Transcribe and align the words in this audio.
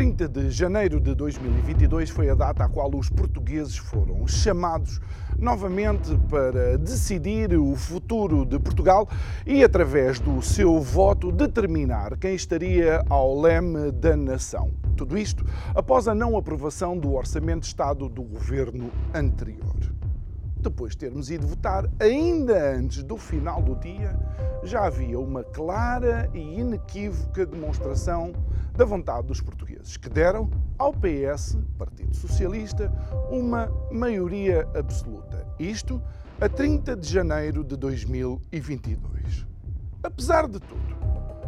30 0.00 0.28
de 0.28 0.50
janeiro 0.50 0.98
de 0.98 1.14
2022 1.14 2.08
foi 2.08 2.30
a 2.30 2.34
data 2.34 2.64
a 2.64 2.68
qual 2.70 2.90
os 2.94 3.10
portugueses 3.10 3.76
foram 3.76 4.26
chamados 4.26 4.98
novamente 5.38 6.16
para 6.26 6.78
decidir 6.78 7.54
o 7.54 7.76
futuro 7.76 8.46
de 8.46 8.58
Portugal 8.58 9.06
e, 9.44 9.62
através 9.62 10.18
do 10.18 10.40
seu 10.40 10.80
voto, 10.80 11.30
determinar 11.30 12.16
quem 12.16 12.34
estaria 12.34 13.04
ao 13.10 13.38
leme 13.38 13.92
da 13.92 14.16
nação. 14.16 14.72
Tudo 14.96 15.18
isto 15.18 15.44
após 15.74 16.08
a 16.08 16.14
não 16.14 16.34
aprovação 16.34 16.96
do 16.96 17.12
Orçamento 17.12 17.60
de 17.60 17.66
Estado 17.66 18.08
do 18.08 18.22
governo 18.22 18.90
anterior 19.12 19.76
depois 20.60 20.92
de 20.92 20.98
termos 20.98 21.30
ido 21.30 21.46
votar, 21.46 21.88
ainda 21.98 22.76
antes 22.76 23.02
do 23.02 23.16
final 23.16 23.62
do 23.62 23.74
dia, 23.76 24.14
já 24.62 24.84
havia 24.84 25.18
uma 25.18 25.42
clara 25.42 26.28
e 26.34 26.60
inequívoca 26.60 27.46
demonstração 27.46 28.32
da 28.76 28.84
vontade 28.84 29.26
dos 29.26 29.40
portugueses, 29.40 29.96
que 29.96 30.08
deram 30.08 30.50
ao 30.78 30.92
PS, 30.92 31.58
Partido 31.78 32.14
Socialista, 32.16 32.92
uma 33.30 33.70
maioria 33.90 34.68
absoluta. 34.74 35.46
Isto 35.58 36.02
a 36.40 36.48
30 36.48 36.96
de 36.96 37.08
janeiro 37.08 37.62
de 37.62 37.76
2022. 37.76 39.46
Apesar 40.02 40.48
de 40.48 40.58
tudo, 40.58 40.96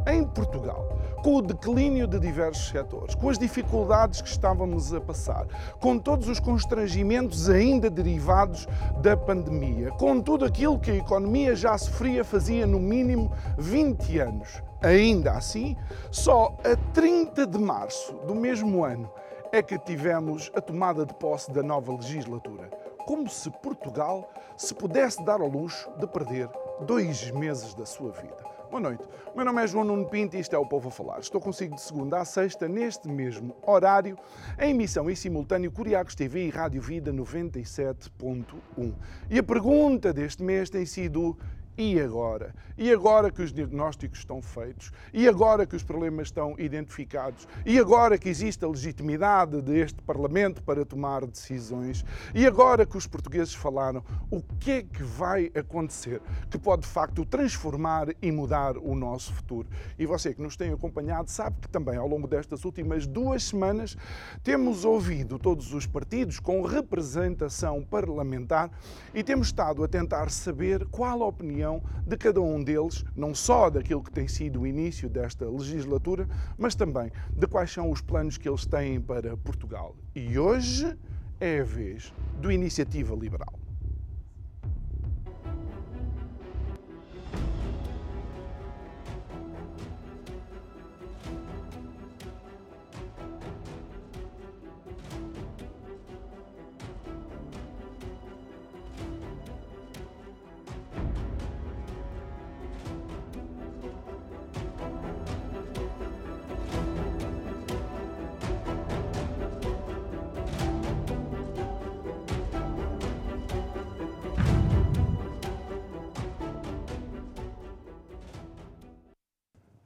em 0.07 0.25
Portugal, 0.25 1.01
com 1.23 1.37
o 1.37 1.43
declínio 1.43 2.07
de 2.07 2.19
diversos 2.19 2.69
setores, 2.69 3.15
com 3.15 3.31
as 3.31 3.39
dificuldades 3.39 4.21
que 4.21 4.29
estávamos 4.29 4.93
a 4.93 5.01
passar, 5.01 5.47
com 5.81 5.99
todos 5.99 6.29
os 6.29 6.41
constrangimentos 6.41 7.49
ainda 7.49 7.89
derivados 7.89 8.67
da 9.01 9.17
pandemia, 9.17 9.93
com 9.93 10.21
tudo 10.21 10.45
aquilo 10.45 10.79
que 10.79 10.91
a 10.91 10.97
economia 10.97 11.55
já 11.55 11.79
sofria 11.79 12.25
fazia 12.25 12.67
no 12.67 12.81
mínimo 12.81 13.33
20 13.57 14.19
anos. 14.19 14.63
Ainda 14.83 15.35
assim, 15.35 15.77
só 16.11 16.59
a 16.65 16.75
30 16.93 17.47
de 17.47 17.57
março 17.57 18.15
do 18.27 18.35
mesmo 18.35 18.85
ano 18.85 19.09
é 19.53 19.63
que 19.63 19.79
tivemos 19.79 20.51
a 20.57 20.61
tomada 20.61 21.07
de 21.07 21.15
posse 21.15 21.53
da 21.53 21.63
nova 21.63 21.95
legislatura. 21.95 22.69
Como 23.07 23.31
se 23.31 23.49
Portugal 23.49 24.29
se 24.57 24.75
pudesse 24.75 25.25
dar 25.25 25.41
ao 25.41 25.47
luxo 25.47 25.89
de 26.01 26.07
perder 26.09 26.51
dois 26.81 27.31
meses 27.31 27.75
da 27.75 27.87
sua 27.87 28.11
vida. 28.11 28.53
Boa 28.73 28.81
noite. 28.81 29.05
O 29.33 29.37
meu 29.37 29.45
nome 29.45 29.63
é 29.63 29.67
João 29.69 29.85
Nuno 29.85 30.09
Pinto 30.09 30.35
e 30.35 30.41
isto 30.41 30.57
é 30.57 30.59
o 30.59 30.67
Povo 30.67 30.89
a 30.89 30.91
Falar. 30.91 31.21
Estou 31.21 31.41
consigo 31.41 31.77
de 31.77 31.81
segunda 31.81 32.19
a 32.19 32.25
sexta, 32.25 32.67
neste 32.67 33.07
mesmo 33.07 33.55
horário, 33.65 34.19
em 34.59 34.71
emissão 34.71 35.09
em 35.09 35.15
simultâneo 35.15 35.71
Curiacos 35.71 36.17
TV 36.17 36.47
e 36.47 36.51
Rádio 36.51 36.83
Vida 36.83 37.13
97.1. 37.13 38.95
E 39.31 39.39
a 39.39 39.43
pergunta 39.43 40.13
deste 40.13 40.43
mês 40.43 40.71
tem 40.71 40.87
sido 40.87 41.37
e 41.77 41.99
agora? 41.99 42.55
E 42.77 42.93
agora 42.93 43.31
que 43.31 43.43
os 43.43 43.53
diagnósticos 43.53 44.19
estão 44.19 44.43
feitos? 44.43 44.93
E 45.13 45.27
agora 45.27 45.67
que 45.67 45.75
os 45.75 45.83
problemas 45.83 46.29
estão 46.29 46.55
identificados? 46.59 47.49
E 47.65 47.79
agora 47.79 48.19
que 48.19 48.29
existe 48.29 48.65
a 48.65 48.69
legitimidade 48.69 49.61
deste 49.63 50.03
Parlamento 50.03 50.63
para 50.63 50.85
tomar 50.85 51.27
decisões? 51.27 52.05
E 52.35 52.47
agora 52.47 52.85
que 52.85 52.97
os 52.97 53.07
portugueses 53.07 53.55
falaram, 53.55 54.03
o 54.31 54.43
que 54.43 54.71
é 54.71 54.83
que 54.83 55.03
vai 55.03 55.51
acontecer 55.55 56.21
que 56.51 56.59
pode 56.59 56.83
de 56.83 56.89
facto 56.89 57.25
transformar 57.25 58.09
e 58.21 58.31
mudar 58.31 58.77
o 58.77 58.95
nosso 58.95 59.33
futuro? 59.33 59.69
E 59.99 60.05
você 60.05 60.35
que 60.35 60.43
nos 60.43 60.57
tem 60.57 60.73
acompanhado 60.73 61.31
sabe 61.31 61.57
que 61.61 61.69
também 61.69 61.97
ao 61.97 62.09
longo 62.09 62.27
destas 62.27 62.65
últimas 62.65 63.07
duas 63.07 63.45
semanas 63.45 63.97
temos 64.43 64.85
ouvido 64.85 65.39
todos 65.39 65.73
os 65.73 65.87
partidos 65.87 66.39
com 66.39 66.63
representação 66.63 67.83
parlamentar 67.83 68.71
e 69.15 69.23
temos 69.23 69.49
estado 69.49 69.83
a 69.85 69.89
tentar 69.89 70.31
saber 70.31 70.87
qual 70.87 71.23
a 71.23 71.27
opinião 71.27 71.62
opinião 71.63 71.83
de 72.07 72.17
cada 72.17 72.41
um 72.41 72.63
deles, 72.63 73.05
não 73.15 73.35
só 73.35 73.71
daquilo 73.71 74.03
que 74.03 74.11
tem 74.11 74.27
sido 74.27 74.61
o 74.61 74.67
início 74.67 75.09
desta 75.09 75.49
legislatura, 75.49 76.29
mas 76.59 76.75
também 76.75 77.11
de 77.31 77.47
quais 77.47 77.71
são 77.71 77.91
os 77.91 78.01
planos 78.01 78.37
que 78.37 78.49
eles 78.49 78.67
têm 78.67 79.01
para 79.01 79.37
Portugal. 79.37 79.95
E 80.15 80.39
hoje 80.39 80.97
é 81.41 81.61
a 81.61 81.65
vez 81.65 82.13
do 82.41 82.51
Iniciativa 82.51 83.15
Liberal. 83.15 83.62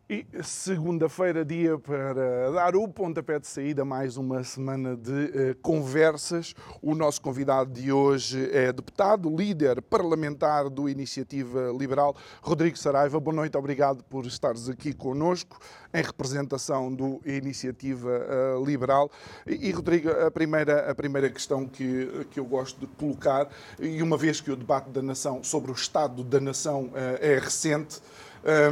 E 0.09 0.25
segunda-feira, 0.45 1.45
dia 1.45 1.77
para 1.81 2.53
dar 2.53 2.77
o 2.77 2.87
pontapé 2.87 3.41
de 3.41 3.49
saída, 3.49 3.85
mais 3.85 4.17
uma 4.17 4.45
semana 4.45 4.97
de 4.97 5.11
uh, 5.11 5.57
conversas. 5.61 6.55
O 6.81 6.95
nosso 6.95 7.21
convidado 7.21 7.73
de 7.73 7.91
hoje 7.91 8.49
é 8.53 8.73
deputado, 8.73 9.29
líder 9.29 9.83
parlamentar 9.83 10.71
do 10.71 10.89
Iniciativa 10.89 11.73
Liberal, 11.77 12.15
Rodrigo 12.41 12.79
Saraiva. 12.79 13.19
Boa 13.19 13.35
noite, 13.35 13.57
obrigado 13.57 14.05
por 14.05 14.27
estares 14.27 14.69
aqui 14.69 14.93
conosco 14.93 15.59
em 15.93 16.03
representação 16.03 16.95
do 16.95 17.21
Iniciativa 17.27 18.09
uh, 18.09 18.65
Liberal. 18.65 19.11
E, 19.45 19.71
e, 19.71 19.73
Rodrigo, 19.73 20.09
a 20.09 20.31
primeira, 20.31 20.89
a 20.89 20.95
primeira 20.95 21.29
questão 21.29 21.67
que, 21.67 22.25
que 22.31 22.39
eu 22.39 22.45
gosto 22.45 22.79
de 22.79 22.87
colocar, 22.87 23.49
e 23.81 24.01
uma 24.01 24.17
vez 24.17 24.41
que 24.41 24.53
o 24.53 24.57
debate 24.57 24.89
da 24.89 25.03
nação 25.03 25.43
sobre 25.43 25.73
o 25.73 25.75
Estado 25.75 26.23
da 26.23 26.39
Nação 26.39 26.85
uh, 26.85 27.19
é 27.21 27.41
recente, 27.41 28.01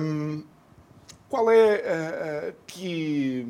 um, 0.01 0.45
qual 1.35 1.51
é 1.51 1.83
uh, 1.83 2.55
que, 2.65 3.45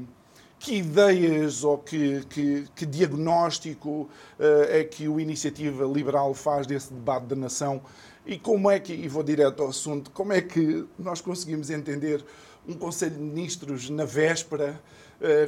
que 0.59 0.77
ideias 0.77 1.65
ou 1.65 1.77
que, 1.77 2.25
que, 2.31 2.65
que 2.75 2.87
diagnóstico 2.87 4.09
uh, 4.41 4.63
é 4.71 4.83
que 4.83 5.07
o 5.07 5.21
Iniciativa 5.21 5.85
Liberal 5.85 6.33
faz 6.33 6.67
desse 6.67 6.95
debate 6.95 7.27
da 7.27 7.37
nação? 7.37 7.83
E 8.25 8.39
como 8.39 8.71
é 8.71 8.81
que, 8.81 8.95
e 8.95 9.07
vou 9.07 9.23
direto 9.23 9.63
ao 9.63 9.69
assunto, 9.69 10.11
como 10.13 10.33
é 10.33 10.41
que 10.41 10.87
nós 10.99 11.21
conseguimos 11.21 11.69
entender 11.69 12.25
um 12.67 12.73
Conselho 12.73 13.17
de 13.17 13.23
Ministros 13.23 13.91
na 13.91 14.07
véspera 14.07 14.81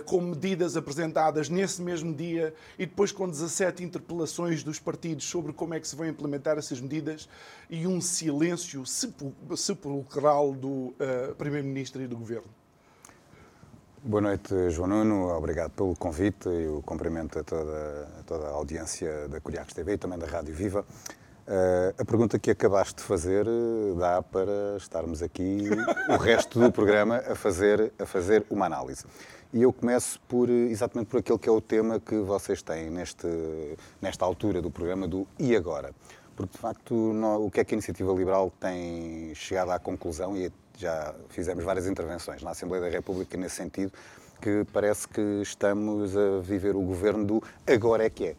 com 0.07 0.21
medidas 0.21 0.77
apresentadas 0.77 1.49
nesse 1.49 1.83
mesmo 1.83 2.15
dia 2.15 2.55
e 2.79 2.87
depois 2.87 3.13
com 3.13 3.29
17 3.29 3.85
interpelações 3.85 4.63
dos 4.63 4.79
partidos 4.79 5.25
sobre 5.25 5.53
como 5.53 5.75
é 5.75 5.81
que 5.81 5.87
se 5.87 5.97
vão 5.97 6.07
implementar 6.07 6.59
essas 6.59 6.81
medidas 6.81 7.29
e 7.69 7.87
um 7.87 8.01
silêncio 8.01 8.85
sepulcral 9.57 10.53
do 10.53 10.69
uh, 10.69 11.35
Primeiro-Ministro 11.37 12.03
e 12.03 12.07
do 12.07 12.17
Governo. 12.17 12.49
Boa 14.03 14.21
noite, 14.21 14.71
João 14.71 14.89
Nuno. 14.89 15.37
Obrigado 15.37 15.73
pelo 15.73 15.97
convite 15.97 16.49
e 16.49 16.69
o 16.69 16.81
cumprimento 16.83 17.39
a 17.39 17.43
toda, 17.43 18.09
a 18.21 18.23
toda 18.23 18.47
a 18.47 18.51
audiência 18.51 19.29
da 19.29 19.41
Curiacos 19.41 19.75
TV 19.75 19.95
e 19.95 19.99
também 19.99 20.19
da 20.19 20.27
Rádio 20.27 20.55
Viva. 20.55 20.85
Uh, 21.47 21.95
a 21.97 22.05
pergunta 22.05 22.39
que 22.39 22.51
acabaste 22.51 22.97
de 22.97 23.03
fazer 23.03 23.47
dá 23.97 24.21
para 24.21 24.77
estarmos 24.79 25.23
aqui 25.23 25.69
o 26.09 26.17
resto 26.17 26.59
do 26.59 26.73
programa 26.73 27.19
a 27.19 27.35
fazer, 27.35 27.93
a 27.99 28.07
fazer 28.07 28.45
uma 28.51 28.67
análise. 28.67 29.05
E 29.53 29.63
eu 29.63 29.73
começo 29.73 30.21
por, 30.29 30.51
exatamente 30.51 31.09
por 31.09 31.21
aquele 31.21 31.39
que 31.39 31.49
é 31.49 31.53
o 31.53 31.61
tema 31.61 32.01
que 32.01 32.17
vocês 32.17 32.63
têm 32.63 32.91
neste, 32.91 33.27
nesta 34.03 34.25
altura 34.25 34.61
do 34.61 34.71
programa 34.71 35.07
do 35.07 35.27
E 35.39 35.55
Agora? 35.55 35.93
Porque, 36.35 36.53
de 36.53 36.59
facto, 36.59 36.95
o 36.95 37.51
que 37.51 37.61
é 37.61 37.65
que 37.65 37.75
a 37.75 37.77
Iniciativa 37.77 38.13
Liberal 38.13 38.53
tem 38.61 39.35
chegado 39.35 39.71
à 39.71 39.79
conclusão, 39.79 40.37
e 40.37 40.53
já 40.77 41.15
fizemos 41.31 41.65
várias 41.65 41.87
intervenções 41.87 42.43
na 42.43 42.51
Assembleia 42.51 42.85
da 42.85 42.91
República 42.91 43.39
nesse 43.39 43.57
sentido, 43.57 43.91
que 44.41 44.67
parece 44.73 45.09
que 45.09 45.41
estamos 45.43 46.15
a 46.15 46.41
viver 46.43 46.77
o 46.77 46.83
governo 46.83 47.25
do 47.25 47.43
agora 47.67 48.05
é 48.05 48.11
que 48.11 48.25
é. 48.27 48.37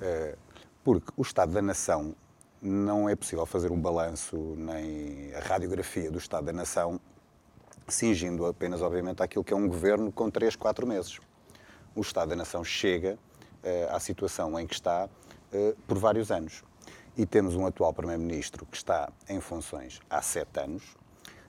Uh, 0.00 0.38
porque 0.84 1.12
o 1.16 1.22
Estado 1.22 1.52
da 1.52 1.60
Nação 1.60 2.14
não 2.62 3.08
é 3.08 3.16
possível 3.16 3.44
fazer 3.44 3.72
um 3.72 3.80
balanço 3.80 4.36
nem 4.56 5.34
a 5.34 5.40
radiografia 5.40 6.10
do 6.10 6.18
Estado 6.18 6.46
da 6.46 6.52
Nação 6.52 7.00
cingindo 7.88 8.46
apenas, 8.46 8.82
obviamente, 8.82 9.22
àquilo 9.22 9.44
que 9.44 9.52
é 9.52 9.56
um 9.56 9.68
governo 9.68 10.12
com 10.12 10.30
3, 10.30 10.56
4 10.56 10.86
meses. 10.86 11.18
O 11.94 12.00
Estado 12.00 12.30
da 12.30 12.36
Nação 12.36 12.62
chega 12.62 13.18
uh, 13.62 13.94
à 13.94 14.00
situação 14.00 14.58
em 14.58 14.66
que 14.66 14.74
está 14.74 15.08
uh, 15.52 15.76
por 15.86 15.98
vários 15.98 16.30
anos. 16.30 16.62
E 17.16 17.26
temos 17.26 17.56
um 17.56 17.66
atual 17.66 17.92
Primeiro-Ministro 17.92 18.64
que 18.64 18.76
está 18.76 19.12
em 19.28 19.40
funções 19.40 20.00
há 20.08 20.22
sete 20.22 20.60
anos 20.60 20.96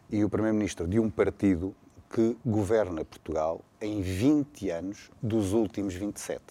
e 0.09 0.23
o 0.23 0.29
Primeiro-Ministro 0.29 0.87
de 0.87 0.99
um 0.99 1.09
partido 1.09 1.75
que 2.09 2.37
governa 2.45 3.05
Portugal 3.05 3.61
em 3.79 4.01
20 4.01 4.69
anos 4.69 5.09
dos 5.21 5.53
últimos 5.53 5.93
27. 5.93 6.43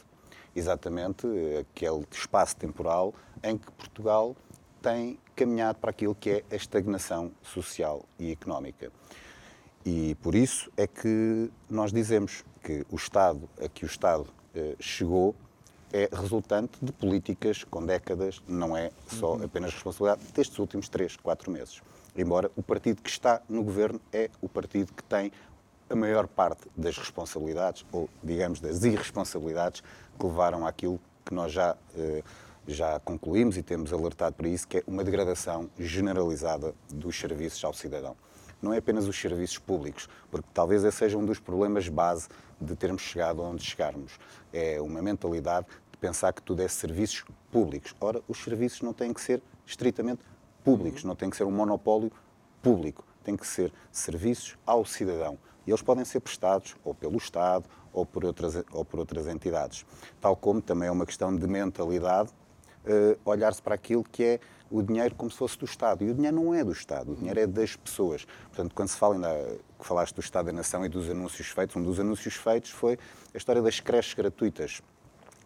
Exatamente 0.57 1.27
eh, 1.27 1.61
aquele 1.61 2.07
espaço 2.11 2.57
temporal 2.57 3.15
em 3.43 3.59
que 3.59 3.71
Portugal 3.73 4.35
tem 4.81 5.19
caminhado 5.37 5.79
para 5.79 5.91
aquilo 5.91 6.15
que 6.15 6.31
é 6.31 6.45
a 6.51 6.57
estagnação 6.57 7.31
social 7.43 8.05
e 8.19 8.33
económica. 8.33 8.91
E 9.85 10.15
por 10.17 10.35
isso 10.35 10.71
é 10.77 10.87
que 10.87 11.51
nós 11.69 11.93
dizemos 11.93 12.45
que 12.63 12.85
o 12.91 12.97
Estado 12.97 13.49
a 13.63 13.69
que 13.69 13.85
o 13.85 13.87
Estado 13.87 14.27
eh, 14.55 14.77
chegou 14.79 15.35
é 15.93 16.09
resultante 16.13 16.79
de 16.81 16.93
políticas 16.93 17.65
com 17.65 17.85
décadas, 17.85 18.41
não 18.47 18.77
é 18.77 18.91
só 19.09 19.35
uhum. 19.35 19.45
apenas 19.45 19.73
responsabilidade 19.73 20.23
destes 20.33 20.59
últimos 20.59 20.89
três, 20.89 21.17
quatro 21.17 21.51
meses. 21.51 21.83
Embora 22.17 22.51
o 22.57 22.63
partido 22.63 23.03
que 23.03 23.11
está 23.11 23.41
no 23.49 23.63
governo 23.63 24.01
é 24.13 24.31
o 24.41 24.49
partido 24.49 24.93
que 24.93 25.03
tem 25.03 25.33
a 25.89 25.97
maior 25.97 26.29
parte 26.29 26.69
das 26.77 26.97
responsabilidades, 26.97 27.85
ou 27.91 28.09
digamos 28.23 28.61
das 28.61 28.85
irresponsabilidades, 28.85 29.83
que 30.19 30.27
levaram 30.27 30.67
àquilo 30.67 31.01
que 31.25 31.35
nós 31.35 31.53
já, 31.53 31.77
eh, 31.97 32.23
já 32.69 33.01
concluímos 33.01 33.57
e 33.57 33.63
temos 33.63 33.93
alertado 33.93 34.37
para 34.37 34.49
isso, 34.49 34.69
que 34.69 34.79
é 34.79 34.85
uma 34.87 35.03
degradação 35.03 35.69
generalizada 35.79 36.75
dos 36.93 37.19
serviços 37.19 37.65
ao 37.65 37.73
cidadão. 37.73 38.17
Não 38.61 38.73
é 38.73 38.79
apenas 38.79 39.07
os 39.07 39.19
serviços 39.19 39.59
públicos, 39.59 40.09
porque 40.31 40.49
talvez 40.53 40.85
esse 40.85 40.99
seja 40.99 41.17
um 41.17 41.25
dos 41.25 41.39
problemas 41.39 41.89
base 41.89 42.29
de 42.61 42.77
termos 42.77 43.03
chegado 43.03 43.43
onde 43.43 43.65
chegarmos. 43.65 44.19
É 44.53 44.81
uma 44.81 45.01
mentalidade 45.01 45.67
de 45.91 45.99
pensar 45.99 46.33
que 46.33 46.43
tudo 46.43 46.61
é 46.61 46.69
serviços 46.69 47.25
públicos. 47.51 47.95
Ora, 48.01 48.23
os 48.29 48.43
serviços 48.43 48.83
não 48.83 48.93
têm 48.93 49.13
que 49.13 49.21
ser 49.21 49.43
estritamente 49.67 50.23
públicos, 50.63 51.05
não 51.05 51.15
têm 51.15 51.31
que 51.31 51.37
ser 51.37 51.45
um 51.45 51.51
monopólio 51.51 52.13
público, 52.63 53.05
têm 53.25 53.37
que 53.37 53.47
ser 53.47 53.73
serviços 53.91 54.57
ao 54.67 54.85
cidadão. 54.85 55.39
E 55.67 55.71
eles 55.71 55.83
podem 55.83 56.05
ser 56.05 56.21
prestados 56.21 56.77
ou 56.85 56.95
pelo 56.95 57.17
Estado 57.17 57.65
ou 57.93 58.05
por 58.05 58.25
outras, 58.25 58.63
ou 58.73 58.85
por 58.85 59.01
outras 59.01 59.27
entidades. 59.27 59.85
Tal 60.21 60.37
como 60.37 60.61
também 60.61 60.89
é 60.89 60.93
uma 60.93 61.07
questão 61.07 61.35
de 61.35 61.47
mentalidade, 61.47 62.31
olhar-se 63.25 63.61
para 63.61 63.75
aquilo 63.75 64.03
que 64.03 64.25
é 64.25 64.41
o 64.71 64.83
dinheiro 64.83 65.15
como 65.15 65.31
se 65.31 65.37
fosse 65.37 65.59
do 65.59 65.65
Estado. 65.65 66.05
E 66.05 66.11
o 66.11 66.15
dinheiro 66.15 66.37
não 66.37 66.55
é 66.55 66.63
do 66.63 66.73
Estado, 66.73 67.13
o 67.13 67.17
dinheiro 67.17 67.41
é 67.41 67.47
das 67.47 67.77
pessoas. 67.77 68.27
Portanto, 68.49 68.75
quando 68.75 68.89
se 68.89 68.97
fala, 68.97 69.15
ainda 69.15 69.59
que 69.79 69.87
falaste 69.87 70.15
do 70.15 70.21
Estado 70.21 70.47
da 70.47 70.53
Nação 70.53 70.85
e 70.87 70.89
dos 70.89 71.11
anúncios 71.11 71.49
feitos, 71.49 71.77
um 71.77 71.83
dos 71.83 71.99
anúncios 71.99 72.35
feitos 72.35 72.71
foi 72.71 72.99
a 73.35 73.37
história 73.37 73.61
das 73.61 73.81
creches 73.81 74.15
gratuitas 74.15 74.81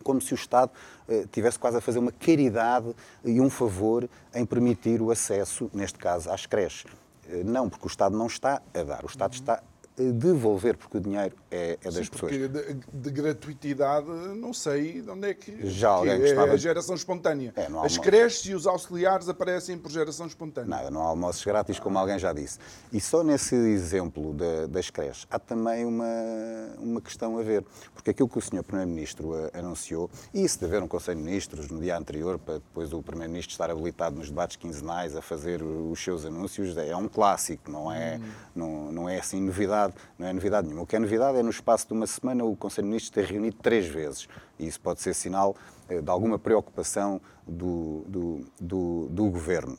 como 0.02 0.20
se 0.20 0.34
o 0.34 0.36
Estado 0.36 0.70
eh, 1.08 1.24
tivesse 1.32 1.58
quase 1.58 1.78
a 1.78 1.80
fazer 1.80 1.98
uma 1.98 2.12
caridade 2.12 2.94
e 3.24 3.40
um 3.40 3.48
favor 3.48 4.06
em 4.34 4.44
permitir 4.44 5.00
o 5.00 5.10
acesso, 5.10 5.70
neste 5.72 5.98
caso, 5.98 6.30
às 6.30 6.44
creches. 6.44 6.92
Eh, 7.26 7.42
não, 7.42 7.70
porque 7.70 7.86
o 7.86 7.88
Estado 7.88 8.14
não 8.16 8.26
está 8.26 8.60
a 8.74 8.82
dar, 8.82 9.02
o 9.02 9.06
Estado 9.06 9.32
está 9.32 9.62
devolver, 9.96 10.76
porque 10.76 10.98
o 10.98 11.00
dinheiro 11.00 11.36
é, 11.50 11.78
é 11.80 11.84
das 11.84 11.94
Sim, 11.94 12.10
pessoas. 12.10 12.32
De, 12.32 12.74
de, 12.92 13.10
gratuitidade, 13.10 14.08
não 14.36 14.52
sei 14.52 15.00
de 15.00 15.08
onde 15.08 15.28
é 15.28 15.34
que. 15.34 15.68
Já 15.70 15.90
alguém 15.90 16.16
que 16.16 16.22
gostava... 16.22 16.48
É 16.48 16.54
a 16.54 16.56
geração 16.56 16.94
espontânea. 16.96 17.52
É, 17.56 17.68
As 17.84 17.96
creches 17.96 18.44
e 18.46 18.54
os 18.54 18.66
auxiliares 18.66 19.28
aparecem 19.28 19.78
por 19.78 19.90
geração 19.90 20.26
espontânea. 20.26 20.68
Nada, 20.68 20.90
não 20.90 21.02
há 21.02 21.06
almoços 21.06 21.44
grátis, 21.44 21.78
como 21.78 21.96
alguém 21.96 22.18
já 22.18 22.32
disse. 22.32 22.58
E 22.92 23.00
só 23.00 23.22
nesse 23.22 23.54
exemplo 23.54 24.34
de, 24.34 24.66
das 24.66 24.90
creches 24.90 25.26
há 25.30 25.38
também 25.38 25.84
uma, 25.84 26.04
uma 26.78 27.00
questão 27.00 27.38
a 27.38 27.42
ver. 27.42 27.64
Porque 27.94 28.10
aquilo 28.10 28.28
que 28.28 28.38
o 28.38 28.40
Sr. 28.40 28.64
Primeiro-Ministro 28.64 29.32
anunciou, 29.52 30.10
e 30.32 30.44
isso 30.44 30.58
de 30.58 30.64
haver 30.64 30.82
um 30.82 30.88
Conselho 30.88 31.18
de 31.18 31.24
Ministros 31.24 31.68
no 31.68 31.80
dia 31.80 31.96
anterior, 31.96 32.38
para 32.38 32.54
depois 32.54 32.92
o 32.92 33.00
Primeiro-Ministro 33.00 33.52
estar 33.52 33.70
habilitado 33.70 34.16
nos 34.16 34.28
debates 34.28 34.56
quinzenais 34.56 35.14
a 35.14 35.22
fazer 35.22 35.62
os 35.62 36.02
seus 36.02 36.24
anúncios, 36.24 36.76
é 36.76 36.96
um 36.96 37.06
clássico, 37.06 37.70
não 37.70 37.92
é, 37.92 38.18
hum. 38.18 38.30
não, 38.54 38.92
não 38.92 39.08
é 39.08 39.18
assim 39.18 39.40
novidade 39.40 39.83
novidade, 39.84 39.94
não 40.18 40.26
é 40.26 40.32
novidade 40.32 40.66
nenhuma. 40.66 40.82
O 40.82 40.86
que 40.86 40.96
é 40.96 40.98
novidade 40.98 41.38
é 41.38 41.42
no 41.42 41.50
espaço 41.50 41.86
de 41.86 41.92
uma 41.92 42.06
semana 42.06 42.44
o 42.44 42.56
Conselho 42.56 42.84
de 42.84 42.88
Ministros 42.88 43.10
ter 43.10 43.24
reunido 43.24 43.56
três 43.62 43.86
vezes. 43.86 44.28
E 44.58 44.66
isso 44.66 44.80
pode 44.80 45.00
ser 45.00 45.14
sinal 45.14 45.56
eh, 45.88 46.00
de 46.00 46.10
alguma 46.10 46.38
preocupação 46.38 47.20
do, 47.46 48.04
do, 48.06 48.46
do, 48.60 49.08
do 49.10 49.24
Governo. 49.30 49.78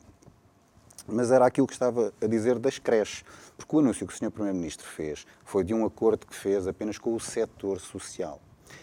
Mas 1.08 1.30
era 1.30 1.46
aquilo 1.46 1.66
que 1.66 1.72
estava 1.72 2.12
a 2.20 2.26
dizer 2.26 2.58
das 2.58 2.78
creches. 2.78 3.24
Porque 3.56 3.74
o 3.74 3.78
anúncio 3.78 4.06
que 4.06 4.12
o 4.12 4.16
Sr. 4.16 4.30
Primeiro-Ministro 4.30 4.86
fez 4.86 5.26
foi 5.44 5.64
de 5.64 5.72
um 5.72 5.84
acordo 5.84 6.26
que 6.26 6.34
fez 6.34 6.66
apenas 6.66 6.98
com 6.98 7.14
o 7.14 7.20
setor 7.20 7.80
social. 7.80 8.40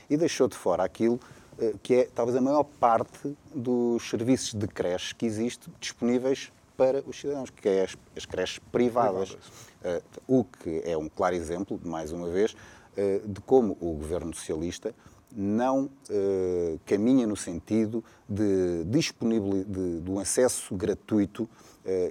E 0.09 0.15
deixou 0.15 0.47
de 0.47 0.55
fora 0.55 0.83
aquilo 0.83 1.19
eh, 1.59 1.73
que 1.83 1.95
é 1.95 2.09
talvez 2.13 2.37
a 2.37 2.41
maior 2.41 2.63
parte 2.63 3.35
dos 3.53 4.09
serviços 4.09 4.53
de 4.53 4.67
creche 4.67 5.13
que 5.13 5.25
existe 5.25 5.69
disponíveis 5.79 6.51
para 6.75 7.03
os 7.07 7.19
cidadãos, 7.19 7.49
que 7.49 7.67
é 7.67 7.83
as, 7.83 7.95
as 8.15 8.25
creches 8.25 8.59
privadas. 8.71 9.35
privadas. 9.35 10.03
Uh, 10.27 10.39
o 10.39 10.43
que 10.43 10.81
é 10.85 10.97
um 10.97 11.09
claro 11.09 11.35
exemplo, 11.35 11.79
mais 11.83 12.11
uma 12.11 12.29
vez, 12.29 12.53
uh, 12.53 13.27
de 13.27 13.41
como 13.41 13.77
o 13.79 13.93
governo 13.93 14.33
socialista 14.33 14.93
não 15.35 15.85
uh, 15.85 16.79
caminha 16.85 17.25
no 17.25 17.35
sentido 17.35 18.03
de, 18.29 18.83
de, 18.85 19.99
do 19.99 20.19
acesso 20.19 20.75
gratuito 20.75 21.49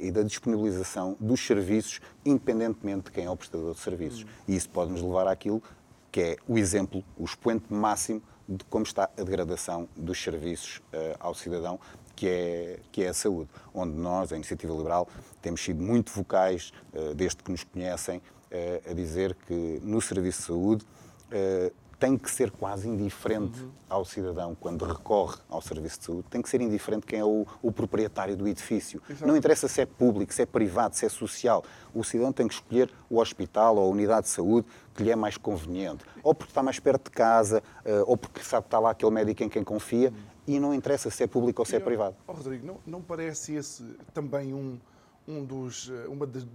e 0.03 0.11
da 0.11 0.23
disponibilização 0.23 1.17
dos 1.19 1.41
serviços, 1.41 1.99
independentemente 2.27 3.05
de 3.05 3.11
quem 3.11 3.25
é 3.25 3.31
o 3.31 3.37
prestador 3.37 3.73
de 3.73 3.81
serviços. 3.81 4.23
Hum. 4.23 4.27
E 4.49 4.55
isso 4.55 4.69
pode 4.69 4.91
nos 4.91 5.01
levar 5.01 5.27
àquilo 5.27 5.63
que 6.11 6.21
é 6.21 6.37
o 6.47 6.59
exemplo, 6.59 7.03
o 7.17 7.25
expoente 7.25 7.73
máximo 7.73 8.23
de 8.47 8.63
como 8.65 8.85
está 8.85 9.05
a 9.05 9.23
degradação 9.23 9.89
dos 9.97 10.23
serviços 10.23 10.83
ao 11.19 11.35
cidadão 11.35 11.81
que 12.15 12.29
é, 12.29 12.79
que 12.91 13.03
é 13.03 13.09
a 13.09 13.15
saúde, 13.15 13.51
onde 13.75 13.97
nós, 13.97 14.33
a 14.33 14.37
Iniciativa 14.37 14.73
Liberal, 14.73 15.09
temos 15.41 15.63
sido 15.63 15.83
muito 15.83 16.13
vocais, 16.13 16.73
uh, 16.95 17.15
desde 17.15 17.43
que 17.43 17.51
nos 17.51 17.65
conhecem, 17.65 18.19
uh, 18.19 18.91
a 18.91 18.95
dizer 18.95 19.37
que 19.47 19.81
no 19.83 20.01
serviço 20.01 20.41
de 20.41 20.47
saúde 20.47 20.85
uh, 20.85 21.73
tem 21.99 22.19
que 22.19 22.29
ser 22.29 22.51
quase 22.51 22.89
indiferente 22.89 23.61
uhum. 23.61 23.71
ao 23.89 24.05
cidadão 24.05 24.57
quando 24.59 24.85
recorre 24.85 25.39
ao 25.49 25.63
serviço 25.63 26.01
de 26.01 26.07
saúde, 26.07 26.25
tem 26.29 26.43
que 26.43 26.49
ser 26.49 26.61
indiferente 26.61 27.07
quem 27.07 27.21
é 27.21 27.25
o, 27.25 27.47
o 27.63 27.71
proprietário 27.71 28.37
do 28.37 28.49
edifício. 28.49 29.01
Exato. 29.09 29.25
Não 29.25 29.37
interessa 29.37 29.69
se 29.69 29.81
é 29.81 29.87
público, 29.87 30.35
se 30.35 30.43
é 30.43 30.47
privado, 30.47 30.97
se 30.97 31.07
é 31.07 31.09
social. 31.09 31.63
O 31.95 32.03
cidadão 32.03 32.33
tem 32.33 32.49
que 32.49 32.55
escolher 32.55 32.91
o 33.09 33.21
hospital 33.21 33.77
ou 33.77 33.85
a 33.85 33.89
unidade 33.89 34.27
de 34.27 34.33
saúde 34.33 34.67
que 34.97 35.05
lhe 35.05 35.13
é 35.13 35.17
mais 35.17 35.37
conveniente. 35.37 36.05
Ou 36.25 36.35
porque 36.35 36.51
está 36.51 36.61
mais 36.61 36.81
perto 36.81 37.05
de 37.05 37.11
casa, 37.13 37.63
ou 38.05 38.17
porque 38.17 38.43
sabe 38.43 38.65
que 38.65 38.67
está 38.67 38.81
lá 38.81 38.91
aquele 38.91 39.13
médico 39.13 39.45
em 39.45 39.49
quem 39.49 39.63
confia. 39.63 40.11
Uhum 40.11 40.32
e 40.47 40.59
não 40.59 40.75
interessa 40.75 41.11
se 41.11 41.23
é 41.23 41.27
público 41.27 41.63
ou 41.63 41.67
se 41.67 41.77
é 41.77 41.81
privado. 41.81 42.17
Oh, 42.27 42.33
Rodrigo, 42.33 42.67
não, 42.67 42.79
não 42.87 43.03
parece 43.03 43.55
esse 43.55 43.83
também 44.13 44.53
um, 44.53 44.79
um 45.27 45.45
dos, 45.45 45.91
eh, 45.91 46.09
uma 46.09 46.27
de, 46.27 46.47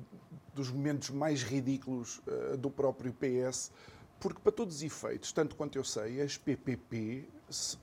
dos 0.54 0.70
momentos 0.72 1.10
mais 1.10 1.42
ridículos 1.42 2.22
uh, 2.28 2.58
do 2.58 2.70
próprio 2.70 3.14
PS? 3.14 3.72
Porque, 4.20 4.40
para 4.42 4.52
todos 4.52 4.78
os 4.78 4.84
efeitos, 4.84 5.32
tanto 5.32 5.56
quanto 5.56 5.78
eu 5.78 5.84
sei, 5.84 6.22
as 6.22 6.38
PPP 6.38 7.30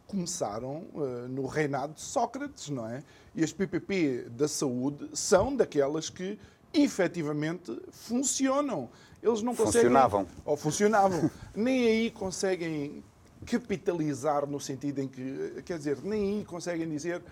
começaram 0.06 0.84
uh, 0.94 1.28
no 1.28 1.46
reinado 1.46 1.94
de 1.94 2.00
Sócrates, 2.00 2.68
não 2.68 2.86
é? 2.88 3.02
E 3.34 3.42
as 3.42 3.52
PPP 3.52 4.28
da 4.30 4.48
saúde 4.48 5.08
são 5.14 5.54
daquelas 5.56 6.10
que 6.10 6.38
efetivamente 6.72 7.80
funcionam. 7.90 8.90
Eles 9.22 9.40
não 9.42 9.54
conseguem. 9.54 9.82
Funcionavam. 9.82 10.26
Ou 10.44 10.56
funcionavam. 10.56 11.30
Nem 11.54 11.86
aí 11.86 12.10
conseguem 12.10 13.02
capitalizar 13.46 14.46
no 14.46 14.58
sentido 14.58 15.00
em 15.00 15.08
que, 15.08 15.62
quer 15.64 15.78
dizer, 15.78 15.98
nem 16.02 16.38
aí 16.38 16.44
conseguem 16.44 16.88
dizer 16.88 17.22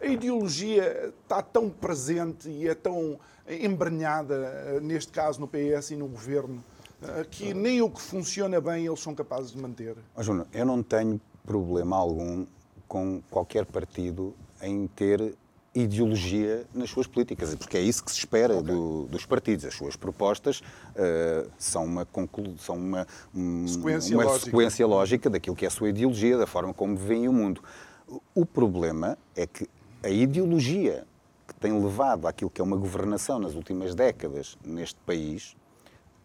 a 0.00 0.06
ideologia 0.06 1.12
está 1.22 1.42
tão 1.42 1.68
presente 1.68 2.48
e 2.48 2.66
é 2.66 2.74
tão 2.74 3.18
embrenhada, 3.48 4.80
neste 4.80 5.12
caso 5.12 5.40
no 5.40 5.48
PS 5.48 5.90
e 5.90 5.96
no 5.96 6.08
governo, 6.08 6.62
que 7.30 7.52
nem 7.52 7.82
o 7.82 7.90
que 7.90 8.00
funciona 8.00 8.60
bem 8.60 8.86
eles 8.86 9.00
são 9.00 9.14
capazes 9.14 9.52
de 9.52 9.58
manter. 9.58 9.96
Oh, 10.16 10.22
Júnior, 10.22 10.46
eu 10.52 10.64
não 10.64 10.82
tenho 10.82 11.20
problema 11.44 11.96
algum 11.96 12.46
com 12.86 13.22
qualquer 13.30 13.66
partido 13.66 14.34
em 14.62 14.86
ter 14.86 15.34
ideologia 15.82 16.64
nas 16.74 16.90
suas 16.90 17.06
políticas, 17.06 17.54
porque 17.54 17.76
é 17.76 17.80
isso 17.80 18.04
que 18.04 18.10
se 18.10 18.18
espera 18.18 18.58
okay. 18.58 18.74
do, 18.74 19.04
dos 19.04 19.24
partidos. 19.24 19.64
As 19.64 19.74
suas 19.74 19.96
propostas 19.96 20.60
uh, 20.60 21.50
são, 21.58 21.84
uma, 21.84 22.06
são 22.58 22.76
uma, 22.76 23.06
um, 23.34 23.66
sequência, 23.66 24.16
uma 24.16 24.24
lógica. 24.24 24.44
sequência 24.44 24.86
lógica 24.86 25.30
daquilo 25.30 25.56
que 25.56 25.64
é 25.64 25.68
a 25.68 25.70
sua 25.70 25.88
ideologia, 25.88 26.36
da 26.36 26.46
forma 26.46 26.74
como 26.74 26.96
veem 26.96 27.28
o 27.28 27.32
mundo. 27.32 27.62
O 28.34 28.44
problema 28.44 29.18
é 29.36 29.46
que 29.46 29.68
a 30.02 30.08
ideologia 30.08 31.06
que 31.46 31.54
tem 31.54 31.72
levado 31.72 32.26
àquilo 32.26 32.50
que 32.50 32.60
é 32.60 32.64
uma 32.64 32.76
governação 32.76 33.38
nas 33.38 33.54
últimas 33.54 33.94
décadas 33.94 34.58
neste 34.64 35.00
país, 35.06 35.56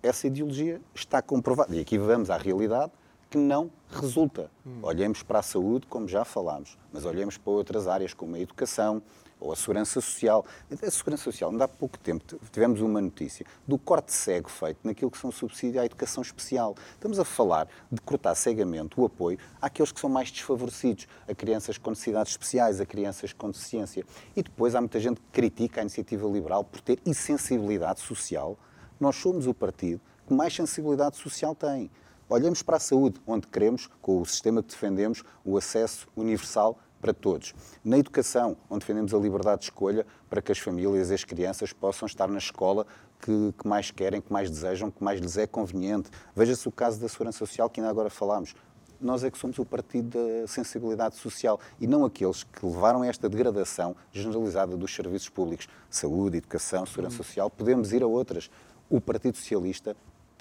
essa 0.02 0.28
ideologia 0.28 0.82
está 0.94 1.22
comprovada. 1.22 1.76
E 1.76 1.80
aqui 1.80 1.98
vamos 1.98 2.30
à 2.30 2.38
realidade 2.38 2.92
que 3.30 3.38
não 3.38 3.72
resulta. 3.90 4.52
Hum. 4.66 4.80
Olhemos 4.84 5.24
para 5.24 5.40
a 5.40 5.42
saúde, 5.42 5.88
como 5.88 6.08
já 6.08 6.24
falámos, 6.24 6.78
mas 6.92 7.04
olhemos 7.04 7.38
para 7.38 7.52
outras 7.52 7.88
áreas, 7.88 8.14
como 8.14 8.36
a 8.36 8.40
educação, 8.40 9.02
ou 9.44 9.52
a 9.52 9.56
segurança 9.56 10.00
social. 10.00 10.46
A 10.72 10.90
segurança 10.90 11.24
social, 11.24 11.52
ainda 11.52 11.66
há 11.66 11.68
pouco 11.68 12.00
tempo 12.00 12.24
tivemos 12.52 12.80
uma 12.82 13.02
notícia 13.02 13.46
do 13.68 13.78
corte 13.78 14.14
cego 14.14 14.50
feito 14.50 14.80
naquilo 14.84 15.12
que 15.12 15.18
são 15.18 15.32
subsídios 15.32 15.84
à 15.84 15.86
educação 15.86 16.22
especial. 16.22 16.76
Estamos 16.94 17.20
a 17.20 17.26
falar 17.26 17.68
de 17.92 18.00
cortar 18.02 18.34
cegamente 18.36 19.00
o 19.00 19.06
apoio 19.06 19.38
àqueles 19.62 19.92
que 19.92 20.00
são 20.00 20.10
mais 20.10 20.32
desfavorecidos, 20.32 21.08
a 21.28 21.36
crianças 21.36 21.78
com 21.78 21.90
necessidades 21.90 22.32
especiais, 22.32 22.80
a 22.80 22.86
crianças 22.86 23.34
com 23.34 23.52
deficiência. 23.52 24.06
E 24.36 24.42
depois 24.42 24.74
há 24.74 24.80
muita 24.80 25.00
gente 25.00 25.20
que 25.20 25.28
critica 25.32 25.82
a 25.82 25.84
iniciativa 25.84 26.26
liberal 26.28 26.64
por 26.64 26.80
ter 26.80 27.00
insensibilidade 27.06 28.00
social. 28.00 28.58
Nós 29.00 29.18
somos 29.18 29.46
o 29.46 29.54
partido 29.54 30.00
que 30.26 30.34
mais 30.34 30.56
sensibilidade 30.56 31.18
social 31.18 31.54
tem. 31.54 31.92
Olhamos 32.30 32.64
para 32.64 32.78
a 32.78 32.80
saúde, 32.80 33.20
onde 33.28 33.46
queremos, 33.48 33.90
com 34.02 34.22
o 34.22 34.26
sistema 34.26 34.64
que 34.64 34.70
defendemos, 34.70 35.24
o 35.44 35.58
acesso 35.58 36.08
universal 36.16 36.80
para 37.04 37.14
todos. 37.14 37.54
Na 37.84 37.98
educação, 37.98 38.56
onde 38.70 38.80
defendemos 38.80 39.14
a 39.14 39.18
liberdade 39.18 39.60
de 39.60 39.66
escolha 39.66 40.08
para 40.30 40.42
que 40.42 40.54
as 40.54 40.58
famílias 40.58 41.12
e 41.12 41.14
as 41.14 41.26
crianças 41.26 41.74
possam 41.74 42.06
estar 42.06 42.30
na 42.30 42.38
escola 42.38 42.88
que, 43.20 43.54
que 43.58 43.68
mais 43.68 43.92
querem, 43.92 44.22
que 44.22 44.32
mais 44.32 44.50
desejam, 44.50 44.90
que 44.90 45.04
mais 45.04 45.20
lhes 45.20 45.38
é 45.38 45.46
conveniente. 45.46 46.10
Veja-se 46.34 46.66
o 46.66 46.72
caso 46.72 47.02
da 47.02 47.10
Segurança 47.10 47.40
Social, 47.40 47.70
que 47.70 47.82
ainda 47.82 47.90
agora 47.90 48.10
falámos 48.10 48.56
nós 49.02 49.22
é 49.22 49.30
que 49.30 49.38
somos 49.38 49.60
o 49.60 49.66
partido 49.66 50.18
da 50.18 50.48
sensibilidade 50.48 51.18
social 51.18 51.60
e 51.78 51.86
não 51.86 52.06
aqueles 52.06 52.44
que 52.44 52.66
levaram 52.66 53.02
a 53.02 53.08
esta 53.08 53.28
degradação 53.28 53.98
generalizada 54.14 54.78
dos 54.78 54.96
serviços 54.96 55.28
públicos, 55.28 55.68
saúde, 55.90 56.38
educação, 56.38 56.86
segurança 56.86 57.18
social. 57.18 57.50
Podemos 57.50 57.92
ir 57.92 58.02
a 58.02 58.08
outras. 58.08 58.50
O 58.90 59.02
Partido 59.02 59.36
Socialista 59.36 59.94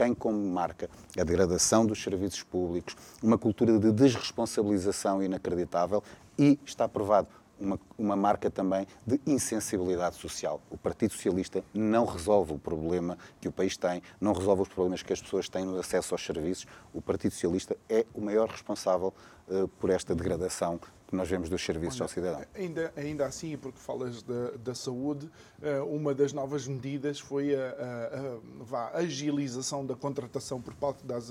tem 0.02 0.12
como 0.12 0.36
marca 0.36 0.90
a 1.16 1.22
degradação 1.22 1.86
dos 1.86 2.02
serviços 2.02 2.42
públicos, 2.42 2.96
uma 3.22 3.38
cultura 3.38 3.78
de 3.78 3.92
desresponsabilização 3.92 5.22
inacreditável 5.22 6.02
e 6.36 6.58
está 6.66 6.88
provado 6.88 7.28
uma, 7.60 7.78
uma, 7.96 8.16
marca 8.16 8.50
também 8.50 8.84
de 9.06 9.20
insensibilidade 9.24 10.16
social. 10.16 10.60
O 10.68 10.76
Partido 10.76 11.12
Socialista 11.12 11.62
não 11.72 12.04
resolve 12.04 12.52
o 12.52 12.58
problema 12.58 13.16
que 13.40 13.46
o 13.46 13.52
país 13.52 13.76
tem, 13.76 14.02
não 14.20 14.32
resolve 14.32 14.62
os 14.62 14.68
problemas 14.68 15.04
que 15.04 15.12
as 15.12 15.22
pessoas 15.22 15.48
têm 15.48 15.64
no 15.64 15.78
acesso 15.78 16.12
aos 16.12 16.26
serviços. 16.26 16.66
O 16.92 17.00
Partido 17.00 17.30
Socialista 17.30 17.76
é 17.88 18.04
o 18.12 18.20
maior 18.20 18.48
responsável 18.48 19.14
uh, 19.46 19.68
por 19.68 19.88
esta 19.88 20.16
degradação 20.16 20.80
que 21.12 21.16
nós 21.16 21.28
vemos 21.28 21.50
dos 21.50 21.62
serviços 21.62 22.00
Olha, 22.00 22.04
ao 22.04 22.08
cidadão. 22.08 22.44
Ainda, 22.54 22.90
ainda 22.96 23.26
assim, 23.26 23.54
porque 23.58 23.78
falas 23.78 24.22
da, 24.22 24.52
da 24.52 24.74
saúde, 24.74 25.30
eh, 25.60 25.78
uma 25.82 26.14
das 26.14 26.32
novas 26.32 26.66
medidas 26.66 27.20
foi 27.20 27.54
a, 27.54 28.38
a, 28.72 28.76
a, 28.76 28.78
a 28.78 28.96
agilização 28.96 29.84
da 29.84 29.94
contratação 29.94 30.58
por 30.58 30.72
parte 30.72 31.04
das 31.04 31.30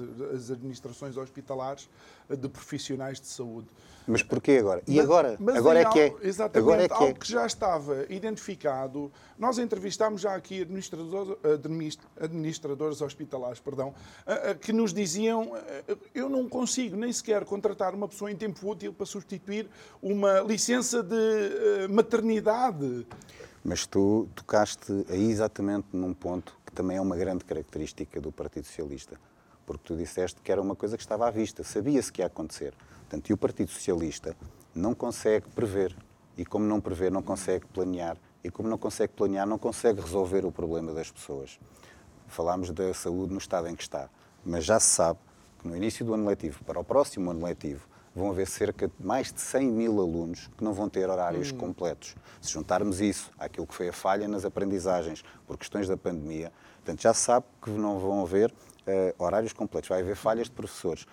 administrações 0.51 1.17
hospitalares 1.17 1.89
de 2.35 2.49
profissionais 2.49 3.19
de 3.19 3.27
saúde. 3.27 3.67
Mas 4.07 4.23
porquê 4.23 4.57
agora? 4.59 4.81
E 4.87 4.95
mas, 4.95 5.05
agora? 5.05 5.37
Mas 5.39 5.55
agora 5.55 5.79
é 5.79 5.85
que 5.85 5.99
é. 5.99 6.15
Exatamente, 6.23 6.57
agora 6.57 6.83
é 6.83 6.87
que 6.87 6.93
é. 6.93 6.97
algo 6.97 7.19
que 7.19 7.31
já 7.31 7.45
estava 7.45 8.05
identificado. 8.09 9.11
Nós 9.37 9.59
entrevistámos 9.59 10.21
já 10.21 10.35
aqui 10.35 10.61
administradores, 10.61 11.37
administradores 12.19 13.01
hospitalares, 13.01 13.59
perdão, 13.59 13.93
que 14.59 14.73
nos 14.73 14.93
diziam 14.93 15.51
eu 16.13 16.29
não 16.29 16.47
consigo 16.47 16.95
nem 16.95 17.11
sequer 17.11 17.45
contratar 17.45 17.93
uma 17.93 18.07
pessoa 18.07 18.31
em 18.31 18.35
tempo 18.35 18.69
útil 18.69 18.93
para 18.93 19.05
substituir 19.05 19.69
uma 20.01 20.39
licença 20.41 21.03
de 21.03 21.15
eh, 21.15 21.87
maternidade. 21.87 23.05
Mas 23.63 23.85
tu 23.85 24.27
tocaste 24.35 25.05
aí 25.09 25.29
exatamente 25.29 25.87
num 25.93 26.13
ponto 26.13 26.57
que 26.65 26.71
também 26.71 26.97
é 26.97 27.01
uma 27.01 27.15
grande 27.15 27.45
característica 27.45 28.19
do 28.19 28.31
Partido 28.31 28.65
Socialista. 28.65 29.19
Porque 29.71 29.87
tu 29.87 29.95
disseste 29.95 30.41
que 30.41 30.51
era 30.51 30.61
uma 30.61 30.75
coisa 30.75 30.97
que 30.97 31.03
estava 31.03 31.25
à 31.25 31.31
vista, 31.31 31.63
sabia-se 31.63 32.11
que 32.11 32.21
ia 32.21 32.25
acontecer. 32.25 32.73
Portanto, 32.99 33.29
e 33.29 33.33
o 33.33 33.37
Partido 33.37 33.71
Socialista 33.71 34.35
não 34.75 34.93
consegue 34.93 35.47
prever. 35.49 35.95
E 36.37 36.45
como 36.45 36.65
não 36.65 36.81
prevê, 36.81 37.09
não 37.09 37.21
consegue 37.21 37.65
planear. 37.67 38.17
E 38.43 38.51
como 38.51 38.67
não 38.67 38.77
consegue 38.77 39.13
planear, 39.13 39.47
não 39.47 39.57
consegue 39.57 40.01
resolver 40.01 40.45
o 40.45 40.51
problema 40.51 40.93
das 40.93 41.09
pessoas. 41.09 41.57
Falámos 42.27 42.69
da 42.71 42.93
saúde 42.93 43.31
no 43.31 43.37
estado 43.37 43.69
em 43.69 43.75
que 43.75 43.83
está. 43.83 44.09
Mas 44.43 44.65
já 44.65 44.77
se 44.77 44.87
sabe 44.87 45.19
que 45.59 45.67
no 45.67 45.75
início 45.75 46.05
do 46.05 46.13
ano 46.13 46.27
letivo, 46.27 46.63
para 46.65 46.77
o 46.77 46.83
próximo 46.83 47.31
ano 47.31 47.45
letivo, 47.45 47.87
vão 48.13 48.29
haver 48.29 48.47
cerca 48.47 48.87
de 48.87 49.05
mais 49.05 49.31
de 49.31 49.39
100 49.39 49.71
mil 49.71 49.99
alunos 50.01 50.49
que 50.57 50.63
não 50.63 50.73
vão 50.73 50.89
ter 50.89 51.09
horários 51.09 51.51
hum. 51.51 51.57
completos. 51.57 52.15
Se 52.41 52.51
juntarmos 52.51 52.99
isso 52.99 53.31
àquilo 53.39 53.65
que 53.65 53.73
foi 53.73 53.87
a 53.87 53.93
falha 53.93 54.27
nas 54.27 54.43
aprendizagens 54.43 55.23
por 55.47 55.57
questões 55.57 55.87
da 55.87 55.95
pandemia, 55.95 56.51
portanto, 56.77 57.01
já 57.01 57.13
se 57.13 57.21
sabe 57.21 57.45
que 57.61 57.69
não 57.69 57.99
vão 57.99 58.21
haver 58.21 58.53
uh, 58.87 59.23
horários 59.23 59.53
completos, 59.53 59.89
vai 59.89 60.01
haver 60.01 60.15
falhas 60.15 60.47
de 60.47 60.53
professores. 60.53 61.05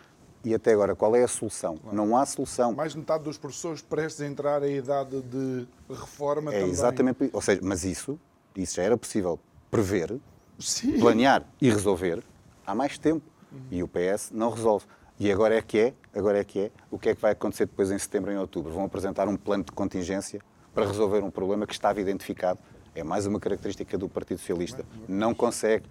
E 0.44 0.54
até 0.54 0.72
agora, 0.72 0.94
qual 0.94 1.14
é 1.16 1.22
a 1.22 1.28
solução? 1.28 1.76
Claro. 1.76 1.96
Não 1.96 2.16
há 2.16 2.24
solução. 2.24 2.72
Mais 2.72 2.92
de 2.92 2.98
metade 2.98 3.24
dos 3.24 3.36
professores 3.36 3.82
prestes 3.82 4.20
a 4.20 4.26
entrar 4.26 4.62
em 4.62 4.76
idade 4.76 5.20
de 5.22 5.66
reforma 5.88 6.52
é 6.52 6.60
também. 6.60 6.70
Exatamente, 6.70 7.30
ou 7.32 7.40
seja, 7.40 7.60
mas 7.62 7.84
isso, 7.84 8.18
isso 8.54 8.76
já 8.76 8.82
era 8.82 8.96
possível 8.96 9.38
prever, 9.70 10.16
Sim. 10.58 10.98
planear 11.00 11.44
e 11.60 11.68
resolver 11.68 12.22
há 12.66 12.74
mais 12.74 12.98
tempo. 12.98 13.24
Uhum. 13.50 13.60
E 13.70 13.82
o 13.82 13.88
PS 13.88 14.30
não 14.32 14.50
resolve. 14.50 14.86
E 15.18 15.32
agora 15.32 15.56
é 15.56 15.62
que 15.62 15.78
é, 15.78 15.94
agora 16.14 16.38
é 16.38 16.44
que 16.44 16.60
é. 16.60 16.70
O 16.90 16.98
que 16.98 17.08
é 17.08 17.14
que 17.14 17.20
vai 17.20 17.32
acontecer 17.32 17.66
depois 17.66 17.90
em 17.90 17.98
setembro 17.98 18.30
e 18.30 18.34
em 18.34 18.38
outubro? 18.38 18.72
Vão 18.72 18.84
apresentar 18.84 19.26
um 19.26 19.36
plano 19.36 19.64
de 19.64 19.72
contingência 19.72 20.40
para 20.72 20.86
resolver 20.86 21.24
um 21.24 21.30
problema 21.30 21.66
que 21.66 21.72
estava 21.72 22.00
identificado. 22.00 22.60
É 22.94 23.02
mais 23.02 23.26
uma 23.26 23.40
característica 23.40 23.98
do 23.98 24.08
Partido 24.08 24.38
Socialista. 24.38 24.84
Não 25.08 25.34
consegue 25.34 25.86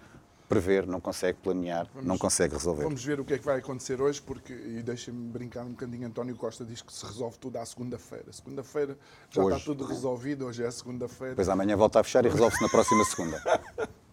prever, 0.48 0.86
não 0.86 1.00
consegue 1.00 1.38
planear, 1.42 1.86
vamos, 1.92 2.08
não 2.08 2.16
consegue 2.16 2.54
resolver. 2.54 2.84
Vamos 2.84 3.04
ver 3.04 3.20
o 3.20 3.24
que 3.24 3.34
é 3.34 3.38
que 3.38 3.44
vai 3.44 3.58
acontecer 3.58 4.00
hoje, 4.00 4.20
porque, 4.22 4.52
e 4.52 4.82
deixem-me 4.82 5.28
brincar 5.28 5.64
um 5.64 5.70
bocadinho, 5.70 6.06
António 6.06 6.34
Costa 6.36 6.64
diz 6.64 6.80
que 6.80 6.92
se 6.92 7.04
resolve 7.04 7.38
tudo 7.38 7.58
à 7.58 7.66
segunda-feira. 7.66 8.32
Segunda-feira 8.32 8.98
já 9.30 9.42
hoje. 9.42 9.56
está 9.56 9.64
tudo 9.66 9.84
resolvido, 9.84 10.46
hoje 10.46 10.64
é 10.64 10.70
segunda-feira. 10.70 11.34
Depois 11.34 11.48
amanhã 11.48 11.76
volta 11.76 12.00
a 12.00 12.04
fechar 12.04 12.24
e 12.24 12.28
resolve-se 12.28 12.62
na 12.62 12.68
próxima 12.68 13.04
segunda. 13.04 13.42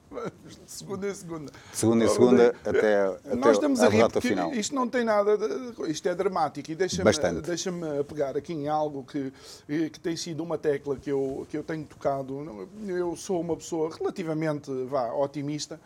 segunda 0.66 1.08
em 1.08 1.14
segunda. 1.14 1.52
Segunda 1.72 2.06
em 2.06 2.10
segunda 2.10 2.56
até, 2.64 3.06
até 3.06 3.36
Nós 3.36 3.54
estamos 3.54 3.80
a, 3.82 3.88
a 3.88 3.90
rir 3.90 4.22
final. 4.22 4.54
Isto 4.54 4.76
não 4.76 4.88
tem 4.88 5.04
nada, 5.04 5.38
de, 5.38 5.92
isto 5.92 6.08
é 6.08 6.16
dramático 6.16 6.72
e 6.72 6.76
deixa-me 6.76 7.42
deixa 7.42 7.72
pegar 8.08 8.36
aqui 8.38 8.54
em 8.54 8.68
algo 8.68 9.04
que, 9.04 9.32
que 9.68 10.00
tem 10.00 10.16
sido 10.16 10.44
uma 10.44 10.58
tecla 10.58 10.96
que 10.96 11.12
eu, 11.12 11.46
que 11.50 11.58
eu 11.58 11.64
tenho 11.64 11.86
tocado. 11.86 12.68
Eu 12.88 13.16
sou 13.16 13.40
uma 13.42 13.56
pessoa 13.56 13.96
relativamente 13.96 14.72
vá, 14.86 15.14
otimista. 15.14 15.80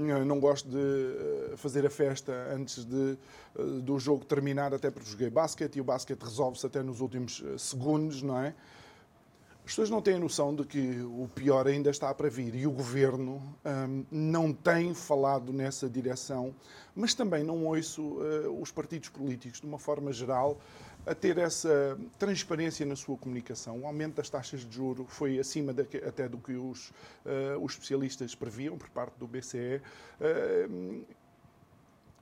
Não 0.00 0.40
gosto 0.40 0.68
de 0.68 0.78
eh, 0.78 1.56
fazer 1.56 1.86
a 1.86 1.90
festa 1.90 2.32
antes 2.54 2.84
de, 2.84 3.18
eh, 3.58 3.62
do 3.82 3.98
jogo 3.98 4.24
terminar, 4.24 4.72
até 4.72 4.90
porque 4.90 5.10
joguei 5.10 5.30
basquete 5.30 5.76
e 5.76 5.80
o 5.80 5.84
basquete 5.84 6.22
resolve-se 6.22 6.66
até 6.66 6.82
nos 6.82 7.00
últimos 7.00 7.42
eh, 7.44 7.58
segundos, 7.58 8.22
não 8.22 8.38
é? 8.38 8.54
As 9.70 9.72
pessoas 9.72 9.90
não 9.90 10.02
têm 10.02 10.18
noção 10.18 10.52
de 10.52 10.64
que 10.64 11.00
o 11.00 11.28
pior 11.32 11.68
ainda 11.68 11.90
está 11.90 12.12
para 12.12 12.28
vir 12.28 12.56
e 12.56 12.66
o 12.66 12.72
governo 12.72 13.40
hum, 13.64 14.04
não 14.10 14.52
tem 14.52 14.92
falado 14.94 15.52
nessa 15.52 15.88
direção, 15.88 16.52
mas 16.92 17.14
também 17.14 17.44
não 17.44 17.64
ouço 17.66 18.02
uh, 18.02 18.60
os 18.60 18.72
partidos 18.72 19.10
políticos, 19.10 19.60
de 19.60 19.66
uma 19.68 19.78
forma 19.78 20.12
geral, 20.12 20.58
a 21.10 21.14
ter 21.14 21.38
essa 21.38 21.98
transparência 22.20 22.86
na 22.86 22.94
sua 22.94 23.16
comunicação. 23.16 23.80
O 23.80 23.86
aumento 23.86 24.14
das 24.16 24.30
taxas 24.30 24.60
de 24.60 24.76
juro 24.76 25.04
foi 25.08 25.40
acima 25.40 25.72
de, 25.74 25.82
até 26.06 26.28
do 26.28 26.38
que 26.38 26.52
os, 26.52 26.90
uh, 27.26 27.58
os 27.60 27.72
especialistas 27.72 28.32
previam 28.36 28.78
por 28.78 28.88
parte 28.90 29.18
do 29.18 29.26
BCE. 29.26 29.82
Uh, 30.20 31.04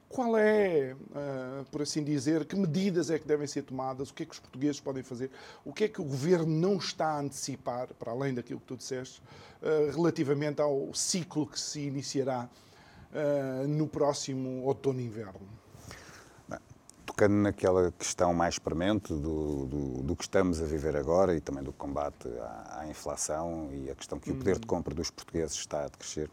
qual 0.08 0.38
é, 0.38 0.94
uh, 0.94 1.64
por 1.70 1.82
assim 1.82 2.02
dizer, 2.02 2.46
que 2.46 2.56
medidas 2.56 3.10
é 3.10 3.18
que 3.18 3.28
devem 3.28 3.46
ser 3.46 3.62
tomadas, 3.62 4.08
o 4.08 4.14
que 4.14 4.22
é 4.22 4.26
que 4.26 4.32
os 4.32 4.40
portugueses 4.40 4.80
podem 4.80 5.02
fazer, 5.02 5.30
o 5.66 5.72
que 5.72 5.84
é 5.84 5.88
que 5.88 6.00
o 6.00 6.04
governo 6.04 6.46
não 6.46 6.78
está 6.78 7.08
a 7.08 7.20
antecipar, 7.20 7.88
para 7.92 8.10
além 8.10 8.32
daquilo 8.32 8.58
que 8.58 8.66
tu 8.66 8.76
disseste, 8.76 9.20
uh, 9.60 9.94
relativamente 9.94 10.62
ao 10.62 10.94
ciclo 10.94 11.46
que 11.46 11.60
se 11.60 11.80
iniciará 11.80 12.48
uh, 13.12 13.68
no 13.68 13.86
próximo 13.86 14.62
outono 14.62 14.98
e 14.98 15.04
inverno? 15.04 15.67
Tocando 17.08 17.34
naquela 17.34 17.90
questão 17.92 18.32
mais 18.32 18.58
premente 18.58 19.08
do, 19.08 19.66
do, 19.66 20.02
do, 20.02 20.16
que 20.16 20.22
estamos 20.22 20.62
a 20.62 20.66
viver 20.66 20.94
agora 20.94 21.34
e 21.34 21.40
também 21.40 21.64
do 21.64 21.72
combate 21.72 22.28
à, 22.38 22.80
à 22.80 22.88
inflação 22.88 23.70
e 23.72 23.90
a 23.90 23.94
questão 23.94 24.20
que 24.20 24.30
hum. 24.30 24.34
o 24.34 24.36
poder 24.36 24.58
de 24.58 24.60
uhum. 24.60 24.68
compra 24.68 24.94
dos 24.94 25.10
portugueses 25.10 25.56
está 25.56 25.86
a 25.86 25.88
crescer, 25.88 26.30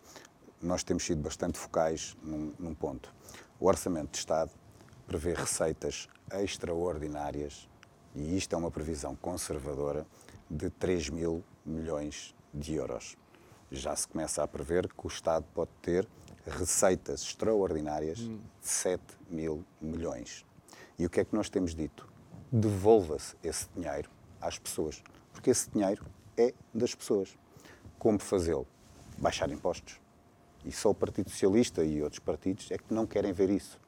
nós 0.62 0.84
temos 0.84 1.04
sido 1.04 1.22
bastante 1.22 1.58
focais 1.58 2.16
num, 2.22 2.54
num 2.60 2.76
ponto 2.76 3.16
o 3.60 3.68
Orçamento 3.68 4.12
de 4.12 4.18
Estado 4.18 4.52
prevê 5.08 5.34
receitas 5.34 6.10
extraordinárias, 6.34 7.70
e 8.14 8.36
isto 8.36 8.54
é 8.54 8.58
uma 8.58 8.72
previsão 8.72 9.16
conservadora, 9.16 10.06
de 10.50 10.70
3 10.70 11.10
mil 11.10 11.44
milhões 11.66 12.36
de 12.54 12.76
euros. 12.76 13.16
Já 13.72 13.96
se 13.96 14.08
começa 14.08 14.44
a 14.44 14.48
prever 14.48 14.88
que 14.88 15.06
o 15.06 15.08
Estado 15.08 15.46
pode 15.54 15.72
ter 15.82 16.08
receitas 16.46 17.22
extraordinárias 17.22 18.18
de 18.18 18.40
7 18.62 19.02
mil 19.30 19.66
milhões. 19.82 20.46
E 20.98 21.06
o 21.06 21.10
que 21.10 21.20
é 21.20 21.26
que 21.26 21.36
nós 21.36 21.50
temos 21.50 21.76
dito? 21.76 22.08
Devolva-se 22.52 23.36
esse 23.44 23.68
dinheiro 23.76 24.10
às 24.40 24.58
pessoas, 24.58 25.02
porque 25.34 25.50
esse 25.50 25.70
dinheiro 25.70 26.06
é 26.38 26.54
das 26.74 26.96
pessoas. 26.96 27.38
Como 27.98 28.20
fazê-lo? 28.20 28.68
Baixar 29.18 29.50
impostos 29.50 30.00
e 30.66 30.72
só 30.72 30.90
o 30.90 30.96
Partido 30.96 31.30
Socialista 31.30 31.84
e 31.84 32.02
outros 32.02 32.20
partidos 32.20 32.72
é 32.72 32.78
que 32.78 32.94
não 32.94 33.06
querem 33.06 33.32
ver 33.32 33.50
isso. 33.50 33.80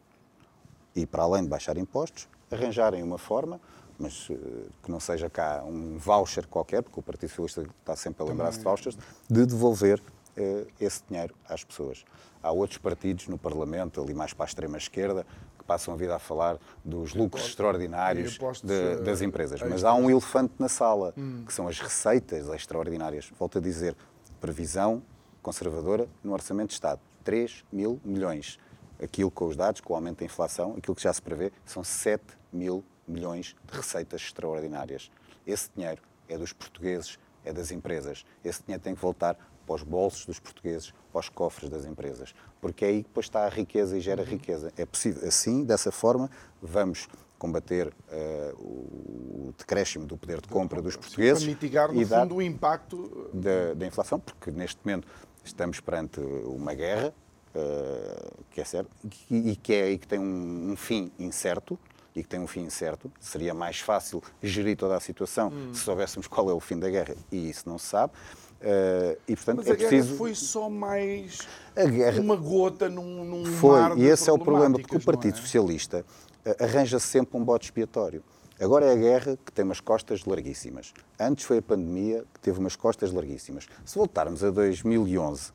E 0.95 1.05
para 1.05 1.23
além 1.23 1.43
de 1.43 1.49
baixar 1.49 1.75
impostos, 1.77 2.27
arranjarem 2.51 3.03
uma 3.03 3.17
forma 3.17 3.59
mas 3.99 4.29
uh, 4.29 4.35
que 4.83 4.91
não 4.91 4.99
seja 4.99 5.29
cá 5.29 5.63
um 5.65 5.97
voucher 5.97 6.45
qualquer, 6.47 6.83
porque 6.83 6.99
o 6.99 7.03
Partido 7.03 7.29
Socialista 7.29 7.75
está 7.79 7.95
sempre 7.95 8.23
a 8.23 8.25
lembrar-se 8.25 8.59
de 8.59 8.63
vouchers, 8.63 8.97
de 9.27 9.45
devolver 9.45 9.99
uh, 9.99 10.67
esse 10.79 11.01
dinheiro 11.09 11.33
às 11.49 11.63
pessoas. 11.63 12.05
Há 12.43 12.51
outros 12.51 12.77
partidos 12.77 13.27
no 13.27 13.37
Parlamento, 13.37 14.01
ali 14.01 14.13
mais 14.13 14.33
para 14.33 14.45
a 14.45 14.47
extrema-esquerda, 14.47 15.25
que 15.56 15.56
passam 15.67 15.93
a 15.93 15.97
vida 15.97 16.15
a 16.15 16.19
falar 16.19 16.57
dos 16.83 17.13
lucros 17.13 17.41
aposto, 17.41 17.49
extraordinários 17.49 18.39
de, 18.63 18.95
das 19.03 19.21
empresas. 19.21 19.61
Mas 19.61 19.83
há 19.83 19.93
um 19.93 20.09
elefante 20.09 20.53
na 20.57 20.69
sala, 20.69 21.13
hum. 21.17 21.43
que 21.45 21.53
são 21.53 21.67
as 21.67 21.79
receitas 21.79 22.47
extraordinárias. 22.47 23.29
Volto 23.37 23.57
a 23.57 23.61
dizer, 23.61 23.95
previsão 24.39 25.03
conservadora 25.41 26.07
no 26.23 26.33
Orçamento 26.33 26.69
de 26.69 26.73
Estado, 26.75 27.01
3 27.23 27.63
mil 27.71 27.99
milhões. 28.03 28.57
Aquilo 29.01 29.29
com 29.29 29.45
os 29.45 29.55
dados, 29.55 29.81
com 29.81 29.93
o 29.93 29.95
aumento 29.95 30.19
da 30.19 30.25
inflação, 30.25 30.75
aquilo 30.77 30.95
que 30.95 31.03
já 31.03 31.13
se 31.13 31.21
prevê, 31.21 31.51
são 31.65 31.83
7 31.83 32.23
mil 32.51 32.83
milhões 33.07 33.55
de 33.65 33.77
receitas 33.77 34.21
extraordinárias. 34.21 35.11
Esse 35.45 35.69
dinheiro 35.75 36.01
é 36.27 36.37
dos 36.37 36.51
portugueses, 36.51 37.19
é 37.45 37.53
das 37.53 37.71
empresas. 37.71 38.25
Esse 38.43 38.63
dinheiro 38.63 38.83
tem 38.83 38.95
que 38.95 39.01
voltar 39.01 39.37
para 39.67 39.75
os 39.75 39.83
bolsos 39.83 40.25
dos 40.25 40.39
portugueses, 40.39 40.93
para 41.11 41.19
os 41.19 41.29
cofres 41.29 41.69
das 41.69 41.85
empresas. 41.85 42.33
Porque 42.61 42.85
é 42.85 42.87
aí 42.87 43.03
que 43.03 43.09
depois 43.09 43.25
está 43.25 43.45
a 43.45 43.49
riqueza 43.49 43.97
e 43.97 44.01
gera 44.01 44.23
riqueza. 44.23 44.71
É 44.77 44.85
possível, 44.85 45.27
assim, 45.27 45.65
dessa 45.65 45.91
forma, 45.91 46.31
vamos 46.61 47.07
combater 47.37 47.87
uh, 47.87 48.55
o 48.59 49.53
decréscimo 49.57 50.07
do 50.07 50.17
poder 50.17 50.41
de 50.41 50.47
compra 50.47 50.81
dos 50.81 50.95
portugueses. 50.95 51.43
Para 51.43 51.51
mitigar, 51.51 51.91
no 51.91 52.01
e 52.01 52.05
fundo, 52.05 52.35
o 52.35 52.41
impacto 52.41 53.29
da, 53.33 53.73
da, 53.75 53.85
inflação, 53.85 54.19
porque 54.19 54.49
neste 54.49 54.79
momento 54.83 55.07
estamos 55.43 55.79
perante 55.79 56.19
uma 56.19 56.73
guerra, 56.73 57.13
uh, 57.53 58.43
que 58.49 58.61
é 58.61 58.65
certo, 58.65 58.89
e, 59.29 59.51
e 59.51 59.55
que, 59.55 59.73
é, 59.73 59.91
e 59.91 59.97
que 59.99 60.07
tem 60.07 60.17
um, 60.17 60.71
um 60.71 60.75
fim 60.75 61.11
incerto, 61.19 61.77
e 62.15 62.23
que 62.23 62.29
tem 62.29 62.39
um 62.39 62.47
fim 62.47 62.61
incerto. 62.61 63.11
Seria 63.19 63.53
mais 63.53 63.79
fácil 63.79 64.23
gerir 64.41 64.75
toda 64.75 64.95
a 64.95 64.99
situação 64.99 65.49
hum. 65.49 65.71
se 65.71 65.81
soubéssemos 65.81 66.25
qual 66.25 66.49
é 66.49 66.53
o 66.53 66.59
fim 66.59 66.79
da 66.79 66.89
guerra 66.89 67.15
e 67.31 67.47
isso 67.47 67.69
não 67.69 67.77
se 67.77 67.85
sabe. 67.85 68.13
Uh, 68.59 69.17
e, 69.27 69.35
portanto, 69.35 69.57
Mas 69.57 69.67
é 69.67 69.71
a 69.71 69.75
preciso... 69.75 70.15
foi 70.15 70.33
só 70.33 70.67
mais 70.67 71.47
guerra... 71.75 72.19
uma 72.19 72.35
gota 72.35 72.89
num, 72.89 73.23
num 73.23 73.45
foi, 73.45 73.79
mar 73.79 73.97
e 73.97 74.05
esse 74.05 74.27
é 74.27 74.33
o 74.33 74.39
problema, 74.39 74.79
porque 74.79 74.95
o 74.95 74.99
Partido 74.99 75.37
é? 75.37 75.41
Socialista 75.41 76.03
uh, 76.43 76.63
arranja 76.63 76.97
sempre 76.97 77.37
um 77.37 77.43
bote 77.43 77.65
expiatório. 77.65 78.23
Agora 78.59 78.87
é 78.87 78.91
a 78.91 78.95
guerra 78.95 79.37
que 79.45 79.51
tem 79.51 79.63
umas 79.63 79.79
costas 79.79 80.25
larguíssimas. 80.25 80.91
Antes 81.19 81.45
foi 81.45 81.59
a 81.59 81.61
pandemia 81.61 82.25
que 82.33 82.39
teve 82.39 82.57
umas 82.57 82.75
costas 82.75 83.11
larguíssimas. 83.11 83.67
Se 83.85 83.95
voltarmos 83.95 84.43
a 84.43 84.49
2011, 84.49 85.51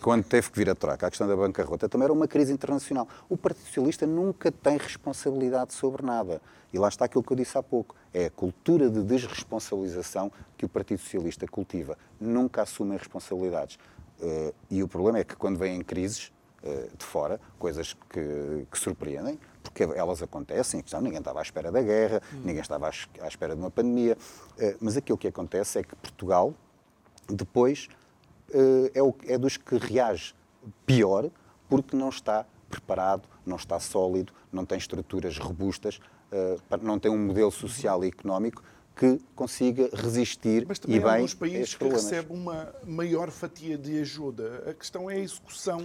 quando 0.00 0.22
teve 0.22 0.48
que 0.48 0.56
vir 0.56 0.70
a 0.70 0.74
troca, 0.74 1.08
a 1.08 1.10
questão 1.10 1.26
da 1.26 1.34
bancarrota 1.34 1.88
também 1.88 2.04
era 2.04 2.12
uma 2.12 2.28
crise 2.28 2.52
internacional. 2.52 3.08
O 3.28 3.36
Partido 3.36 3.66
Socialista 3.66 4.06
nunca 4.06 4.52
tem 4.52 4.76
responsabilidade 4.76 5.74
sobre 5.74 6.06
nada. 6.06 6.40
E 6.72 6.78
lá 6.78 6.86
está 6.86 7.06
aquilo 7.06 7.24
que 7.24 7.32
eu 7.32 7.36
disse 7.36 7.58
há 7.58 7.62
pouco. 7.64 7.96
É 8.14 8.26
a 8.26 8.30
cultura 8.30 8.88
de 8.88 9.02
desresponsabilização 9.02 10.30
que 10.56 10.64
o 10.64 10.68
Partido 10.68 11.00
Socialista 11.00 11.48
cultiva. 11.48 11.98
Nunca 12.20 12.62
assume 12.62 12.96
responsabilidades. 12.96 13.76
Uh, 14.20 14.54
e 14.70 14.84
o 14.84 14.88
problema 14.88 15.18
é 15.18 15.24
que 15.24 15.34
quando 15.34 15.58
vêm 15.58 15.82
crises 15.82 16.32
uh, 16.62 16.96
de 16.96 17.04
fora, 17.04 17.40
coisas 17.58 17.94
que, 18.08 18.66
que, 18.70 18.78
surpreendem, 18.78 19.36
porque 19.68 19.82
elas 19.82 20.22
acontecem, 20.22 20.80
questão, 20.80 21.00
ninguém 21.00 21.18
estava 21.18 21.38
à 21.38 21.42
espera 21.42 21.70
da 21.70 21.82
guerra, 21.82 22.22
hum. 22.32 22.40
ninguém 22.44 22.60
estava 22.60 22.88
à 22.88 23.28
espera 23.28 23.54
de 23.54 23.60
uma 23.60 23.70
pandemia, 23.70 24.16
uh, 24.16 24.76
mas 24.80 24.96
aquilo 24.96 25.18
que 25.18 25.28
acontece 25.28 25.78
é 25.78 25.82
que 25.82 25.94
Portugal, 25.96 26.54
depois, 27.28 27.88
é, 28.94 29.02
o, 29.02 29.12
é 29.26 29.36
dos 29.36 29.56
que 29.56 29.76
reage 29.76 30.32
pior 30.86 31.28
porque 31.68 31.96
não 31.96 32.08
está 32.08 32.46
preparado, 32.68 33.28
não 33.44 33.56
está 33.56 33.78
sólido, 33.78 34.32
não 34.52 34.64
tem 34.64 34.78
estruturas 34.78 35.38
robustas, 35.38 35.98
uh, 36.32 36.76
não 36.82 36.98
tem 36.98 37.10
um 37.10 37.18
modelo 37.18 37.50
social 37.50 38.04
e 38.04 38.08
económico 38.08 38.62
que 38.94 39.20
consiga 39.34 39.90
resistir 39.92 40.64
Mas 40.66 40.78
também 40.78 40.96
e 40.96 41.00
bem 41.00 41.08
há 41.08 41.14
alguns 41.14 41.34
países 41.34 41.74
que 41.74 41.86
recebem 41.86 42.36
uma 42.36 42.74
maior 42.82 43.30
fatia 43.30 43.76
de 43.76 44.00
ajuda. 44.00 44.64
A 44.70 44.72
questão 44.72 45.10
é 45.10 45.16
a 45.16 45.18
execução 45.18 45.84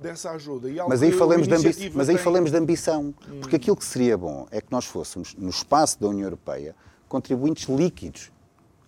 dessa 0.00 0.30
ajuda. 0.30 0.68
mas 0.88 1.02
aí, 1.02 1.12
falamos 1.12 1.46
de, 1.46 1.54
ambi 1.54 1.92
mas 1.94 2.08
aí 2.08 2.16
tem... 2.16 2.24
falamos 2.24 2.50
de 2.50 2.56
ambição, 2.56 3.14
hum. 3.28 3.40
porque 3.40 3.56
aquilo 3.56 3.76
que 3.76 3.84
seria 3.84 4.16
bom 4.16 4.46
é 4.50 4.60
que 4.60 4.72
nós 4.72 4.86
fôssemos, 4.86 5.34
no 5.36 5.50
espaço 5.50 6.00
da 6.00 6.08
União 6.08 6.24
Europeia, 6.24 6.74
contribuintes 7.08 7.68
líquidos, 7.68 8.32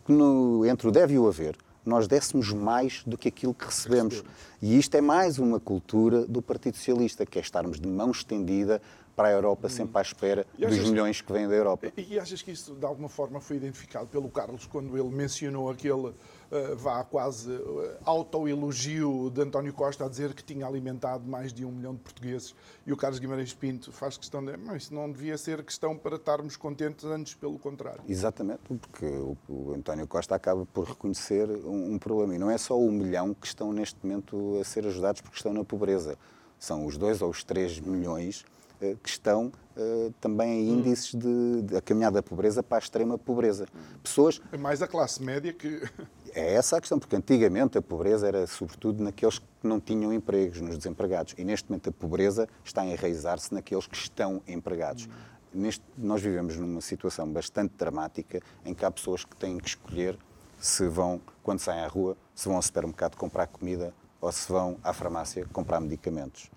que 0.05 0.13
no, 0.13 0.65
entre 0.67 0.89
o 0.89 0.91
deve 0.91 1.15
e 1.15 1.19
o 1.19 1.29
haver, 1.29 1.57
nós 1.85 2.07
dessemos 2.07 2.53
mais 2.53 3.03
do 3.05 3.19
que 3.19 3.29
aquilo 3.29 3.53
que 3.53 3.65
recebemos. 3.65 4.23
E 4.61 4.79
isto 4.79 4.95
é 4.97 5.01
mais 5.01 5.39
uma 5.39 5.59
cultura 5.59 6.25
do 6.27 6.41
Partido 6.41 6.77
Socialista, 6.77 7.27
que 7.27 7.39
é 7.39 7.43
estarmos 7.43 7.81
de 7.81 7.89
mão 7.89 8.11
estendida 8.11 8.81
para 9.17 9.29
a 9.29 9.33
Europa, 9.33 9.69
sempre 9.69 9.99
à 9.99 10.03
espera 10.03 10.47
dos 10.57 10.79
milhões 10.79 11.21
que 11.21 11.33
vêm 11.33 11.47
da 11.47 11.55
Europa. 11.55 11.93
E 11.97 12.19
achas 12.19 12.41
que 12.41 12.51
isso, 12.51 12.75
de 12.75 12.85
alguma 12.87 13.09
forma, 13.09 13.41
foi 13.41 13.57
identificado 13.57 14.07
pelo 14.07 14.29
Carlos 14.29 14.67
quando 14.67 14.97
ele 14.97 15.15
mencionou 15.15 15.71
aquele 15.71 16.13
uh, 16.53 16.77
vá 16.77 17.03
quase 17.03 17.51
uh, 17.51 17.97
autoelogio 18.05 19.31
de 19.31 19.41
António 19.41 19.73
Costa 19.73 20.05
a 20.05 20.09
dizer 20.09 20.35
que 20.35 20.45
tinha 20.45 20.67
alimentado 20.67 21.27
mais 21.27 21.53
de 21.53 21.65
um 21.65 21.73
milhão 21.73 21.95
de 21.95 22.01
portugueses 22.01 22.55
e 22.87 22.93
o 22.93 22.97
Carlos 22.97 23.19
Guimarães 23.19 23.55
Pinto 23.55 23.91
faz 23.91 24.17
questão 24.17 24.45
de 24.45 24.57
mas 24.57 24.85
isso 24.85 24.95
não 24.95 25.11
devia 25.11 25.39
ser 25.39 25.65
questão 25.65 25.97
para 25.97 26.17
estarmos 26.17 26.57
contentes, 26.57 27.05
antes 27.05 27.35
pelo 27.35 27.59
contrário. 27.59 28.03
Exatamente, 28.07 28.61
porque 28.67 29.07
o, 29.07 29.37
o 29.49 29.73
António 29.75 30.07
Costa 30.07 30.35
acaba 30.35 30.67
por 30.67 30.87
reconhecer 30.87 31.49
um, 31.49 31.95
um 31.95 31.99
problema 31.99 32.35
e 32.35 32.39
não 32.39 32.51
é 32.51 32.59
só 32.59 32.79
o 32.79 32.93
milhão 32.93 33.33
que 33.35 33.47
estão 33.47 33.73
neste 33.73 33.99
momento 34.05 34.59
a 34.61 34.65
ser 34.65 34.87
ajudados 34.87 35.21
porque 35.21 35.37
estão 35.37 35.53
na 35.53 35.65
pobreza. 35.65 36.19
São 36.59 36.87
os 36.87 36.97
dois 36.97 37.23
ou 37.23 37.31
os 37.31 37.43
três 37.43 37.81
milhões 37.81 38.45
eh, 38.83 38.97
que 39.01 39.09
estão 39.09 39.53
uh, 39.77 40.13
também 40.21 40.61
em 40.61 40.71
índices 40.73 41.15
de, 41.15 41.63
de, 41.63 41.77
a 41.77 41.81
caminhar 41.81 42.11
da 42.11 42.21
pobreza 42.21 42.65
para 42.65 42.79
a 42.79 42.81
extrema 42.81 43.17
pobreza. 43.17 43.69
Pessoas... 44.03 44.43
É 44.51 44.57
mais 44.57 44.83
a 44.83 44.89
classe 44.89 45.23
média 45.23 45.53
que... 45.53 45.81
É 46.35 46.55
essa 46.55 46.79
a 46.79 46.81
questão, 46.81 46.99
porque 46.99 47.15
antigamente 47.15 47.77
a 47.77 47.83
pobreza 47.83 48.27
era 48.27 48.47
sobretudo 48.47 49.03
naqueles 49.03 49.39
que 49.39 49.47
não 49.63 49.79
tinham 49.79 50.11
empregos, 50.13 50.63
nos 50.63 50.79
desempregados. 50.79 51.35
E 51.37 51.45
neste 51.45 51.69
momento 51.69 51.91
a 51.91 51.93
pobreza 51.93 52.49
está 52.65 52.81
a 52.81 52.87
enraizar-se 52.87 53.53
naqueles 53.53 53.87
que 53.87 53.97
estão 53.97 54.43
empregados. 54.49 55.09
Neste, 55.53 55.85
nós 55.97 56.23
vivemos 56.23 56.57
numa 56.57 56.81
situação 56.81 57.31
bastante 57.31 57.75
dramática 57.77 58.41
em 58.65 58.73
que 58.73 58.83
há 58.83 58.91
pessoas 58.91 59.27
que 59.27 59.37
têm 59.37 59.59
que 59.59 59.69
escolher 59.69 60.19
se 60.59 60.89
vão, 60.89 61.21
quando 61.43 61.59
saem 61.59 61.81
à 61.81 61.89
rua, 61.89 62.17
se 62.35 62.47
vão 62.47 62.57
ao 62.57 62.63
supermercado 62.63 63.17
comprar 63.17 63.47
comida 63.49 63.93
ou 64.19 64.33
se 64.33 64.51
vão 64.51 64.79
à 64.83 64.95
farmácia 64.95 65.47
comprar 65.53 65.81
medicamentos. 65.81 66.51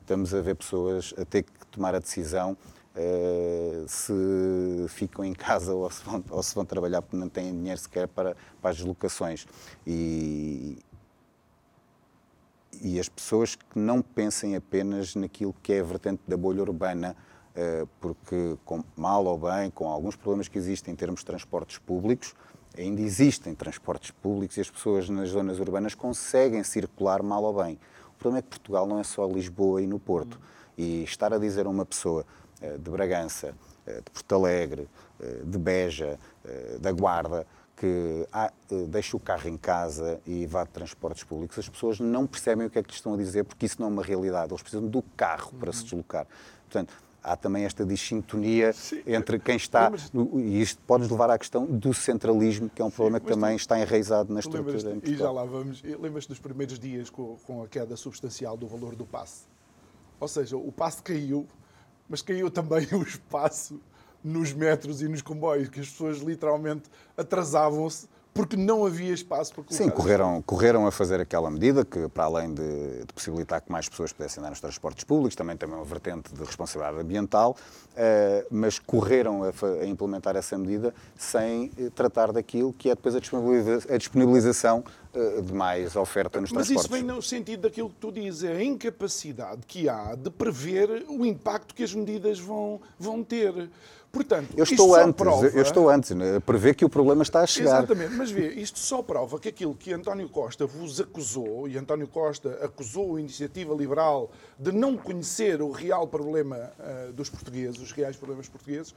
Estamos 0.00 0.34
a 0.34 0.40
ver 0.40 0.56
pessoas 0.56 1.14
a 1.16 1.24
ter 1.24 1.44
que 1.44 1.66
tomar 1.70 1.94
a 1.94 2.00
decisão 2.00 2.56
Uh, 2.94 3.88
se 3.88 4.12
ficam 4.88 5.24
em 5.24 5.32
casa 5.32 5.72
ou 5.74 5.90
se, 5.90 6.04
vão, 6.04 6.22
ou 6.28 6.42
se 6.42 6.54
vão 6.54 6.64
trabalhar 6.64 7.00
porque 7.00 7.16
não 7.16 7.28
têm 7.28 7.50
dinheiro 7.50 7.80
sequer 7.80 8.06
para, 8.06 8.36
para 8.60 8.70
as 8.70 8.76
deslocações. 8.76 9.46
E, 9.86 10.78
e 12.82 13.00
as 13.00 13.08
pessoas 13.08 13.54
que 13.54 13.78
não 13.78 14.02
pensem 14.02 14.56
apenas 14.56 15.14
naquilo 15.14 15.54
que 15.62 15.72
é 15.72 15.80
a 15.80 15.84
vertente 15.84 16.20
da 16.28 16.36
bolha 16.36 16.62
urbana, 16.62 17.16
uh, 17.56 17.88
porque 18.00 18.58
com, 18.64 18.84
mal 18.96 19.24
ou 19.24 19.38
bem, 19.38 19.70
com 19.70 19.88
alguns 19.88 20.16
problemas 20.16 20.48
que 20.48 20.58
existem 20.58 20.92
em 20.92 20.96
termos 20.96 21.20
de 21.20 21.26
transportes 21.26 21.78
públicos, 21.78 22.34
ainda 22.76 23.00
existem 23.02 23.54
transportes 23.54 24.10
públicos 24.10 24.56
e 24.56 24.60
as 24.60 24.70
pessoas 24.70 25.08
nas 25.08 25.30
zonas 25.30 25.58
urbanas 25.58 25.94
conseguem 25.94 26.62
circular 26.62 27.22
mal 27.22 27.42
ou 27.42 27.62
bem. 27.62 27.78
O 28.08 28.18
problema 28.18 28.38
é 28.38 28.42
que 28.42 28.48
Portugal 28.48 28.86
não 28.86 28.98
é 28.98 29.04
só 29.04 29.26
Lisboa 29.26 29.82
e 29.82 29.86
no 29.86 29.98
Porto. 29.98 30.40
E 30.76 31.02
estar 31.02 31.32
a 31.32 31.38
dizer 31.38 31.66
a 31.66 31.68
uma 31.68 31.84
pessoa 31.84 32.24
eh, 32.51 32.51
de 32.78 32.90
Bragança, 32.90 33.54
eh, 33.86 33.96
de 33.96 34.10
Porto 34.10 34.34
Alegre, 34.34 34.88
eh, 35.20 35.40
de 35.44 35.58
Beja, 35.58 36.18
da 36.80 36.90
Guarda, 36.90 37.46
que 37.76 38.26
ah, 38.32 38.52
deixe 38.88 39.14
o 39.14 39.20
carro 39.20 39.48
em 39.48 39.56
casa 39.56 40.20
e 40.26 40.44
vá 40.44 40.64
de 40.64 40.70
transportes 40.70 41.22
públicos, 41.22 41.56
as 41.56 41.68
pessoas 41.68 42.00
não 42.00 42.26
percebem 42.26 42.66
o 42.66 42.70
que 42.70 42.78
é 42.78 42.82
que 42.82 42.88
lhes 42.88 42.96
estão 42.96 43.14
a 43.14 43.16
dizer, 43.16 43.44
porque 43.44 43.66
isso 43.66 43.76
não 43.80 43.86
é 43.86 43.90
uma 43.90 44.02
realidade. 44.02 44.52
Eles 44.52 44.60
precisam 44.60 44.88
do 44.88 45.02
carro 45.16 45.52
para 45.58 45.72
se 45.72 45.84
deslocar. 45.84 46.26
Portanto, 46.64 46.92
há 47.22 47.36
também 47.36 47.64
esta 47.64 47.84
dissintonia 47.84 48.72
Sim. 48.72 49.02
entre 49.06 49.38
quem 49.38 49.56
está. 49.56 49.90
Mas... 49.90 50.10
E 50.34 50.60
isto 50.60 50.82
pode 50.86 51.02
nos 51.02 51.10
levar 51.10 51.30
à 51.30 51.38
questão 51.38 51.64
do 51.64 51.94
centralismo, 51.94 52.68
que 52.68 52.82
é 52.82 52.84
um 52.84 52.90
Sim, 52.90 52.96
problema 52.96 53.20
que 53.20 53.26
também 53.26 53.56
tu... 53.56 53.60
está 53.60 53.80
enraizado 53.80 54.32
na 54.32 54.40
estrutura. 54.40 54.98
E 55.04 55.14
já 55.14 55.30
lá 55.30 55.44
vamos. 55.44 55.82
Lembras-te 55.82 56.28
dos 56.28 56.38
primeiros 56.38 56.78
dias 56.78 57.08
com, 57.08 57.36
com 57.46 57.62
a 57.62 57.68
queda 57.68 57.96
substancial 57.96 58.56
do 58.56 58.66
valor 58.66 58.96
do 58.96 59.06
passe? 59.06 59.44
Ou 60.18 60.28
seja, 60.28 60.56
o 60.56 60.70
passe 60.72 61.02
caiu 61.02 61.46
mas 62.12 62.20
caiu 62.20 62.50
também 62.50 62.86
o 62.92 63.02
espaço 63.02 63.80
nos 64.22 64.52
metros 64.52 65.00
e 65.00 65.08
nos 65.08 65.22
comboios, 65.22 65.70
que 65.70 65.80
as 65.80 65.88
pessoas 65.88 66.18
literalmente 66.18 66.90
atrasavam-se 67.16 68.06
porque 68.34 68.56
não 68.56 68.86
havia 68.86 69.12
espaço 69.12 69.52
para 69.52 69.62
colocar. 69.62 69.84
Sim, 69.84 69.90
correram, 69.90 70.42
correram 70.42 70.86
a 70.86 70.92
fazer 70.92 71.20
aquela 71.20 71.50
medida 71.50 71.84
que, 71.84 72.08
para 72.08 72.24
além 72.24 72.54
de, 72.54 73.00
de, 73.00 73.12
possibilitar 73.14 73.60
que 73.60 73.70
mais 73.70 73.88
pessoas 73.88 74.12
pudessem 74.12 74.40
andar 74.40 74.50
nos 74.50 74.60
transportes 74.60 75.04
públicos, 75.04 75.36
também 75.36 75.56
tem 75.56 75.68
uma 75.68 75.84
vertente 75.84 76.32
de 76.32 76.42
responsabilidade 76.42 77.00
ambiental, 77.00 77.56
uh, 77.92 78.46
mas 78.50 78.78
correram 78.78 79.42
a, 79.44 79.48
a, 79.82 79.86
implementar 79.86 80.34
essa 80.34 80.56
medida 80.56 80.94
sem 81.16 81.70
uh, 81.78 81.90
tratar 81.90 82.32
daquilo 82.32 82.72
que 82.72 82.88
é 82.88 82.94
depois 82.94 83.14
a 83.14 83.20
disponibilização, 83.20 83.94
a 83.94 83.98
disponibilização 83.98 84.84
uh, 85.14 85.42
de 85.42 85.52
mais 85.52 85.94
oferta 85.94 86.40
nos 86.40 86.50
Mas 86.52 86.68
transportes. 86.68 86.90
Mas 86.90 87.00
isso 87.00 87.06
vem 87.06 87.16
no 87.16 87.22
sentido 87.22 87.60
daquilo 87.62 87.90
que 87.90 87.96
tu 87.96 88.10
dizes, 88.10 88.44
é 88.44 88.52
a 88.52 88.64
incapacidade 88.64 89.60
que 89.66 89.90
há 89.90 90.14
de 90.14 90.30
prever 90.30 91.04
o 91.06 91.26
impacto 91.26 91.74
que 91.74 91.82
as 91.82 91.94
medidas 91.94 92.38
vão, 92.38 92.80
vão 92.98 93.22
ter. 93.22 93.70
Portanto, 94.12 94.52
eu 94.54 94.64
estou 94.64 94.94
antes, 94.94 95.16
prova... 95.16 95.46
eu 95.46 95.62
estou 95.62 95.88
antes, 95.88 96.10
né, 96.10 96.36
a 96.36 96.40
prever 96.40 96.74
que 96.74 96.84
o 96.84 96.88
problema 96.88 97.22
está 97.22 97.40
a 97.40 97.46
chegar. 97.46 97.78
Exatamente, 97.78 98.14
mas 98.14 98.30
vê, 98.30 98.50
isto 98.52 98.78
só 98.78 99.02
prova 99.02 99.40
que 99.40 99.48
aquilo 99.48 99.74
que 99.74 99.90
António 99.90 100.28
Costa 100.28 100.66
vos 100.66 101.00
acusou, 101.00 101.66
e 101.66 101.78
António 101.78 102.06
Costa 102.06 102.58
acusou 102.62 103.16
a 103.16 103.20
Iniciativa 103.20 103.74
Liberal 103.74 104.30
de 104.58 104.70
não 104.70 104.98
conhecer 104.98 105.62
o 105.62 105.70
real 105.70 106.06
problema 106.06 106.70
uh, 106.78 107.12
dos 107.14 107.30
portugueses, 107.30 107.80
os 107.80 107.90
reais 107.92 108.14
problemas 108.14 108.50
portugueses, 108.50 108.94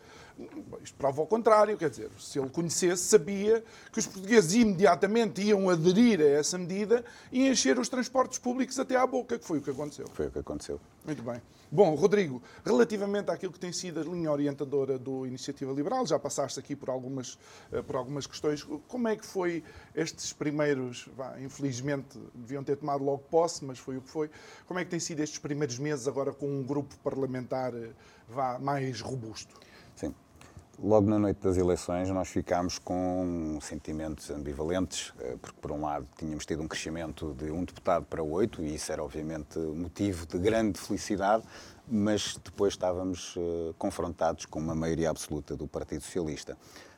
isto 0.83 0.97
prova 0.97 1.21
ao 1.21 1.27
contrário, 1.27 1.77
quer 1.77 1.89
dizer, 1.89 2.09
se 2.19 2.37
ele 2.37 2.49
conhecesse, 2.49 3.03
sabia 3.03 3.63
que 3.93 3.99
os 3.99 4.05
portugueses 4.05 4.53
imediatamente 4.53 5.41
iam 5.41 5.69
aderir 5.69 6.19
a 6.19 6.25
essa 6.25 6.57
medida 6.57 7.05
e 7.31 7.47
encher 7.47 7.79
os 7.79 7.87
transportes 7.87 8.37
públicos 8.37 8.77
até 8.77 8.97
à 8.97 9.07
boca, 9.07 9.39
que 9.39 9.45
foi 9.45 9.59
o 9.59 9.61
que 9.61 9.69
aconteceu. 9.69 10.07
Foi 10.13 10.27
o 10.27 10.31
que 10.31 10.39
aconteceu. 10.39 10.77
Muito 11.05 11.23
bem. 11.23 11.41
Bom, 11.75 11.93
Rodrigo, 11.93 12.41
relativamente 12.65 13.29
àquilo 13.29 13.51
que 13.51 13.59
tem 13.59 13.73
sido 13.73 13.99
a 13.99 14.03
linha 14.03 14.31
orientadora 14.31 14.97
do 14.97 15.27
Iniciativa 15.27 15.73
Liberal, 15.73 16.07
já 16.07 16.17
passaste 16.17 16.57
aqui 16.57 16.73
por 16.73 16.89
algumas, 16.89 17.37
eh, 17.69 17.81
por 17.81 17.97
algumas 17.97 18.25
questões. 18.25 18.63
Como 18.87 19.09
é 19.09 19.17
que 19.17 19.25
foi 19.25 19.61
estes 19.93 20.31
primeiros, 20.31 21.09
vá, 21.17 21.37
infelizmente 21.37 22.17
deviam 22.33 22.63
ter 22.63 22.77
tomado 22.77 23.03
logo 23.03 23.23
posse, 23.29 23.65
mas 23.65 23.77
foi 23.77 23.97
o 23.97 24.01
que 24.01 24.09
foi. 24.09 24.29
Como 24.65 24.79
é 24.79 24.85
que 24.85 24.89
tem 24.89 25.01
sido 25.01 25.19
estes 25.19 25.37
primeiros 25.37 25.77
meses 25.77 26.07
agora 26.07 26.31
com 26.31 26.47
um 26.47 26.63
grupo 26.63 26.95
parlamentar 26.99 27.73
eh, 27.75 27.89
vá, 28.29 28.57
mais 28.57 29.01
robusto? 29.01 29.59
Logo 30.77 31.09
na 31.09 31.17
noite 31.17 31.39
das 31.41 31.55
eleições, 31.55 32.09
nós 32.09 32.27
ficámos 32.27 32.77
com 32.77 33.57
sentimentos 33.61 34.29
ambivalentes, 34.29 35.13
eh, 35.19 35.37
porque, 35.41 35.57
por 35.61 35.71
um 35.71 35.81
lado, 35.81 36.05
tínhamos 36.17 36.45
tido 36.45 36.61
um 36.61 36.67
crescimento 36.67 37.33
de 37.33 37.49
um 37.49 37.63
deputado 37.63 38.05
para 38.05 38.21
oito, 38.21 38.61
e 38.61 38.75
isso 38.75 38.91
era, 38.91 39.01
obviamente, 39.01 39.57
motivo 39.57 40.25
de 40.25 40.37
grande 40.37 40.77
felicidade, 40.79 41.43
mas 41.87 42.37
depois 42.43 42.73
estávamos 42.73 43.35
uh, 43.37 43.73
confrontados 43.77 44.45
com 44.45 44.59
uma 44.59 44.75
maioria 44.75 45.09
absoluta 45.09 45.55
do 45.55 45.67
Partido 45.67 46.01
Socialista. 46.01 46.57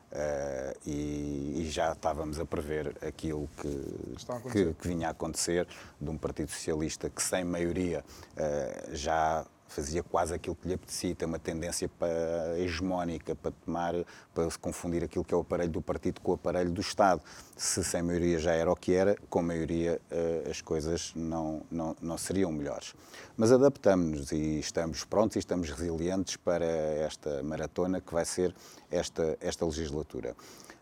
Uh, 0.09 0.79
e, 0.85 1.63
e, 1.63 1.69
já 1.69 1.91
estávamos 1.91 2.39
a 2.39 2.45
prever 2.45 2.95
aquilo 3.05 3.49
que, 3.57 4.51
que, 4.51 4.73
que, 4.73 4.87
vinha 4.87 5.09
a 5.09 5.11
acontecer 5.11 5.67
de 5.99 6.09
um 6.09 6.17
Partido 6.17 6.49
Socialista 6.49 7.09
que, 7.09 7.21
sem 7.21 7.43
maioria, 7.43 8.05
uh, 8.31 8.95
já 8.95 9.45
fazia 9.67 10.03
quase 10.03 10.33
aquilo 10.33 10.55
que 10.55 10.67
lhe 10.67 10.73
apetecia, 10.73 11.13
tem 11.15 11.27
uma 11.27 11.39
tendência 11.39 11.89
para, 11.89 12.57
hegemónica 12.57 13.35
para 13.35 13.51
tomar, 13.51 13.93
para 14.33 14.49
se 14.49 14.57
confundir 14.57 15.03
aquilo 15.03 15.23
que 15.23 15.33
é 15.33 15.37
o 15.37 15.41
aparelho 15.41 15.71
do 15.71 15.81
partido 15.81 16.21
com 16.21 16.31
o 16.31 16.35
aparelho 16.35 16.71
do 16.71 16.81
Estado. 16.81 17.21
Se 17.55 17.83
sem 17.83 18.01
maioria 18.01 18.39
já 18.39 18.53
era 18.53 18.71
o 18.71 18.75
que 18.75 18.93
era, 18.93 19.15
com 19.29 19.41
maioria 19.41 20.01
uh, 20.11 20.49
as 20.49 20.61
coisas 20.61 21.11
não, 21.15 21.61
não, 21.69 21.95
não 22.01 22.17
seriam 22.17 22.51
melhores. 22.51 22.93
Mas 23.35 23.51
adaptamos-nos 23.51 24.31
e 24.31 24.59
estamos 24.59 25.03
prontos 25.03 25.35
e 25.35 25.39
estamos 25.39 25.69
resilientes 25.69 26.35
para 26.37 26.65
esta 26.65 27.43
maratona 27.43 28.01
que 28.01 28.13
vai 28.13 28.25
ser 28.25 28.55
esta, 28.89 29.37
esta 29.41 29.65
legislatura. 29.65 30.35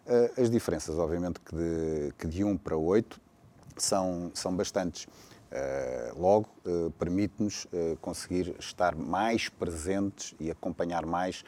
Uh, 0.05 0.41
as 0.41 0.49
diferenças, 0.49 0.97
obviamente, 0.97 1.39
que 1.39 1.55
de, 1.55 2.13
que 2.17 2.27
de 2.27 2.43
1 2.43 2.57
para 2.57 2.77
8 2.77 3.19
são, 3.77 4.31
são 4.33 4.55
bastantes. 4.55 5.07
Uh, 5.51 6.19
logo, 6.19 6.49
uh, 6.65 6.91
permite-nos 6.91 7.65
uh, 7.65 7.95
conseguir 8.01 8.55
estar 8.59 8.95
mais 8.95 9.47
presentes 9.47 10.33
e 10.39 10.49
acompanhar 10.49 11.05
mais 11.05 11.43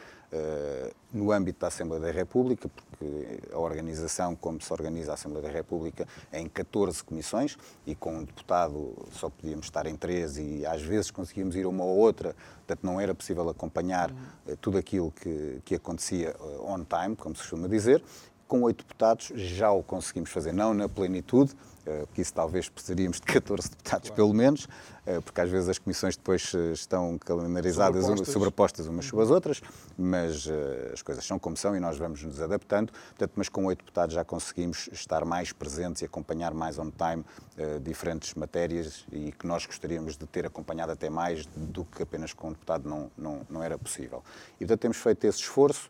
no 1.14 1.32
âmbito 1.32 1.62
da 1.62 1.68
Assembleia 1.68 2.04
da 2.04 2.12
República, 2.12 2.68
porque 2.68 3.40
a 3.50 3.58
organização, 3.58 4.36
como 4.36 4.62
se 4.62 4.74
organiza 4.74 5.12
a 5.12 5.14
Assembleia 5.14 5.48
da 5.48 5.54
República, 5.54 6.06
é 6.34 6.42
em 6.42 6.50
14 6.50 7.02
comissões 7.02 7.58
e 7.86 7.96
com 7.96 8.14
um 8.14 8.24
deputado 8.26 8.94
só 9.14 9.30
podíamos 9.30 9.68
estar 9.68 9.86
em 9.86 9.96
13 9.96 10.42
e 10.44 10.66
às 10.66 10.82
vezes 10.82 11.12
conseguíamos 11.12 11.56
ir 11.56 11.66
uma 11.66 11.86
ou 11.86 11.98
outra, 11.98 12.36
portanto 12.58 12.84
não 12.84 13.00
era 13.00 13.16
possível 13.16 13.48
acompanhar 13.48 14.12
tudo 14.60 14.78
aquilo 14.78 15.12
que, 15.12 15.62
que 15.64 15.76
acontecia 15.76 16.36
on 16.60 16.84
time, 16.84 17.16
como 17.16 17.34
se 17.34 17.44
costuma 17.44 17.70
dizer. 17.70 18.04
Com 18.48 18.62
oito 18.62 18.84
deputados 18.84 19.32
já 19.36 19.72
o 19.72 19.84
conseguimos 19.84 20.30
fazer, 20.30 20.54
não 20.54 20.74
na 20.74 20.88
plenitude, 20.88 21.54
eh, 21.88 22.06
porque 22.06 22.22
isso 22.22 22.34
talvez 22.34 22.68
precisaríamos 22.68 23.18
de 23.18 23.24
14 23.24 23.70
deputados, 23.70 24.10
claro. 24.10 24.16
pelo 24.16 24.34
menos, 24.34 24.68
eh, 25.06 25.22
porque 25.22 25.40
às 25.40 25.50
vezes 25.50 25.70
as 25.70 25.80
comissões 25.80 26.18
depois 26.18 26.54
eh, 26.54 26.74
estão 26.74 27.18
calendarizadas, 27.18 28.04
sobrepostas, 28.04 28.34
sobrepostas 28.34 28.88
umas 28.88 29.06
sobre 29.06 29.24
as 29.24 29.32
outras, 29.32 29.62
mas 29.98 30.50
as 30.92 31.02
coisas 31.02 31.26
são 31.26 31.40
como 31.40 31.56
são 31.56 31.78
e 31.78 31.80
nós 31.80 31.98
vamos 31.98 32.22
nos 32.24 32.42
adaptando. 32.42 32.92
Portanto, 32.92 33.32
mas 33.38 33.48
com 33.48 33.66
oito 33.66 33.80
deputados 33.80 34.14
já 34.14 34.26
conseguimos 34.26 34.90
estar 34.92 35.24
mais 35.24 35.54
presentes 35.54 36.02
e 36.02 36.06
acompanhar 36.06 36.54
mais 36.54 36.78
on 36.78 36.92
time 36.92 37.24
diferentes 37.82 38.34
matérias 38.34 39.06
e 39.12 39.32
que 39.32 39.48
nós 39.48 39.66
gostaríamos 39.66 40.18
de 40.18 40.28
ter 40.28 40.46
acompanhado 40.46 40.92
até 40.92 41.10
mais 41.10 41.46
do 41.46 41.86
que 41.86 42.04
apenas 42.04 42.34
com 42.34 42.50
um 42.50 42.52
deputado 42.52 42.88
não, 42.88 43.10
não, 43.18 43.42
não 43.50 43.64
era 43.64 43.78
possível. 43.78 44.22
E 44.56 44.60
portanto 44.60 44.82
temos 44.82 44.98
feito 44.98 45.26
esse 45.26 45.40
esforço, 45.40 45.90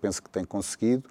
penso 0.00 0.22
que 0.22 0.28
tem 0.28 0.44
conseguido, 0.44 1.08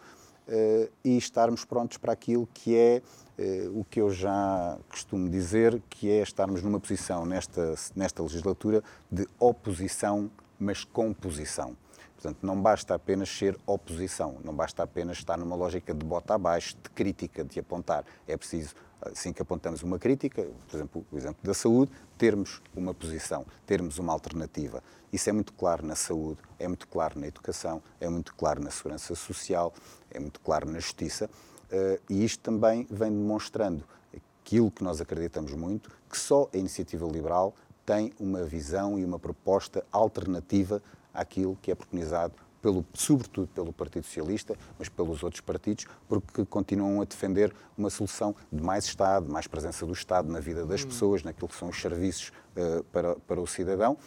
e 1.04 1.18
estarmos 1.18 1.66
prontos 1.66 1.98
para 1.98 2.14
aquilo 2.14 2.48
que 2.54 2.76
é 2.76 3.02
eh, 3.38 3.70
o 3.74 3.86
que 3.86 4.02
eu 4.02 4.12
já 4.12 4.78
costumo 4.90 5.30
dizer, 5.30 5.82
que 5.90 6.10
é 6.12 6.22
estarmos 6.22 6.62
numa 6.62 6.80
posição 6.80 7.26
nesta, 7.26 7.74
nesta 7.96 8.22
legislatura 8.22 8.84
de 9.10 9.26
oposição, 9.40 10.30
mas 10.60 10.84
com 10.84 11.14
posição. 11.14 11.78
Portanto, 12.16 12.46
não 12.46 12.62
basta 12.62 12.94
apenas 12.94 13.30
ser 13.30 13.58
oposição, 13.66 14.36
não 14.44 14.54
basta 14.54 14.84
apenas 14.84 15.20
estar 15.20 15.38
numa 15.38 15.56
lógica 15.56 15.94
de 15.94 16.06
bota 16.06 16.34
abaixo, 16.34 16.76
de 16.84 16.90
crítica, 16.90 17.46
de 17.46 17.58
apontar. 17.62 18.04
É 18.28 18.36
preciso, 18.36 18.76
assim 19.02 19.32
que 19.32 19.42
apontamos 19.42 19.82
uma 19.84 19.98
crítica, 19.98 20.48
por 20.68 20.76
exemplo, 20.76 21.06
o 21.12 21.18
exemplo 21.18 21.40
da 21.44 21.54
saúde, 21.54 21.92
termos 22.18 22.62
uma 22.76 22.94
posição, 22.94 23.46
termos 23.66 23.98
uma 23.98 24.14
alternativa. 24.14 24.84
Isso 25.12 25.30
é 25.30 25.34
muito 25.34 25.54
claro 25.54 25.86
na 25.86 25.96
saúde, 25.96 26.40
é 26.58 26.68
muito 26.68 26.88
claro 26.88 27.20
na 27.20 27.28
educação, 27.28 27.82
é 28.00 28.10
muito 28.10 28.36
claro 28.36 28.62
na 28.62 28.70
segurança 28.70 29.16
social, 29.16 29.74
é 30.12 30.20
muito 30.20 30.40
claro 30.40 30.70
na 30.70 30.80
justiça. 30.80 31.30
Uh, 31.72 32.02
e 32.10 32.24
isto 32.24 32.42
também 32.42 32.88
vem 32.90 33.12
demonstrando 33.12 33.84
aquilo 34.16 34.72
que 34.72 34.84
nós 34.84 35.00
acreditamos 35.00 35.54
muito, 35.54 35.92
que 36.10 36.18
só 36.18 36.50
a 36.54 36.58
iniciativa 36.58 37.06
liberal 37.08 37.54
tem 37.86 38.14
uma 38.20 38.44
visão 38.44 39.00
e 39.00 39.06
uma 39.06 39.18
proposta 39.18 39.84
alternativa 39.92 40.82
àquilo 41.14 41.58
que 41.62 41.72
é 41.72 41.76
preconizado 41.76 42.34
pelo, 42.62 42.86
sobretudo 42.94 43.48
pelo 43.48 43.72
Partido 43.74 44.06
Socialista, 44.06 44.56
mas 44.78 44.90
pelos 44.90 45.24
outros 45.24 45.42
partidos, 45.42 45.86
porque 46.08 46.46
continuam 46.46 47.02
a 47.02 47.06
defender 47.06 47.54
uma 47.78 47.90
solução 47.90 48.36
de 48.52 48.62
mais 48.64 48.86
Estado, 48.86 49.32
mais 49.32 49.48
presença 49.48 49.86
do 49.86 49.94
Estado 49.94 50.32
na 50.32 50.40
vida 50.40 50.66
das 50.66 50.84
hum. 50.84 50.88
pessoas, 50.88 51.24
naquilo 51.24 51.48
que 51.48 51.56
são 51.56 51.70
os 51.70 51.80
serviços 51.80 52.32
uh, 52.56 52.84
para, 52.86 53.16
para 53.16 53.42
o 53.42 53.48
cidadão, 53.48 53.98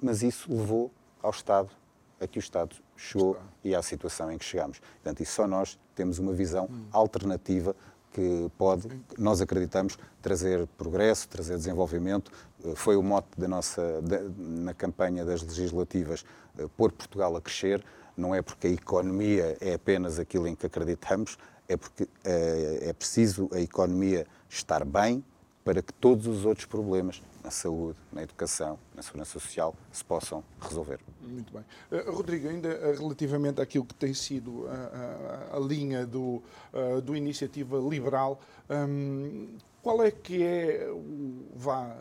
mas 0.00 0.22
isso 0.22 0.52
levou 0.52 0.90
ao 1.22 1.30
Estado 1.30 1.70
a 2.20 2.26
que 2.26 2.38
o 2.38 2.40
Estado 2.40 2.76
chegou 2.96 3.32
Está. 3.32 3.44
e 3.64 3.74
à 3.74 3.82
situação 3.82 4.30
em 4.30 4.38
que 4.38 4.44
chegamos. 4.44 4.78
Portanto, 4.78 5.20
e 5.20 5.26
só 5.26 5.46
nós 5.46 5.78
temos 5.94 6.18
uma 6.18 6.32
visão 6.32 6.68
hum. 6.70 6.86
alternativa 6.92 7.74
que 8.12 8.50
pode, 8.58 8.88
nós 9.18 9.40
acreditamos, 9.40 9.98
trazer 10.20 10.66
progresso, 10.78 11.28
trazer 11.28 11.56
desenvolvimento. 11.56 12.30
Eh, 12.64 12.74
foi 12.74 12.96
o 12.96 13.02
mote 13.02 13.28
da 13.36 13.48
nossa, 13.48 14.00
da, 14.02 14.20
na 14.36 14.74
campanha 14.74 15.24
das 15.24 15.42
legislativas, 15.42 16.24
uh, 16.58 16.68
pôr 16.70 16.92
Portugal 16.92 17.34
a 17.36 17.40
crescer. 17.40 17.82
Não 18.16 18.34
é 18.34 18.42
porque 18.42 18.66
a 18.66 18.70
economia 18.70 19.56
é 19.60 19.74
apenas 19.74 20.18
aquilo 20.18 20.46
em 20.46 20.54
que 20.54 20.66
acreditamos, 20.66 21.38
é 21.68 21.76
porque 21.76 22.04
uh, 22.04 22.08
é 22.24 22.92
preciso 22.92 23.48
a 23.52 23.60
economia 23.60 24.26
estar 24.48 24.84
bem 24.84 25.24
para 25.64 25.82
que 25.82 25.92
todos 25.92 26.26
os 26.26 26.44
outros 26.44 26.66
problemas 26.66 27.22
na 27.42 27.50
saúde, 27.50 27.98
na 28.12 28.22
educação, 28.22 28.78
na 28.94 29.02
segurança 29.02 29.32
social, 29.32 29.74
se 29.90 30.04
possam 30.04 30.42
resolver. 30.60 30.98
Muito 31.20 31.52
bem. 31.52 31.64
Uh, 31.90 32.10
Rodrigo, 32.10 32.48
ainda 32.48 32.68
uh, 32.68 32.98
relativamente 32.98 33.60
àquilo 33.60 33.84
que 33.84 33.94
tem 33.94 34.14
sido 34.14 34.66
a, 34.68 35.52
a, 35.52 35.56
a 35.56 35.60
linha 35.60 36.06
do, 36.06 36.42
uh, 36.72 37.00
do 37.02 37.16
Iniciativa 37.16 37.78
Liberal, 37.78 38.40
um, 38.70 39.56
qual 39.82 40.02
é 40.02 40.10
que 40.10 40.42
é 40.42 40.88
o, 40.90 41.46
vá, 41.54 41.96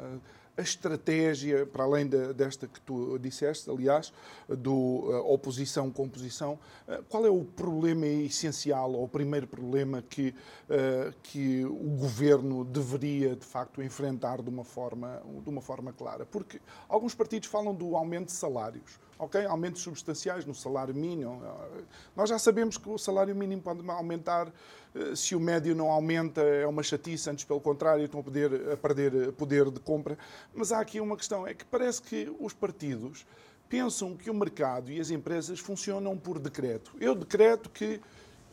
a 0.62 0.63
estratégia, 0.63 1.65
para 1.65 1.84
além 1.84 2.08
de, 2.08 2.34
desta 2.34 2.67
que 2.67 2.80
tu 2.82 3.17
disseste, 3.17 3.69
aliás, 3.69 4.13
do 4.47 4.71
uh, 4.71 5.34
oposição-composição, 5.34 6.60
uh, 6.88 7.04
qual 7.10 7.26
é 7.26 7.30
o 7.30 7.43
problema 7.43 8.06
essencial, 8.06 8.93
ou 8.93 9.04
o 9.04 9.08
primeiro 9.08 9.47
problema 9.47 10.04
que, 10.04 10.30
uh, 10.69 11.13
que 11.24 11.65
o 11.65 11.97
governo 11.97 12.63
deveria, 12.63 13.36
de 13.36 13.45
facto, 13.45 13.82
enfrentar 13.82 14.41
de 14.41 14.50
uma, 14.50 14.63
forma, 14.63 15.21
de 15.43 15.50
uma 15.50 15.62
forma 15.62 15.91
clara? 15.91 16.26
Porque 16.26 16.62
alguns 16.88 17.15
partidos 17.15 17.50
falam 17.50 17.74
do 17.74 17.95
aumento 17.95 18.28
de 18.28 18.34
salários 18.34 19.00
ok? 19.22 19.46
Aumentos 19.46 19.82
substanciais 19.82 20.46
no 20.46 20.54
salário 20.54 20.94
mínimo. 20.96 21.42
Nós 22.16 22.30
já 22.30 22.40
sabemos 22.40 22.78
que 22.78 22.90
o 22.90 22.98
salário 22.98 23.36
mínimo 23.36 23.62
pode 23.62 23.88
aumentar 23.90 24.52
eh, 24.96 25.16
se 25.16 25.36
o 25.36 25.40
médio 25.40 25.76
não 25.76 25.92
aumenta, 25.92 26.42
é 26.42 26.66
uma 26.66 26.82
chatice, 26.82 27.30
antes 27.30 27.46
pelo 27.46 27.62
contrário, 27.62 28.04
estão 28.04 28.20
a, 28.20 28.24
poder, 28.24 28.72
a 28.72 28.78
perder 28.78 29.32
poder 29.34 29.70
de 29.70 29.80
compra. 29.80 30.18
Mas 30.54 30.72
há 30.72 30.80
aqui 30.80 31.00
uma 31.00 31.16
questão, 31.16 31.46
é 31.46 31.54
que 31.54 31.64
parece 31.66 32.02
que 32.02 32.36
os 32.40 32.54
partidos 32.54 33.26
pensam 33.70 34.18
que 34.18 34.30
o 34.30 34.34
mercado 34.34 34.92
e 34.92 35.00
as 35.00 35.12
empresas 35.12 35.60
funcionam 35.60 36.18
por 36.18 36.40
decreto. 36.40 36.92
Eu 37.00 37.16
decreto 37.16 37.70
que 37.70 38.02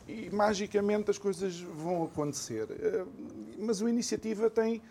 e 0.07 0.27
magicamente 0.31 1.11
as 1.11 1.17
coisas 1.19 1.59
vão 1.59 2.03
acontecer. 2.03 2.67
Eh, 2.71 3.05
mas 3.57 3.81
a 3.81 3.89
iniciativa 3.89 4.49
tem, 4.49 4.81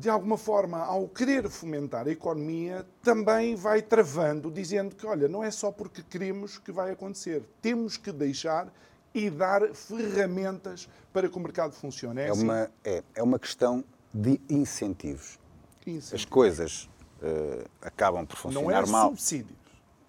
de 0.00 0.08
alguma 0.08 0.38
forma, 0.38 0.78
ao 0.78 1.06
querer 1.06 1.46
fomentar 1.50 2.08
a 2.08 2.10
economia, 2.10 2.86
também 3.02 3.54
vai 3.54 3.82
travando, 3.82 4.50
dizendo 4.50 4.96
que, 4.96 5.06
olha, 5.06 5.28
não 5.28 5.44
é 5.44 5.50
só 5.50 5.70
porque 5.70 6.02
queremos 6.02 6.56
que 6.56 6.72
vai 6.72 6.90
acontecer. 6.90 7.42
Temos 7.60 7.98
que 7.98 8.10
deixar 8.10 8.72
e 9.14 9.28
dar 9.28 9.60
ferramentas 9.74 10.88
para 11.12 11.28
que 11.28 11.36
o 11.36 11.40
mercado 11.40 11.74
funcione. 11.74 12.18
É, 12.18 12.28
é 12.28 12.30
assim? 12.30 12.44
uma, 12.44 12.70
é, 12.82 13.02
é 13.14 13.22
uma 13.22 13.38
questão 13.38 13.84
de 14.12 14.40
incentivos. 14.48 15.38
Incentivos. 15.86 16.14
As 16.14 16.24
coisas 16.24 16.88
uh, 17.20 17.68
acabam 17.82 18.24
por 18.24 18.38
funcionar 18.38 18.64
não 18.64 18.70
é 18.70 18.86
mal. 18.86 19.10
subsídios. 19.10 19.58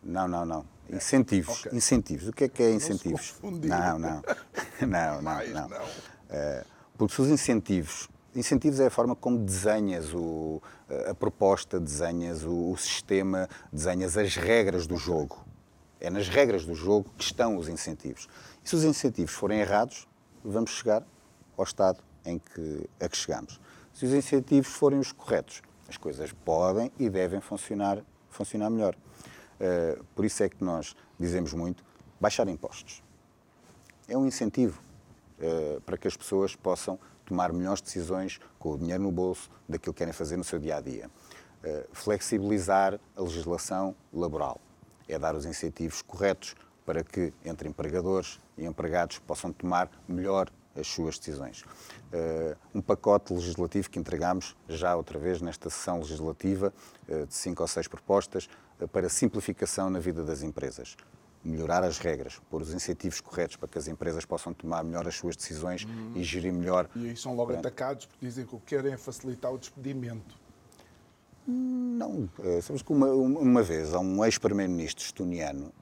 Não, 0.01 0.25
não, 0.25 0.45
não. 0.45 0.65
É. 0.89 0.95
Incentivos. 0.95 1.65
Okay. 1.65 1.77
Incentivos. 1.77 2.27
O 2.30 2.32
que 2.32 2.45
é 2.45 2.47
que 2.47 2.63
é 2.63 2.71
incentivos? 2.71 3.36
Não, 3.43 3.99
não. 3.99 4.21
Não, 4.88 5.21
não, 5.21 5.47
não. 5.47 5.69
não. 5.69 5.77
Uh, 5.77 6.65
porque 6.97 7.13
se 7.13 7.21
os 7.21 7.27
incentivos. 7.27 8.10
Incentivos 8.34 8.80
é 8.80 8.88
a 8.88 8.89
forma 8.89 9.13
como 9.13 9.38
desenhas 9.38 10.13
o, 10.13 10.62
a 11.10 11.13
proposta, 11.13 11.80
desenhas 11.80 12.44
o, 12.44 12.72
o 12.72 12.78
sistema, 12.78 13.50
desenhas 13.74 14.17
as 14.17 14.36
regras 14.38 14.88
do 14.88 14.96
jogo. 14.96 15.46
É 16.00 16.10
nas 16.10 16.30
regras 16.30 16.65
do 16.65 16.74
jogo 16.74 17.12
que 17.17 17.26
estão 17.26 17.58
os 17.58 17.67
incentivos. 17.67 18.30
E 18.63 18.70
se 18.70 18.76
os 18.76 18.86
incentivos 18.86 19.34
forem 19.34 19.60
errados, 19.60 20.08
vamos 20.44 20.72
chegar 20.72 21.04
ao 21.58 21.63
estado 21.65 22.02
em 22.26 22.39
que, 22.39 22.89
a 23.02 23.10
que 23.10 23.17
chegamos. 23.17 23.60
Se 23.94 24.06
os 24.06 24.13
incentivos 24.13 24.72
forem 24.72 24.98
os 24.98 25.12
corretos, 25.12 25.62
as 25.89 25.98
coisas 25.98 26.32
podem 26.32 26.89
e 26.98 27.10
devem 27.10 27.41
funcionar, 27.41 28.02
funcionar 28.30 28.70
melhor. 28.70 28.96
Uh, 28.96 30.04
por 30.15 30.24
isso 30.24 30.41
é 30.41 30.48
que 30.48 30.63
nós 30.63 30.96
dizemos 31.20 31.54
muito 31.54 31.84
baixar 32.20 32.48
impostos. 32.48 33.04
É 34.08 34.17
um 34.17 34.26
incentivo 34.26 34.82
uh, 35.38 35.82
para 35.82 35.98
que 35.98 36.08
as 36.08 36.15
pessoas 36.15 36.56
possam 36.56 36.98
tomar 37.32 37.54
melhores 37.54 37.82
decisões 37.82 38.39
com 38.60 38.74
o 38.74 38.78
dinheiro 38.78 39.04
no 39.04 39.12
bolso 39.12 39.50
daquilo 39.67 39.94
que 39.94 40.00
querem 40.00 40.13
fazer 40.13 40.36
no 40.36 40.44
seu 40.44 40.60
dia 40.60 40.76
a 40.78 40.82
dia. 40.82 41.10
Flexibilizar 41.94 43.00
a 43.15 43.22
legislação 43.22 43.96
laboral 44.12 44.60
é 45.08 45.17
dar 45.17 45.36
os 45.36 45.46
incentivos 45.46 46.02
corretos 46.02 46.56
para 46.86 47.04
que 47.04 47.34
entre 47.46 47.70
empregadores 47.70 48.39
e 48.58 48.65
empregados 48.65 49.20
possam 49.20 49.52
tomar 49.54 49.89
melhor 50.08 50.52
as 50.76 50.88
suas 50.88 51.17
decisões. 51.17 51.62
Uh, 51.62 52.56
um 52.74 52.82
pacote 52.82 53.34
legislativo 53.34 53.89
que 53.89 54.00
entregámos 54.00 54.56
já 54.67 54.96
outra 54.96 55.20
vez 55.20 55.41
nesta 55.41 55.70
sessão 55.70 56.00
legislativa, 56.00 56.74
uh, 57.08 57.28
de 57.28 57.34
cinco 57.34 57.62
ou 57.62 57.67
seis 57.67 57.88
propostas, 57.88 58.50
uh, 58.80 58.88
para 58.88 59.10
simplificação 59.10 59.89
na 59.89 60.00
vida 60.00 60.24
das 60.24 60.44
empresas. 60.44 60.96
Melhorar 61.43 61.84
as 61.84 61.97
regras, 61.97 62.39
pôr 62.49 62.62
os 62.62 62.73
incentivos 62.73 63.19
corretos 63.19 63.56
para 63.56 63.67
que 63.67 63.77
as 63.77 63.88
empresas 63.88 64.25
possam 64.25 64.54
tomar 64.54 64.84
melhor 64.84 65.08
as 65.08 65.15
suas 65.15 65.36
decisões 65.36 65.84
uhum. 65.84 66.13
e 66.15 66.23
gerir 66.23 66.54
melhor. 66.54 66.88
E 66.95 67.10
aí 67.10 67.17
são 67.17 67.36
logo 67.36 67.54
atacados 67.54 68.06
porque 68.06 68.25
dizem 68.25 68.45
que 68.45 68.56
o 68.56 68.60
que 68.60 68.75
querem 68.75 68.93
é 68.93 68.97
facilitar 68.97 69.51
o 69.51 69.58
despedimento. 69.58 70.39
Não. 71.47 72.30
Sabes 72.62 72.84
que 72.84 72.91
uma, 72.91 73.08
uma 73.08 73.63
vez, 73.63 73.93
há 73.95 73.99
um 73.99 74.23
ex-primeiro-ministro 74.23 75.04
estoniano, 75.04 75.73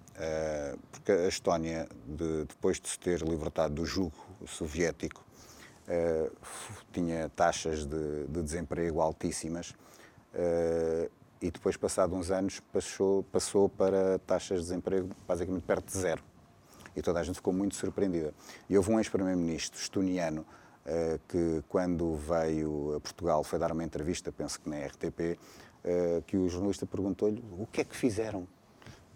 porque 0.92 1.12
a 1.12 1.28
Estónia, 1.28 1.88
de, 2.08 2.46
depois 2.46 2.80
de 2.80 2.90
se 2.90 3.00
ter 3.00 3.22
libertado 3.22 3.76
do 3.76 3.86
jugo 3.86 4.16
soviético 4.46 5.24
uh, 5.90 6.36
tinha 6.92 7.30
taxas 7.30 7.86
de, 7.86 8.28
de 8.28 8.42
desemprego 8.44 9.02
altíssimas 9.02 9.72
uh, 10.34 11.10
e 11.42 11.52
depois, 11.52 11.78
passado 11.78 12.16
uns 12.16 12.32
anos, 12.32 12.60
passou, 12.72 13.24
passou 13.24 13.70
para 13.70 14.20
taxas 14.20 14.60
de 14.60 14.64
desemprego 14.66 15.10
basicamente 15.28 15.64
perto 15.64 15.86
de 15.86 15.98
zero. 15.98 16.24
E 16.96 17.02
toda 17.02 17.20
a 17.20 17.24
gente 17.24 17.36
ficou 17.36 17.54
muito 17.54 17.76
surpreendida. 17.76 18.34
E 18.70 18.78
houve 18.78 18.92
um 18.92 19.00
ex-primeiro-ministro 19.00 19.80
estoniano 19.80 20.42
uh, 20.42 21.20
que, 21.28 21.64
quando 21.70 22.16
veio 22.16 22.96
a 22.96 23.00
Portugal, 23.00 23.44
foi 23.44 23.58
dar 23.58 23.72
uma 23.72 23.84
entrevista, 23.84 24.32
penso 24.32 24.60
que 24.60 24.70
na 24.70 24.78
RTP, 24.86 25.40
que 26.28 26.36
o 26.36 26.50
jornalista 26.50 26.86
perguntou-lhe 26.86 27.42
o 27.58 27.66
que 27.66 27.80
é 27.80 27.84
que 27.86 27.96
fizeram 27.96 28.46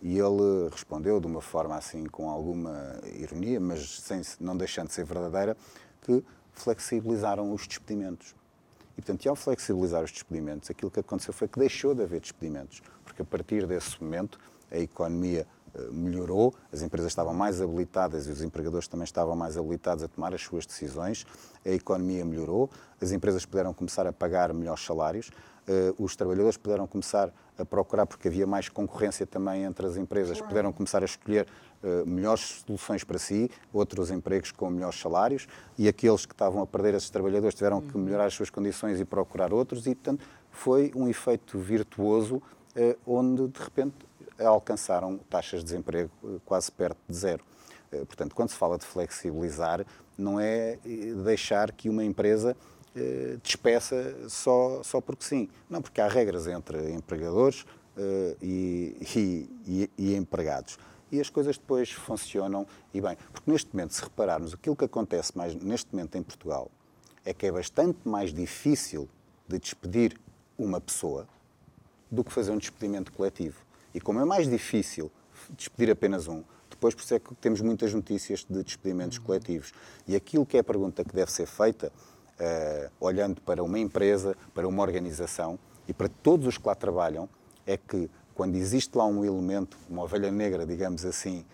e 0.04 0.20
ele 0.20 0.70
respondeu 0.70 1.18
de 1.22 1.28
uma 1.28 1.42
forma 1.42 1.78
assim, 1.78 2.06
com 2.06 2.30
alguma 2.30 3.00
ironia, 3.16 3.58
mas 3.58 4.02
sem, 4.02 4.22
não 4.38 4.56
deixando 4.56 4.88
de 4.88 4.94
ser 4.94 5.06
verdadeira, 5.06 5.56
que 6.02 6.22
flexibilizaram 6.52 7.54
os 7.54 7.66
despedimentos. 7.66 8.36
E, 8.98 9.02
portanto, 9.02 9.28
ao 9.28 9.36
flexibilizar 9.36 10.04
os 10.04 10.12
despedimentos, 10.12 10.70
aquilo 10.70 10.92
que 10.92 11.00
aconteceu 11.00 11.34
foi 11.34 11.48
que 11.48 11.60
deixou 11.60 11.96
de 11.96 12.04
haver 12.04 12.22
despedimentos, 12.22 12.82
porque 13.04 13.22
a 13.22 13.26
partir 13.26 13.66
desse 13.66 14.02
momento 14.02 14.40
a 14.72 14.78
economia 14.78 15.48
eh, 15.76 15.90
melhorou, 15.92 16.54
as 16.72 16.82
empresas 16.82 17.12
estavam 17.12 17.34
mais 17.34 17.60
habilitadas 17.60 18.28
e 18.28 18.32
os 18.32 18.42
empregadores 18.42 18.88
também 18.88 19.06
estavam 19.06 19.36
mais 19.36 19.58
habilitados 19.58 20.04
a 20.04 20.08
tomar 20.08 20.34
as 20.34 20.42
suas 20.42 20.66
decisões, 20.66 21.26
a 21.66 21.70
economia 21.70 22.24
melhorou, 22.24 22.70
as 23.02 23.12
empresas 23.12 23.46
puderam 23.46 23.74
começar 23.74 24.06
a 24.06 24.14
pagar 24.14 24.54
melhores 24.54 24.86
salários, 24.86 25.32
eh, 25.68 25.94
os 25.98 26.16
trabalhadores 26.16 26.58
puderam 26.58 26.86
começar 26.86 27.34
a 27.58 27.66
procurar, 27.66 28.06
porque 28.06 28.28
havia 28.28 28.48
mais 28.48 28.70
concorrência 28.70 29.26
também 29.26 29.64
entre 29.64 29.86
as 29.86 29.98
empresas, 29.98 30.38
claro. 30.38 30.48
puderam 30.48 30.74
começar 30.74 31.02
a 31.02 31.06
escolher 31.06 31.48
uh, 31.84 32.08
melhores 32.08 32.64
soluções 32.66 33.04
para 33.04 33.20
si, 33.20 33.50
outros 33.72 34.10
empregos 34.10 34.52
com 34.52 34.70
melhores 34.70 35.00
salários, 35.00 35.48
e 35.78 35.88
aqueles 35.88 36.26
que 36.26 36.34
estavam 36.34 36.62
a 36.62 36.68
perder 36.68 36.96
esses 36.96 37.10
trabalhadores 37.10 37.56
tiveram 37.56 37.78
uhum. 37.78 37.88
que 37.88 37.98
melhorar 37.98 38.26
as 38.26 38.34
suas 38.34 38.50
condições 38.50 39.00
e 39.00 39.06
procurar 39.06 39.54
outros, 39.54 39.86
e 39.86 39.96
portanto 39.96 40.26
foi 40.50 40.92
um 40.96 41.08
efeito 41.08 41.58
virtuoso 41.60 42.36
uh, 42.38 42.98
onde 43.06 43.48
de 43.48 43.60
repente 43.60 43.96
alcançaram 44.40 45.18
taxas 45.30 45.60
de 45.60 45.66
desemprego 45.66 46.12
uh, 46.24 46.42
quase 46.46 46.72
perto 46.72 46.98
de 47.08 47.16
zero. 47.16 47.44
Portanto, 48.08 48.34
quando 48.34 48.50
se 48.50 48.56
fala 48.56 48.76
de 48.76 48.86
flexibilizar, 48.86 49.86
não 50.18 50.40
é 50.40 50.80
deixar 51.24 51.72
que 51.72 51.90
uma 51.90 52.04
empresa 52.04 52.58
eh, 52.96 53.38
despeça 53.42 54.30
só, 54.30 54.82
só 54.84 55.02
porque 55.02 55.24
sim. 55.24 55.50
Não, 55.70 55.82
porque 55.82 56.00
há 56.00 56.08
regras 56.08 56.48
entre 56.48 56.92
empregadores 56.92 57.62
uh, 57.98 58.38
e, 58.42 58.96
e, 59.66 59.90
e, 59.98 60.16
empregados. 60.16 60.78
E 61.12 61.20
as 61.20 61.30
coisas 61.30 61.58
depois 61.58 61.92
funcionam 61.92 62.68
e 62.94 63.02
bem. 63.02 63.18
Porque 63.32 63.50
neste 63.50 63.74
momento, 63.74 63.94
se 63.94 64.04
repararmos, 64.04 64.54
aquilo 64.54 64.76
que 64.76 64.86
acontece 64.86 65.36
mais 65.38 65.56
neste 65.56 65.94
momento 65.94 66.18
em 66.18 66.24
Portugal 66.24 66.70
é 67.26 67.34
que 67.34 67.46
é 67.46 67.52
bastante 67.52 68.00
mais 68.06 68.34
difícil 68.34 69.10
de 69.48 69.58
despedir 69.58 70.20
uma 70.58 70.80
pessoa 70.80 71.28
do 72.12 72.24
que 72.24 72.32
fazer 72.32 72.52
um 72.52 72.58
despedimento 72.58 73.12
coletivo. 73.12 73.58
E 73.94 74.02
como 74.02 74.20
é 74.20 74.26
mais 74.26 74.48
difícil 74.48 75.12
despedir 75.52 75.90
apenas 75.90 76.28
um, 76.28 76.44
depois 76.70 76.94
por 76.94 77.02
isso 77.02 77.14
é 77.14 77.20
que 77.20 77.34
temos 77.36 77.62
muitas 77.62 77.94
notícias 77.94 78.46
de 78.48 78.64
despedimentos 78.64 79.18
coletivos. 79.18 79.72
E 80.08 80.16
aquilo 80.16 80.46
que 80.46 80.58
é 80.58 80.60
a 80.60 80.64
pergunta 80.64 81.04
que 81.04 81.16
deve 81.16 81.32
ser 81.32 81.48
feita 81.48 81.92
uh, 82.44 82.92
olhando 83.00 83.42
para 83.42 83.64
uma 83.64 83.80
empresa, 83.80 84.36
para 84.54 84.68
uma 84.68 84.84
organização 84.84 85.58
e 85.88 85.94
para 85.94 86.08
todos 86.08 86.48
os 86.48 86.58
que 86.58 86.68
lá 86.68 86.76
trabalham, 86.76 87.28
é 87.66 87.78
que 87.78 88.10
quando 88.36 88.56
existe 88.56 88.98
lá 88.98 89.06
um 89.06 89.24
elemento, 89.24 89.78
uma 89.90 90.04
ovelha 90.04 90.32
negra, 90.32 90.66
digamos 90.66 91.06
assim, 91.06 91.46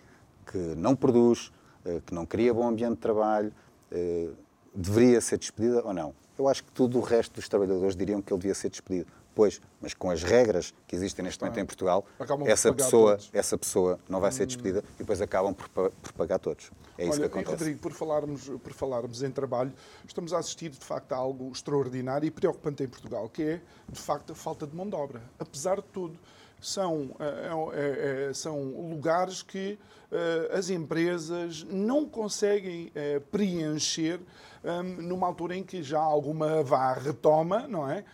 que 0.46 0.58
não 0.58 0.96
produz, 0.96 1.52
uh, 1.84 2.00
que 2.02 2.14
não 2.14 2.26
cria 2.26 2.52
bom 2.52 2.68
ambiente 2.68 2.94
de 2.94 3.00
trabalho, 3.00 3.52
uh, 3.92 4.34
deveria 4.74 5.20
ser 5.20 5.38
despedida 5.38 5.82
ou 5.84 5.92
não? 5.92 6.14
Eu 6.38 6.48
acho 6.48 6.64
que 6.64 6.72
todo 6.72 6.98
o 6.98 7.02
resto 7.02 7.34
dos 7.34 7.48
trabalhadores 7.48 7.94
diriam 7.94 8.22
que 8.22 8.32
ele 8.32 8.40
devia 8.40 8.54
ser 8.54 8.70
despedido. 8.70 9.10
Pois, 9.40 9.58
mas 9.80 9.94
com 9.94 10.10
as 10.10 10.22
regras 10.22 10.74
que 10.86 10.94
existem 10.94 11.24
neste 11.24 11.42
momento 11.42 11.58
em 11.58 11.64
Portugal, 11.64 12.04
essa 12.44 12.70
pessoa, 12.74 13.18
essa 13.32 13.56
pessoa 13.56 13.98
não 14.06 14.20
vai 14.20 14.30
ser 14.30 14.44
despedida 14.44 14.84
e 14.96 14.98
depois 14.98 15.18
acabam 15.22 15.54
por, 15.54 15.66
por 15.70 16.12
pagar 16.12 16.38
todos. 16.38 16.70
É 16.98 17.04
isso 17.04 17.12
Olha, 17.12 17.20
que 17.20 17.38
acontece. 17.38 17.52
Rodrigo, 17.52 17.78
por 17.78 17.92
falarmos, 17.92 18.50
por 18.62 18.72
falarmos 18.74 19.22
em 19.22 19.30
trabalho, 19.30 19.72
estamos 20.06 20.34
a 20.34 20.38
assistir 20.40 20.68
de 20.68 20.84
facto 20.84 21.12
a 21.12 21.16
algo 21.16 21.50
extraordinário 21.50 22.26
e 22.26 22.30
preocupante 22.30 22.82
em 22.82 22.86
Portugal, 22.86 23.30
que 23.30 23.42
é 23.42 23.60
de 23.88 23.98
facto 23.98 24.32
a 24.32 24.34
falta 24.34 24.66
de 24.66 24.76
mão 24.76 24.86
de 24.86 24.94
obra. 24.94 25.22
Apesar 25.38 25.76
de 25.76 25.86
tudo, 25.90 26.18
são, 26.60 27.16
é, 27.72 28.28
é, 28.28 28.34
são 28.34 28.62
lugares 28.90 29.42
que 29.42 29.78
uh, 30.10 30.56
as 30.56 30.70
empresas 30.70 31.64
não 31.64 32.06
conseguem 32.06 32.92
preencher 33.30 34.20
um, 34.62 34.82
numa 35.02 35.26
altura 35.26 35.56
em 35.56 35.62
que 35.62 35.82
já 35.82 36.00
alguma 36.00 36.62
vá 36.62 36.92
retoma, 36.92 37.66
não 37.66 37.90
é? 37.90 38.04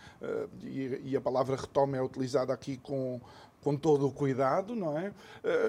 E, 0.63 1.01
e, 1.03 1.17
a 1.17 1.21
palavra 1.21 1.55
retoma 1.55 1.97
é 1.97 2.01
utilizada 2.01 2.53
aqui 2.53 2.77
com, 2.77 3.19
com 3.61 3.75
todo 3.75 4.07
o 4.07 4.11
cuidado, 4.11 4.73
não 4.73 4.97
é? 4.97 5.11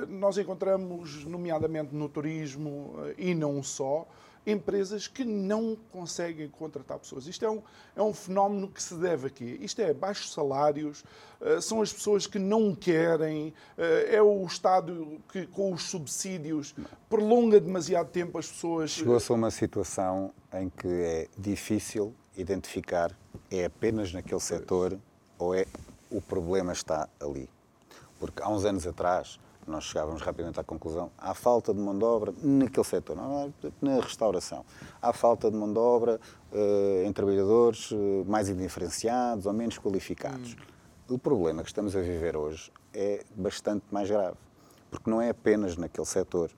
nós 0.08 0.38
encontramos, 0.38 1.24
nomeadamente 1.24 1.94
no 1.94 2.08
turismo 2.08 2.94
e 3.16 3.34
não 3.34 3.60
só, 3.62 4.06
empresas 4.50 5.06
que 5.06 5.24
não 5.24 5.76
conseguem 5.92 6.48
contratar 6.48 6.98
pessoas. 6.98 7.26
Isto 7.26 7.44
é 7.44 7.50
um, 7.50 7.62
é 7.96 8.02
um 8.02 8.12
fenómeno 8.14 8.68
que 8.68 8.82
se 8.82 8.94
deve 8.94 9.26
aqui. 9.26 9.58
Isto 9.61 9.82
é 9.82 9.92
baixos 9.92 10.32
salários, 10.32 11.04
uh, 11.40 11.61
são 11.61 11.82
as 11.82 11.92
pessoas 11.92 12.26
que 12.26 12.38
não 12.38 12.74
querem, 12.74 13.48
uh, 13.76 13.82
é 14.11 14.22
o 14.22 14.44
Estado 14.46 15.20
que, 15.30 15.46
com 15.46 15.72
os 15.72 15.82
subsídios, 15.82 16.74
prolonga 17.08 17.61
demasiado 17.61 18.11
tempo 18.11 18.38
as 18.38 18.48
pessoas. 18.48 18.90
Chegou-se 18.90 19.30
a 19.30 19.34
uma 19.34 19.50
situação 19.50 20.32
em 20.52 20.68
que 20.68 20.88
é 20.88 21.28
difícil 21.37 22.14
identificar 22.37 23.14
é 23.50 23.64
apenas 23.64 24.12
naquele 24.12 24.40
setor 24.40 24.98
ou 25.38 25.54
é 25.54 25.66
o 26.11 26.20
problema 26.20 26.72
está 26.72 27.08
ali. 27.20 27.48
Porque 28.18 28.42
há 28.42 28.48
uns 28.48 28.64
anos 28.64 28.87
atrás 28.87 29.38
nós 29.68 29.85
chegávamos 29.85 30.22
rapidamente 30.22 30.59
à 30.59 30.64
conclusão, 30.64 31.11
há 31.18 31.35
falta 31.35 31.72
de 31.72 31.81
mão 31.81 31.96
de 31.96 32.04
obra 32.04 32.33
naquele 32.42 32.85
setor, 32.85 33.16
não, 33.16 33.52
na 33.81 34.00
restauração. 34.00 34.64
Há 35.00 35.12
falta 35.12 35.50
de 35.50 35.57
mão 35.57 35.72
de 35.72 35.78
obra 35.78 36.20
uh, 36.52 37.07
em 37.07 37.12
trabalhadores 37.12 37.90
uh, 37.90 38.24
mais 38.26 38.48
indiferenciados 38.48 39.46
ou 39.46 39.52
menos 39.52 39.78
qualificados. 39.78 40.54
Hum. 40.54 41.14
O 41.14 41.18
problema 41.18 41.62
que 41.62 41.68
estamos 41.68 41.94
a 41.96 42.00
viver 42.00 42.37
hoje 42.37 42.72
é 42.92 43.24
bastante 43.35 43.85
mais 43.90 44.11
grave, 44.11 44.37
porque 44.90 45.09
não 45.09 45.20
é 45.20 45.31
apenas 45.31 45.76
naquele 45.76 46.07
setor, 46.07 46.50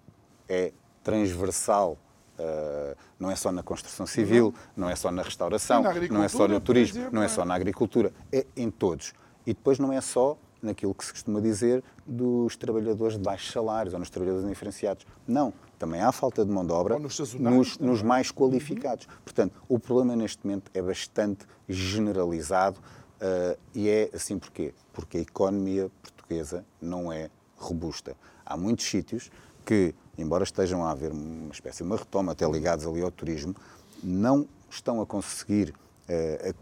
é 0.48 0.72
transversal 1.02 1.98
Uh, 2.40 2.96
não 3.18 3.30
é 3.30 3.36
só 3.36 3.52
na 3.52 3.62
construção 3.62 4.06
civil, 4.06 4.54
não, 4.74 4.86
não 4.86 4.90
é 4.90 4.96
só 4.96 5.10
na 5.10 5.20
restauração, 5.20 5.82
não 6.10 6.24
é 6.24 6.28
só 6.28 6.48
no 6.48 6.58
turismo, 6.58 6.96
exemplo, 6.96 7.14
não 7.14 7.22
é 7.22 7.28
só 7.28 7.44
na 7.44 7.54
agricultura, 7.54 8.14
é 8.32 8.46
em 8.56 8.70
todos. 8.70 9.12
E 9.46 9.52
depois 9.52 9.78
não 9.78 9.92
é 9.92 10.00
só 10.00 10.38
naquilo 10.62 10.94
que 10.94 11.04
se 11.04 11.12
costuma 11.12 11.40
dizer 11.40 11.82
dos 12.06 12.56
trabalhadores 12.56 13.16
de 13.16 13.22
baixos 13.22 13.50
salários 13.52 13.94
ou 13.94 14.00
nos 14.00 14.10
trabalhadores 14.10 14.46
indiferenciados. 14.46 15.06
Não, 15.26 15.52
também 15.78 16.00
há 16.00 16.12
falta 16.12 16.44
de 16.44 16.50
mão 16.50 16.64
de 16.64 16.72
obra 16.72 16.98
nos, 16.98 17.34
nos, 17.34 17.78
nos, 17.78 18.02
mais 18.02 18.30
qualificados. 18.30 19.06
Uhum. 19.06 19.12
Portanto, 19.24 19.62
o 19.68 19.78
problema 19.78 20.14
neste 20.16 20.46
momento 20.46 20.70
é 20.74 20.82
bastante 20.82 21.46
generalizado 21.68 22.78
uh, 22.78 23.58
e 23.74 23.88
é 23.88 24.10
assim 24.12 24.38
porquê? 24.38 24.74
Porque 24.92 25.18
a 25.18 25.20
economia 25.20 25.90
portuguesa 26.02 26.64
não 26.80 27.12
é 27.12 27.30
robusta. 27.56 28.16
Há 28.44 28.56
muitos 28.56 28.86
sítios 28.86 29.30
que, 29.64 29.94
embora 30.18 30.44
estejam 30.44 30.84
a 30.84 30.90
haver 30.90 31.12
uma 31.12 31.52
espécie 31.52 31.78
de 31.78 31.84
uma 31.84 31.96
retoma, 31.96 32.32
até 32.32 32.46
ligados 32.48 32.86
ali 32.86 33.00
ao 33.00 33.10
turismo, 33.10 33.54
não 34.02 34.46
estão 34.68 35.00
a 35.00 35.06
conseguir 35.06 35.70
uh, 36.08 36.54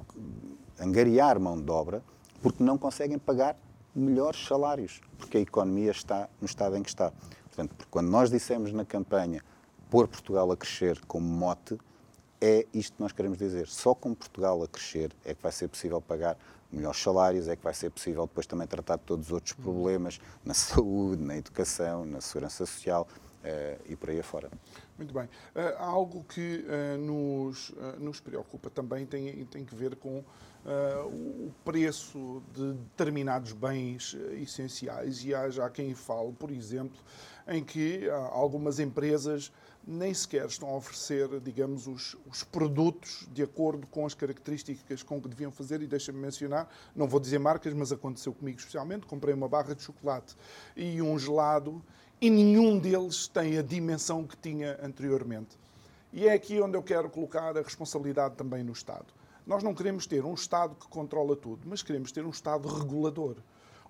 a 0.79 0.85
angariar 0.85 1.41
mão 1.41 1.61
de 1.61 1.71
obra 1.71 2.03
porque 2.41 2.63
não 2.63 2.79
conseguem 2.79 3.19
pagar 3.19 3.57
melhores 3.99 4.47
salários, 4.47 5.01
porque 5.17 5.39
a 5.39 5.41
economia 5.41 5.91
está 5.91 6.29
no 6.41 6.47
estado 6.47 6.77
em 6.77 6.83
que 6.83 6.89
está. 6.89 7.13
Portanto, 7.45 7.87
quando 7.91 8.09
nós 8.09 8.31
dissemos 8.31 8.73
na 8.73 8.85
campanha 8.85 9.43
pôr 9.91 10.07
Portugal 10.07 10.51
a 10.53 10.57
crescer 10.57 11.01
como 11.07 11.27
mote, 11.27 11.79
é 12.41 12.67
isto 12.73 12.97
que 12.97 13.03
nós 13.03 13.13
queremos 13.13 13.39
dizer. 13.39 13.67
Só 13.67 13.95
com 13.95 14.15
Portugal 14.15 14.63
a 14.63 14.69
crescer 14.69 15.13
é 15.25 15.35
que 15.35 15.43
vai 15.43 15.53
ser 15.53 15.69
possível 15.69 16.01
pagar 16.01 16.39
melhores 16.71 17.01
salários, 17.01 17.49
é 17.49 17.57
que 17.57 17.65
vai 17.65 17.75
ser 17.75 17.91
possível 17.91 18.27
depois 18.27 18.47
também 18.47 18.67
tratar 18.67 18.97
de 18.97 19.03
todos 19.03 19.27
os 19.27 19.33
outros 19.33 19.55
problemas 19.55 20.21
na 20.45 20.55
saúde, 20.55 21.23
na 21.23 21.37
educação, 21.37 22.05
na 22.05 22.21
segurança 22.21 22.65
social 22.65 23.09
uh, 23.43 23.83
e 23.89 23.97
por 23.97 24.11
aí 24.11 24.21
afora. 24.21 24.51
Muito 24.97 25.13
bem. 25.13 25.25
Uh, 25.25 25.79
algo 25.79 26.25
que 26.25 26.65
uh, 26.65 26.99
nos, 26.99 27.75
nos 27.99 28.21
preocupa 28.21 28.71
também 28.71 29.07
tem, 29.07 29.45
tem 29.47 29.65
que 29.65 29.75
ver 29.75 29.97
com 29.97 30.23
o 31.07 31.51
preço 31.65 32.43
de 32.53 32.73
determinados 32.73 33.53
bens 33.53 34.17
essenciais 34.33 35.25
e 35.25 35.35
há 35.35 35.49
já 35.49 35.71
quem 35.71 35.95
fale, 35.95 36.33
por 36.33 36.51
exemplo, 36.51 36.99
em 37.47 37.65
que 37.65 38.09
algumas 38.11 38.79
empresas 38.79 39.51
nem 39.87 40.13
sequer 40.13 40.45
estão 40.47 40.69
a 40.69 40.77
oferecer, 40.77 41.41
digamos, 41.41 41.87
os, 41.87 42.15
os, 42.31 42.45
produtos 42.45 43.27
de 43.33 43.43
acordo 43.43 43.87
com 43.87 44.05
as 44.05 44.13
características 44.13 45.03
com 45.03 45.19
que 45.19 45.29
deviam 45.29 45.51
fazer. 45.51 45.81
E 45.81 45.87
deixa-me 45.87 46.19
mencionar, 46.19 46.69
não 46.95 47.09
vou 47.09 47.19
dizer 47.19 47.39
marcas, 47.39 47.73
mas 47.73 47.91
aconteceu 47.91 48.35
comigo 48.35 48.59
especialmente. 48.59 49.07
Comprei 49.07 49.33
uma 49.33 49.49
barra 49.49 49.75
de 49.75 49.83
chocolate 49.83 50.37
e 50.77 51.01
um 51.01 51.19
gelado 51.19 51.83
e 52.21 52.29
nenhum 52.29 52.79
deles 52.79 53.29
tem 53.29 53.57
a 53.57 53.63
dimensão 53.63 54.27
que 54.27 54.37
tinha 54.37 54.79
anteriormente. 54.83 55.59
E 56.13 56.29
é 56.29 56.35
aqui 56.35 56.61
onde 56.61 56.77
eu 56.77 56.83
quero 56.83 57.09
colocar 57.09 57.57
a 57.57 57.63
responsabilidade 57.63 58.35
também 58.35 58.63
no 58.63 58.73
Estado. 58.73 59.07
Nós 59.49 59.63
não 59.63 59.75
queremos 59.75 60.07
ter 60.07 60.27
um 60.27 60.35
Estado 60.35 60.77
que 60.77 60.87
controla 60.89 61.35
tudo, 61.35 61.67
mas 61.67 61.83
queremos 61.83 62.13
ter 62.13 62.23
um 62.23 62.29
Estado 62.29 62.69
regulador 62.69 63.37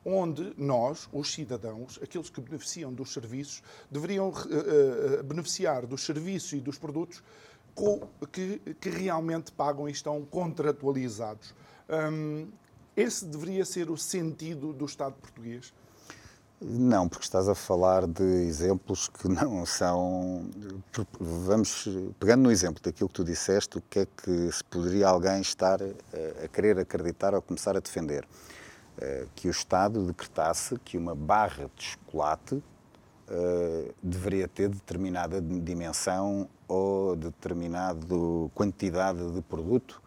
onde 0.05 0.55
nós, 0.57 1.09
os 1.13 1.33
cidadãos, 1.33 1.99
aqueles 2.01 2.31
que 2.31 2.41
beneficiam 2.41 2.95
dos 2.95 3.13
serviços, 3.13 3.61
deveriam 3.91 4.29
uh, 4.29 5.23
beneficiar 5.25 5.85
dos 5.85 6.07
serviços 6.07 6.53
e 6.53 6.61
dos 6.61 6.79
produtos 6.79 7.25
que, 8.33 8.59
que 8.81 8.89
realmente 8.89 9.51
pagam 9.51 9.89
e 9.89 9.93
estão 9.93 10.25
contratualizados. 10.25 11.53
Um, 11.89 12.49
esse 12.97 13.25
deveria 13.25 13.65
ser 13.65 13.91
o 13.91 13.97
sentido 13.97 14.73
do 14.73 14.85
Estado 14.85 15.15
português? 15.15 15.75
Não, 16.61 17.09
porque 17.09 17.25
estás 17.25 17.49
a 17.49 17.55
falar 17.55 18.07
de 18.07 18.23
exemplos 18.23 19.09
que 19.09 19.29
não 19.29 19.65
são. 19.65 20.51
Vamos, 21.21 21.89
pegando 22.19 22.43
no 22.43 22.51
exemplo 22.51 22.83
daquilo 22.83 23.09
que 23.09 23.15
tu 23.15 23.25
disseste, 23.25 23.79
o 23.79 23.83
que 23.83 24.01
é 24.01 24.07
que 24.07 24.53
se 24.53 24.65
poderia 24.65 25.09
alguém 25.09 25.41
estar 25.41 25.79
a 25.83 26.49
querer 26.49 26.79
acreditar 26.79 27.33
ou 27.35 27.41
começar 27.41 27.77
a 27.77 27.81
defender? 27.81 28.27
Eh, 29.01 29.27
que 29.37 29.47
o 29.47 29.51
Estado 29.51 30.05
decretasse 30.05 30.77
que 30.85 30.99
uma 30.99 31.15
barra 31.15 31.71
de 31.77 31.85
chocolate 31.85 32.57
uh, 32.57 33.95
deveria 34.03 34.49
ter 34.49 34.69
determinada 34.69 35.41
dimensão 35.41 36.49
ou 36.67 37.15
determinada 37.15 38.01
quantidade 38.55 39.31
de 39.31 39.41
produto. 39.43 40.03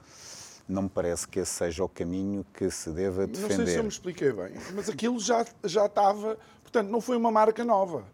Não 0.72 0.84
me 0.84 0.90
parece 0.90 1.28
que 1.28 1.40
esse 1.40 1.52
seja 1.52 1.84
o 1.84 1.90
caminho 1.90 2.46
que 2.54 2.72
se 2.72 2.90
deva 2.92 3.28
defender. 3.28 3.58
Não 3.58 3.66
sei 3.66 3.74
se 3.74 3.80
eu 3.80 3.84
me 3.84 3.90
expliquei 3.90 4.32
bem, 4.32 4.54
mas 4.74 4.88
aquilo 4.88 5.20
já, 5.20 5.46
já 5.66 5.86
estava. 5.86 6.38
Portanto, 6.62 6.90
não 6.90 7.02
foi 7.02 7.18
uma 7.18 7.30
marca 7.30 7.66
nova. 7.66 8.06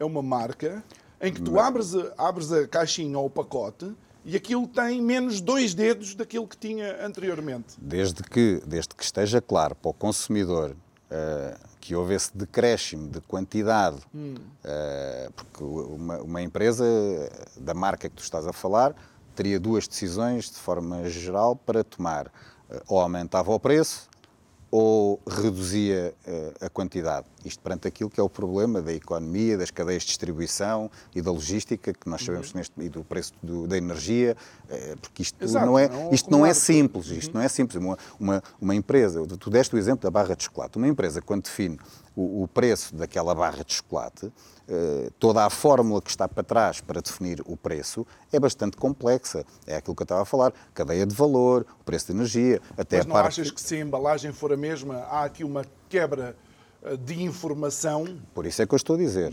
É 0.00 0.04
uma 0.04 0.22
marca 0.22 0.82
em 1.20 1.30
que 1.30 1.42
tu 1.42 1.58
abres 1.58 1.94
a, 1.94 2.14
abres 2.16 2.50
a 2.50 2.66
caixinha 2.66 3.18
ou 3.18 3.26
o 3.26 3.30
pacote 3.30 3.94
e 4.24 4.34
aquilo 4.34 4.66
tem 4.66 5.00
menos 5.02 5.42
dois 5.42 5.74
dedos 5.74 6.14
daquilo 6.14 6.48
que 6.48 6.56
tinha 6.56 7.04
anteriormente. 7.04 7.74
Desde 7.78 8.22
que, 8.22 8.62
desde 8.66 8.94
que 8.94 9.04
esteja 9.04 9.40
claro 9.42 9.74
para 9.74 9.90
o 9.90 9.94
consumidor 9.94 10.70
uh, 10.70 11.68
que 11.78 11.94
houve 11.94 12.14
esse 12.14 12.36
decréscimo 12.36 13.08
de 13.08 13.20
quantidade, 13.20 13.98
hum. 14.14 14.34
uh, 14.64 15.32
porque 15.32 15.62
uma, 15.62 16.22
uma, 16.22 16.42
empresa 16.42 16.84
da 17.56 17.74
marca 17.74 18.08
que 18.08 18.16
tu 18.16 18.22
estás 18.22 18.46
a 18.46 18.52
falar 18.52 18.96
teria 19.36 19.60
duas 19.60 19.86
decisões 19.86 20.50
de 20.50 20.56
forma 20.56 21.08
geral 21.08 21.54
para 21.54 21.84
tomar. 21.84 22.26
Uh, 22.68 22.82
ou 22.88 23.00
aumentava 23.00 23.52
o 23.52 23.60
preço 23.60 24.08
ou 24.70 25.20
reduzia 25.26 26.14
uh, 26.26 26.66
a 26.66 26.68
quantidade. 26.68 27.26
Isto 27.44 27.62
perante 27.62 27.86
aquilo 27.86 28.10
que 28.10 28.18
é 28.18 28.22
o 28.22 28.28
problema 28.28 28.82
da 28.82 28.92
economia, 28.92 29.56
das 29.56 29.70
cadeias 29.70 30.02
de 30.02 30.08
distribuição 30.08 30.90
e 31.14 31.22
da 31.22 31.30
logística, 31.30 31.92
que 31.92 32.08
nós 32.08 32.22
sabemos 32.24 32.50
uhum. 32.50 32.58
neste, 32.58 32.72
e 32.80 32.88
do 32.88 33.04
preço 33.04 33.32
do, 33.42 33.66
da 33.66 33.76
energia, 33.76 34.36
uh, 34.64 35.00
porque 35.00 35.22
isto, 35.22 35.42
Exato, 35.42 35.66
não, 35.66 35.78
é, 35.78 35.88
não 35.88 36.10
isto 36.12 36.30
não 36.30 36.44
é 36.44 36.52
simples, 36.52 37.06
isto 37.06 37.28
uhum. 37.28 37.40
não 37.40 37.42
é 37.42 37.48
simples. 37.48 37.82
Uma, 37.82 37.98
uma, 38.18 38.42
uma 38.60 38.74
empresa, 38.74 39.24
tu 39.38 39.50
deste 39.50 39.74
o 39.74 39.78
exemplo 39.78 40.02
da 40.02 40.10
barra 40.10 40.34
de 40.34 40.44
chocolate, 40.44 40.76
uma 40.76 40.88
empresa 40.88 41.22
quando 41.22 41.44
define 41.44 41.78
o, 42.14 42.42
o 42.42 42.48
preço 42.48 42.94
daquela 42.94 43.34
barra 43.34 43.62
de 43.64 43.74
chocolate, 43.74 44.32
eh, 44.68 45.10
toda 45.20 45.44
a 45.44 45.50
fórmula 45.50 46.02
que 46.02 46.10
está 46.10 46.26
para 46.26 46.42
trás 46.42 46.80
para 46.80 47.00
definir 47.00 47.40
o 47.46 47.56
preço 47.56 48.04
é 48.32 48.40
bastante 48.40 48.76
complexa. 48.76 49.44
É 49.64 49.76
aquilo 49.76 49.94
que 49.94 50.02
eu 50.02 50.04
estava 50.04 50.22
a 50.22 50.24
falar, 50.24 50.52
cadeia 50.74 51.06
de 51.06 51.14
valor, 51.14 51.64
o 51.80 51.84
preço 51.84 52.06
de 52.06 52.12
energia, 52.12 52.60
até 52.76 52.96
Mas 52.96 53.06
não 53.06 53.12
parte... 53.12 53.40
achas 53.40 53.50
que 53.52 53.60
se 53.60 53.76
a 53.76 53.78
embalagem 53.78 54.32
for 54.32 54.50
a 54.56 54.58
mesma, 54.58 54.96
há 55.10 55.24
aqui 55.24 55.44
uma 55.44 55.64
quebra 55.88 56.34
eh, 56.82 56.96
de 56.96 57.22
informação? 57.22 58.18
Por 58.34 58.46
isso 58.46 58.62
é 58.62 58.66
que 58.66 58.74
eu 58.74 58.76
estou 58.76 58.96
a 58.96 58.98
dizer. 58.98 59.32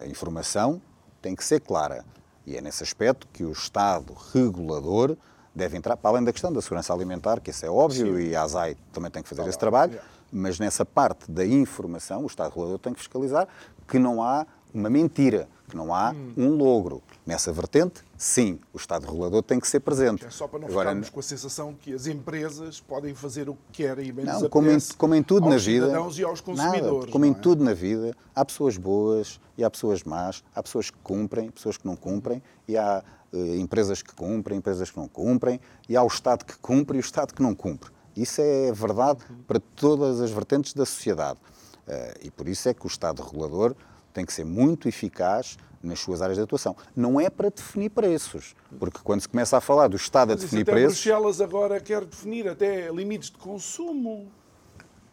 A 0.00 0.06
informação 0.06 0.80
tem 1.22 1.36
que 1.36 1.44
ser 1.44 1.60
clara. 1.60 2.04
E 2.46 2.56
é 2.56 2.60
nesse 2.60 2.82
aspecto 2.82 3.28
que 3.32 3.44
o 3.44 3.52
Estado 3.52 4.14
regulador 4.32 5.16
deve 5.54 5.76
entrar, 5.76 5.96
para 5.96 6.10
além 6.10 6.24
da 6.24 6.32
questão 6.32 6.52
da 6.52 6.60
segurança 6.60 6.92
alimentar, 6.92 7.40
que 7.40 7.50
isso 7.50 7.64
é 7.64 7.70
óbvio, 7.70 8.16
Sim. 8.16 8.22
e 8.22 8.34
a 8.34 8.42
ASAI 8.42 8.76
também 8.92 9.10
tem 9.10 9.22
que 9.22 9.28
fazer 9.28 9.42
tá 9.42 9.48
esse 9.48 9.58
trabalho, 9.58 10.00
mas 10.32 10.58
nessa 10.58 10.84
parte 10.84 11.30
da 11.30 11.46
informação, 11.46 12.24
o 12.24 12.26
Estado 12.26 12.48
regulador 12.48 12.78
tem 12.78 12.92
que 12.92 12.98
fiscalizar 12.98 13.46
que 13.86 13.98
não 13.98 14.22
há 14.22 14.46
uma 14.72 14.90
mentira, 14.90 15.48
que 15.68 15.76
não 15.76 15.94
há 15.94 16.12
hum. 16.12 16.32
um 16.36 16.48
logro. 16.56 17.02
Nessa 17.26 17.52
vertente, 17.52 18.02
sim, 18.18 18.58
o 18.72 18.76
Estado 18.76 19.06
regulador 19.06 19.42
tem 19.42 19.58
que 19.58 19.66
ser 19.66 19.80
presente. 19.80 20.26
É 20.26 20.30
só 20.30 20.46
para 20.46 20.60
não 20.60 20.68
Agora, 20.68 20.90
ficarmos 20.90 21.10
com 21.10 21.20
a 21.20 21.22
sensação 21.22 21.74
que 21.74 21.92
as 21.94 22.06
empresas 22.06 22.80
podem 22.80 23.14
fazer 23.14 23.48
o 23.48 23.54
que 23.54 23.84
querem 23.84 24.08
e 24.08 24.12
bem 24.12 24.24
não, 24.24 24.48
como 24.48 24.70
em, 24.70 24.78
como 24.98 25.14
em 25.14 25.22
tudo 25.22 25.48
na 25.48 25.56
vida, 25.56 25.88
e 25.88 26.24
aos 26.24 26.40
consumidores. 26.40 26.82
Nada, 26.82 27.12
como 27.12 27.24
em 27.24 27.30
é? 27.30 27.34
tudo 27.34 27.64
na 27.64 27.72
vida, 27.72 28.14
há 28.34 28.44
pessoas 28.44 28.76
boas 28.76 29.40
e 29.56 29.64
há 29.64 29.70
pessoas 29.70 30.02
más, 30.02 30.44
há 30.54 30.62
pessoas 30.62 30.90
que 30.90 30.98
cumprem, 30.98 31.50
pessoas 31.50 31.76
que 31.76 31.86
não 31.86 31.96
cumprem, 31.96 32.42
e 32.68 32.76
há 32.76 33.02
uh, 33.32 33.56
empresas 33.56 34.02
que 34.02 34.14
cumprem, 34.14 34.58
empresas 34.58 34.90
que 34.90 34.98
não 34.98 35.08
cumprem, 35.08 35.60
e 35.88 35.96
há 35.96 36.02
o 36.02 36.08
Estado 36.08 36.44
que 36.44 36.56
cumpre 36.58 36.98
e 36.98 37.00
o 37.00 37.02
Estado 37.02 37.32
que 37.32 37.42
não 37.42 37.54
cumpre. 37.54 37.90
Isso 38.16 38.40
é 38.40 38.70
verdade 38.72 39.20
para 39.46 39.58
todas 39.74 40.20
as 40.20 40.30
vertentes 40.30 40.72
da 40.74 40.84
sociedade. 40.84 41.38
Uh, 41.86 42.18
e 42.22 42.30
por 42.30 42.48
isso 42.48 42.68
é 42.68 42.74
que 42.74 42.86
o 42.86 42.88
Estado 42.88 43.22
regulador 43.22 43.74
tem 44.14 44.24
que 44.24 44.32
ser 44.32 44.44
muito 44.44 44.88
eficaz 44.88 45.58
nas 45.82 46.00
suas 46.00 46.22
áreas 46.22 46.38
de 46.38 46.44
atuação. 46.44 46.74
Não 46.96 47.20
é 47.20 47.28
para 47.28 47.50
definir 47.50 47.90
preços, 47.90 48.54
porque 48.78 49.00
quando 49.04 49.20
se 49.20 49.28
começa 49.28 49.58
a 49.58 49.60
falar 49.60 49.88
do 49.88 49.96
Estado 49.96 50.32
a 50.32 50.34
definir 50.34 50.64
preços... 50.64 50.98
Bruxelas 50.98 51.40
agora 51.42 51.78
quer 51.80 52.04
definir 52.06 52.48
até 52.48 52.90
limites 52.90 53.30
de 53.30 53.36
consumo. 53.36 54.32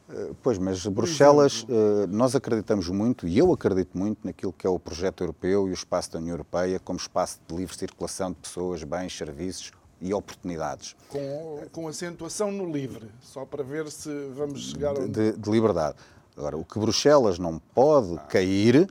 Eh, 0.09 0.31
pois, 0.41 0.57
mas 0.57 0.85
Bruxelas, 0.85 1.65
eh, 1.67 2.07
nós 2.07 2.35
acreditamos 2.35 2.87
muito, 2.87 3.27
e 3.27 3.37
eu 3.37 3.51
acredito 3.51 3.97
muito, 3.97 4.19
naquilo 4.23 4.53
que 4.53 4.65
é 4.65 4.69
o 4.69 4.79
projeto 4.79 5.21
europeu 5.23 5.67
e 5.67 5.71
o 5.71 5.73
espaço 5.73 6.11
da 6.11 6.19
União 6.19 6.33
Europeia 6.33 6.79
como 6.79 6.97
espaço 6.97 7.39
de 7.45 7.55
livre 7.55 7.75
circulação 7.75 8.31
de 8.31 8.37
pessoas, 8.37 8.83
bens, 8.83 9.17
serviços 9.17 9.71
e 9.99 10.13
oportunidades. 10.13 10.95
Com, 11.09 11.63
com 11.71 11.87
acentuação 11.87 12.51
no 12.51 12.71
livre, 12.71 13.09
só 13.21 13.45
para 13.45 13.63
ver 13.63 13.89
se 13.91 14.09
vamos 14.35 14.71
chegar... 14.71 14.97
A... 14.97 15.05
De, 15.05 15.33
de 15.33 15.51
liberdade. 15.51 15.95
Agora, 16.41 16.57
o 16.57 16.65
que 16.65 16.79
Bruxelas 16.79 17.37
não 17.37 17.59
pode 17.59 18.17
cair 18.27 18.89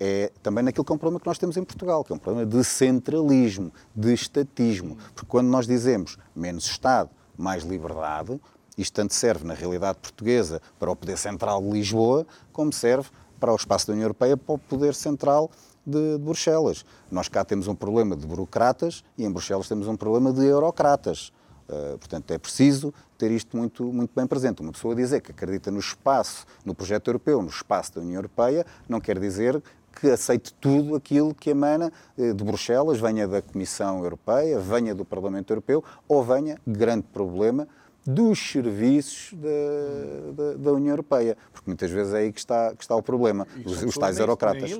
é 0.00 0.32
também 0.42 0.64
naquilo 0.64 0.82
que 0.82 0.90
é 0.90 0.94
um 0.94 0.98
problema 0.98 1.20
que 1.20 1.26
nós 1.26 1.36
temos 1.36 1.54
em 1.58 1.62
Portugal, 1.62 2.02
que 2.02 2.10
é 2.10 2.16
um 2.16 2.18
problema 2.18 2.46
de 2.46 2.64
centralismo, 2.64 3.70
de 3.94 4.14
estatismo. 4.14 4.96
Porque 5.14 5.28
quando 5.28 5.48
nós 5.48 5.66
dizemos 5.66 6.16
menos 6.34 6.64
Estado, 6.64 7.10
mais 7.36 7.64
liberdade, 7.64 8.40
isto 8.78 8.94
tanto 8.94 9.12
serve 9.12 9.46
na 9.46 9.52
realidade 9.52 9.98
portuguesa 9.98 10.62
para 10.78 10.90
o 10.90 10.96
poder 10.96 11.18
central 11.18 11.60
de 11.60 11.68
Lisboa, 11.68 12.26
como 12.50 12.72
serve 12.72 13.10
para 13.38 13.52
o 13.52 13.56
espaço 13.56 13.88
da 13.88 13.92
União 13.92 14.06
Europeia, 14.06 14.34
para 14.34 14.54
o 14.54 14.58
poder 14.58 14.94
central 14.94 15.50
de, 15.86 16.16
de 16.16 16.24
Bruxelas. 16.24 16.82
Nós 17.10 17.28
cá 17.28 17.44
temos 17.44 17.68
um 17.68 17.74
problema 17.74 18.16
de 18.16 18.26
burocratas 18.26 19.04
e 19.18 19.24
em 19.26 19.30
Bruxelas 19.30 19.68
temos 19.68 19.86
um 19.86 19.98
problema 19.98 20.32
de 20.32 20.46
eurocratas. 20.46 21.30
Uh, 21.68 21.98
portanto, 21.98 22.30
é 22.30 22.38
preciso 22.38 22.94
ter 23.18 23.30
isto 23.30 23.56
muito, 23.56 23.84
muito 23.84 24.12
bem 24.14 24.26
presente. 24.26 24.60
Uma 24.62 24.72
pessoa 24.72 24.94
dizer 24.94 25.20
que 25.20 25.32
acredita 25.32 25.70
no 25.70 25.80
espaço, 25.80 26.46
no 26.64 26.74
projeto 26.74 27.08
europeu, 27.08 27.42
no 27.42 27.48
espaço 27.48 27.94
da 27.94 28.00
União 28.00 28.18
Europeia, 28.18 28.64
não 28.88 29.00
quer 29.00 29.18
dizer 29.18 29.62
que 30.00 30.10
aceite 30.10 30.54
tudo 30.60 30.94
aquilo 30.94 31.34
que 31.34 31.50
emana 31.50 31.92
eh, 32.18 32.32
de 32.32 32.44
Bruxelas, 32.44 33.00
venha 33.00 33.26
da 33.26 33.40
Comissão 33.40 34.04
Europeia, 34.04 34.58
venha 34.58 34.94
do 34.94 35.04
Parlamento 35.04 35.50
Europeu 35.50 35.82
ou 36.06 36.22
venha, 36.22 36.58
grande 36.66 37.04
problema, 37.04 37.66
dos 38.06 38.38
serviços 38.38 39.32
da, 39.32 40.32
da, 40.32 40.52
da, 40.54 40.72
União 40.72 40.92
Europeia. 40.92 41.36
Porque 41.52 41.68
muitas 41.68 41.90
vezes 41.90 42.14
é 42.14 42.18
aí 42.18 42.32
que 42.32 42.38
está, 42.38 42.72
que 42.76 42.84
está 42.84 42.94
o 42.94 43.02
problema. 43.02 43.46
Os, 43.64 43.82
os 43.82 43.96
tais 43.96 44.18
eurocratas. 44.18 44.70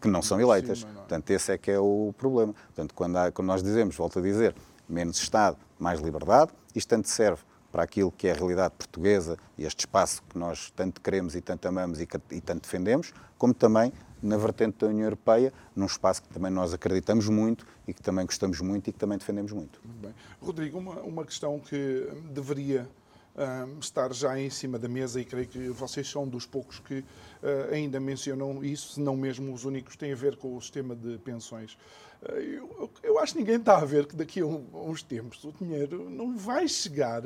Que 0.00 0.08
não 0.08 0.20
são 0.20 0.40
eleitas. 0.40 0.82
Não. 0.82 0.90
É? 0.90 0.94
Portanto, 0.94 1.30
esse 1.30 1.52
é 1.52 1.58
que 1.58 1.70
é 1.70 1.78
o 1.78 2.12
problema. 2.18 2.52
Portanto, 2.52 2.94
quando, 2.94 3.16
há, 3.16 3.30
quando 3.30 3.46
nós 3.46 3.62
dizemos, 3.62 3.94
volto 3.94 4.18
a 4.18 4.22
dizer, 4.22 4.56
menos 4.88 5.18
Estado, 5.18 5.56
mais 5.78 6.00
liberdade, 6.00 6.52
isto 6.74 6.88
tanto 6.88 7.08
serve 7.08 7.42
para 7.70 7.82
aquilo 7.82 8.10
que 8.10 8.26
é 8.26 8.32
a 8.32 8.34
realidade 8.34 8.74
portuguesa 8.76 9.36
e 9.56 9.64
este 9.64 9.80
espaço 9.80 10.22
que 10.28 10.38
nós 10.38 10.70
tanto 10.74 11.00
queremos 11.00 11.36
e 11.36 11.40
tanto 11.40 11.68
amamos 11.68 12.00
e, 12.00 12.08
e 12.30 12.40
tanto 12.40 12.62
defendemos, 12.62 13.12
como 13.36 13.52
também 13.52 13.92
na 14.22 14.36
vertente 14.36 14.78
da 14.78 14.88
União 14.88 15.04
Europeia, 15.04 15.52
num 15.76 15.86
espaço 15.86 16.22
que 16.22 16.28
também 16.28 16.50
nós 16.50 16.72
acreditamos 16.74 17.28
muito 17.28 17.66
e 17.86 17.92
que 17.92 18.02
também 18.02 18.26
gostamos 18.26 18.60
muito 18.60 18.88
e 18.88 18.92
que 18.92 18.98
também 18.98 19.18
defendemos 19.18 19.52
muito. 19.52 19.80
bem. 19.84 20.14
Rodrigo, 20.40 20.78
uma, 20.78 21.00
uma 21.02 21.24
questão 21.24 21.60
que 21.60 22.10
deveria 22.32 22.88
um, 23.38 23.78
estar 23.78 24.12
já 24.12 24.38
em 24.38 24.50
cima 24.50 24.78
da 24.78 24.88
mesa 24.88 25.20
e 25.20 25.24
creio 25.24 25.46
que 25.46 25.68
vocês 25.68 26.08
são 26.10 26.26
dos 26.26 26.44
poucos 26.44 26.80
que 26.80 26.98
uh, 26.98 27.72
ainda 27.72 28.00
mencionam 28.00 28.64
isso, 28.64 28.94
se 28.94 29.00
não 29.00 29.16
mesmo 29.16 29.52
os 29.52 29.64
únicos, 29.64 29.96
tem 29.96 30.12
a 30.12 30.16
ver 30.16 30.36
com 30.36 30.56
o 30.56 30.60
sistema 30.60 30.96
de 30.96 31.18
pensões. 31.18 31.78
Eu, 32.22 32.90
eu, 33.02 33.18
acho 33.18 33.32
que 33.32 33.38
ninguém 33.38 33.56
está 33.56 33.78
a 33.78 33.84
ver 33.84 34.06
que 34.06 34.16
daqui 34.16 34.40
a, 34.40 34.44
a 34.44 34.46
uns 34.46 35.02
tempos 35.02 35.44
o 35.44 35.52
dinheiro 35.52 36.10
não 36.10 36.36
vai 36.36 36.66
chegar 36.66 37.22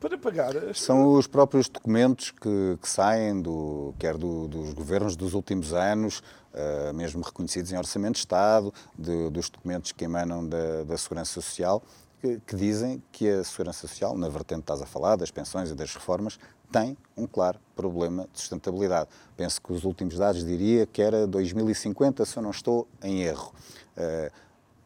para 0.00 0.18
pagar. 0.18 0.56
As... 0.56 0.80
São 0.80 1.14
os 1.14 1.26
próprios 1.26 1.68
documentos 1.68 2.30
que, 2.30 2.78
que 2.80 2.88
saem, 2.88 3.40
do, 3.40 3.94
quer 3.98 4.16
do, 4.16 4.48
dos 4.48 4.72
governos 4.74 5.16
dos 5.16 5.32
últimos 5.32 5.72
anos, 5.72 6.22
uh, 6.52 6.92
mesmo 6.92 7.22
reconhecidos 7.22 7.72
em 7.72 7.78
Orçamento 7.78 8.14
de 8.14 8.20
Estado, 8.20 8.74
de, 8.98 9.30
dos 9.30 9.48
documentos 9.48 9.92
que 9.92 10.04
emanam 10.04 10.46
da, 10.46 10.84
da 10.84 10.98
Segurança 10.98 11.32
Social, 11.32 11.82
que, 12.20 12.56
dizem 12.56 13.02
que 13.12 13.28
a 13.28 13.44
Segurança 13.44 13.86
Social, 13.86 14.16
na 14.16 14.28
vertente 14.28 14.58
que 14.58 14.72
estás 14.72 14.82
a 14.82 14.86
falar, 14.86 15.16
das 15.16 15.30
pensões 15.30 15.70
e 15.70 15.74
das 15.74 15.94
reformas, 15.94 16.38
tem 16.72 16.96
um 17.16 17.26
claro 17.26 17.58
problema 17.74 18.28
de 18.32 18.40
sustentabilidade. 18.40 19.08
Penso 19.36 19.60
que 19.60 19.72
os 19.72 19.84
últimos 19.84 20.16
dados 20.16 20.44
diria 20.44 20.86
que 20.86 21.00
era 21.00 21.26
2050, 21.26 22.24
se 22.24 22.36
eu 22.36 22.42
não 22.42 22.50
estou 22.50 22.88
em 23.02 23.22
erro. 23.22 23.52
Uh, 23.96 24.32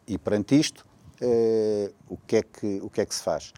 e 0.07 0.17
perante 0.17 0.59
isto, 0.59 0.85
uh, 1.21 1.93
o, 2.07 2.17
que 2.17 2.37
é 2.37 2.43
que, 2.43 2.79
o 2.81 2.89
que 2.89 3.01
é 3.01 3.05
que 3.05 3.15
se 3.15 3.23
faz? 3.23 3.53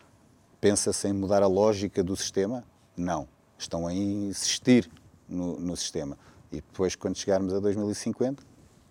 Pensa-se 0.62 1.08
em 1.08 1.14
mudar 1.14 1.44
a 1.44 1.48
lógica 1.48 2.04
do 2.04 2.16
sistema? 2.16 2.64
Não. 2.96 3.28
Estão 3.58 3.88
a 3.88 3.94
insistir 3.94 4.90
no, 5.28 5.60
no 5.60 5.76
sistema. 5.76 6.18
E 6.52 6.58
depois, 6.58 6.96
quando 6.96 7.18
chegarmos 7.18 7.54
a 7.54 7.60
2050, 7.60 8.44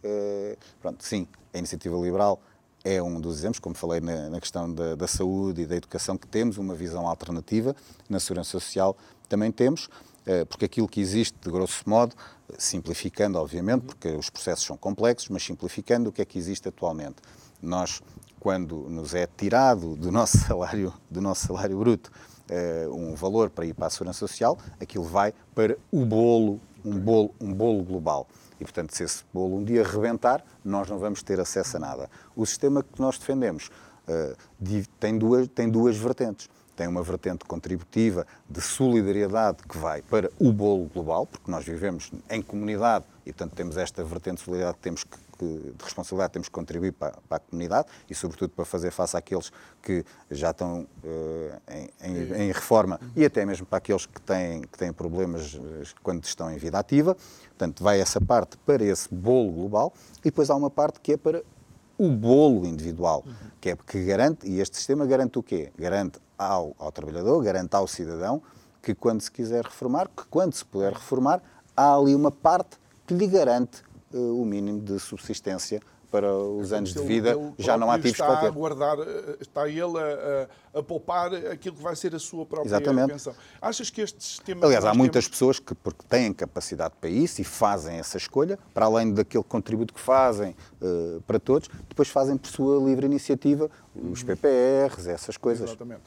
eh, 0.03 0.57
pronto, 0.80 1.05
sim, 1.05 1.28
a 1.55 1.59
iniciativa 1.59 1.97
liberal 1.97 2.41
é 2.85 3.03
um 3.03 3.20
dos 3.20 3.39
exemplos, 3.39 3.59
como 3.59 3.74
falei 3.74 4.01
na, 4.01 4.30
na 4.30 4.41
questão 4.41 4.72
da, 4.72 4.95
da, 4.95 5.07
saúde 5.07 5.62
e 5.62 5.66
da 5.66 5.76
educação, 5.76 6.16
que 6.16 6.26
temos 6.26 6.59
uma 6.59 6.74
visão 6.74 7.07
alternativa. 7.07 7.76
Na 8.09 8.18
segurança 8.18 8.51
social 8.51 8.97
também 9.28 9.53
temos, 9.53 9.89
eh, 10.26 10.45
porque 10.45 10.64
aquilo 10.64 10.89
que 10.89 11.01
existe, 11.01 11.39
de 11.41 11.51
grosso 11.51 11.89
modo, 11.89 12.14
simplificando, 12.59 13.39
obviamente, 13.39 13.83
porque 13.83 14.09
os 14.09 14.28
processos 14.28 14.66
são 14.66 14.76
complexos, 14.76 15.28
mas 15.28 15.43
simplificando 15.43 16.11
o 16.11 16.12
que 16.12 16.22
é 16.22 16.24
que 16.24 16.39
existe 16.39 16.68
atualmente. 16.68 17.16
Nós 17.62 18.03
quando 18.43 18.89
nos 18.91 19.14
é 19.14 19.24
tirado 19.24 19.95
do 19.95 20.11
nosso 20.11 20.37
salário, 20.45 20.93
do 21.09 21.20
nosso 21.20 21.47
salário 21.47 21.78
bruto 21.78 22.11
uh, 22.51 22.93
um 22.93 23.14
valor 23.14 23.51
para 23.51 23.64
ir 23.64 23.72
para 23.72 23.87
a 23.87 23.91
segurança 23.91 24.18
social, 24.18 24.59
aquilo 24.80 25.05
vai 25.05 25.33
para 25.55 25.78
o 25.93 26.05
bolo, 26.05 26.61
um 26.85 26.99
bolo, 26.99 27.33
um 27.41 27.55
bolo 27.55 27.85
global. 27.85 28.26
E, 28.62 28.64
portanto, 28.64 28.94
se 28.94 29.02
esse 29.02 29.24
bolo 29.34 29.56
um 29.56 29.64
dia 29.64 29.82
rebentar, 29.82 30.44
nós 30.64 30.88
não 30.88 30.96
vamos 30.96 31.20
ter 31.20 31.40
acesso 31.40 31.78
a 31.78 31.80
nada. 31.80 32.08
O 32.36 32.46
sistema 32.46 32.80
que 32.80 33.00
nós 33.00 33.18
defendemos 33.18 33.72
uh, 34.06 34.36
tem, 35.00 35.18
duas, 35.18 35.48
tem 35.48 35.68
duas 35.68 35.96
vertentes. 35.96 36.48
Tem 36.76 36.86
uma 36.86 37.02
vertente 37.02 37.44
contributiva 37.44 38.24
de 38.48 38.60
solidariedade 38.60 39.64
que 39.68 39.76
vai 39.76 40.00
para 40.00 40.30
o 40.38 40.52
bolo 40.52 40.88
global, 40.94 41.26
porque 41.26 41.50
nós 41.50 41.64
vivemos 41.64 42.12
em 42.30 42.40
comunidade 42.40 43.04
e, 43.26 43.32
portanto, 43.32 43.56
temos 43.56 43.76
esta 43.76 44.04
vertente 44.04 44.36
de 44.36 44.44
solidariedade 44.44 44.76
que 44.76 44.82
temos 44.84 45.02
que 45.02 45.18
que, 45.43 45.72
de 45.76 45.84
responsabilidade 45.84 46.32
temos 46.32 46.49
que 46.49 46.55
contribuir 46.55 46.93
para, 46.93 47.18
para, 47.28 47.38
a 47.38 47.40
comunidade 47.40 47.88
e, 48.09 48.14
sobretudo, 48.14 48.51
para 48.51 48.64
fazer 48.64 48.93
face 48.93 49.16
àqueles 49.16 49.51
que 49.82 50.05
já 50.30 50.51
estão 50.51 50.86
uh, 51.03 51.61
em, 51.68 51.90
em, 52.01 52.43
em, 52.43 52.53
reforma 52.53 53.01
e 53.16 53.24
até 53.24 53.45
mesmo 53.45 53.66
para 53.66 53.78
aqueles 53.78 54.07
que 54.07 54.20
têm, 54.20 54.62
que 54.62 54.78
têm 54.78 54.93
problemas 54.93 55.55
eh, 55.55 55.84
quando 56.03 56.22
estão 56.24 56.51
em 56.51 56.57
vida 56.57 56.78
ativa. 56.78 57.16
Portanto, 57.49 57.82
vai 57.82 58.01
essa 58.01 58.20
parte 58.20 58.57
para 58.59 58.84
esse 58.84 59.12
bolo 59.12 59.51
global 59.51 59.93
e 60.20 60.24
depois 60.24 60.49
há 60.49 60.55
uma 60.55 60.70
parte 60.70 61.01
que 61.01 61.12
é 61.12 61.16
para 61.16 61.43
o 61.99 62.09
bolo 62.09 62.64
individual, 62.66 63.24
que 63.61 63.70
é 63.70 63.76
que 63.76 64.05
garante, 64.05 64.49
e 64.49 64.61
este 64.61 64.76
sistema 64.76 65.07
garante 65.07 65.38
o 65.38 65.43
quê? 65.43 65.72
Garante 65.78 66.18
ao, 66.38 66.74
ao 66.78 66.90
trabalhador, 66.90 67.43
garante 67.43 67.74
ao 67.74 67.86
cidadão 67.86 68.43
que 68.82 68.95
quando 68.95 69.20
se 69.20 69.30
quiser 69.30 69.64
reformar, 69.64 70.09
que 70.09 70.24
quando 70.28 70.53
se 70.55 70.64
puder 70.64 70.93
reformar, 70.93 71.40
há 71.76 71.95
ali 71.95 72.14
uma 72.14 72.30
parte 72.30 72.76
que 73.07 73.14
lhe 73.14 73.26
garante 73.26 73.82
o 74.12 74.44
mínimo 74.44 74.80
de 74.80 74.98
subsistência 74.98 75.80
para 76.12 76.30
os 76.30 76.70
é 76.70 76.76
anos 76.76 76.92
de 76.92 77.02
vida 77.02 77.34
já 77.58 77.78
não 77.78 77.90
ativos 77.90 78.10
está 78.10 78.36
para 78.36 78.48
a 78.48 78.50
guardar, 78.50 78.98
eh, 78.98 79.38
está 79.40 79.66
ele 79.66 79.98
a, 79.98 80.48
a, 80.74 80.78
a, 80.80 80.82
poupar 80.82 81.34
aquilo 81.34 81.74
que 81.74 81.82
vai 81.82 81.96
ser 81.96 82.14
a 82.14 82.18
sua 82.18 82.44
própria 82.44 82.68
Exatamente. 82.68 83.12
pensão. 83.12 83.34
Achas 83.60 83.88
que 83.88 84.02
este 84.02 84.22
sistema... 84.22 84.66
Aliás, 84.66 84.84
há 84.84 84.92
muitas 84.92 85.24
temos... 85.24 85.30
pessoas 85.30 85.58
que, 85.58 85.74
porque 85.74 86.02
têm 86.06 86.30
capacidade 86.34 86.92
para 87.00 87.08
isso 87.08 87.40
e 87.40 87.44
fazem 87.44 87.96
essa 87.96 88.18
escolha, 88.18 88.58
para 88.74 88.84
além 88.84 89.14
daquele 89.14 89.42
contributo 89.42 89.94
que 89.94 90.00
fazem 90.00 90.54
uh, 90.82 91.22
para 91.22 91.40
todos, 91.40 91.70
depois 91.88 92.08
fazem 92.08 92.36
por 92.36 92.50
sua 92.50 92.78
livre 92.78 93.06
iniciativa 93.06 93.70
os 93.94 94.20
uhum. 94.20 94.26
PPRs, 94.26 95.06
essas 95.06 95.38
coisas. 95.38 95.70
Exatamente. 95.70 96.02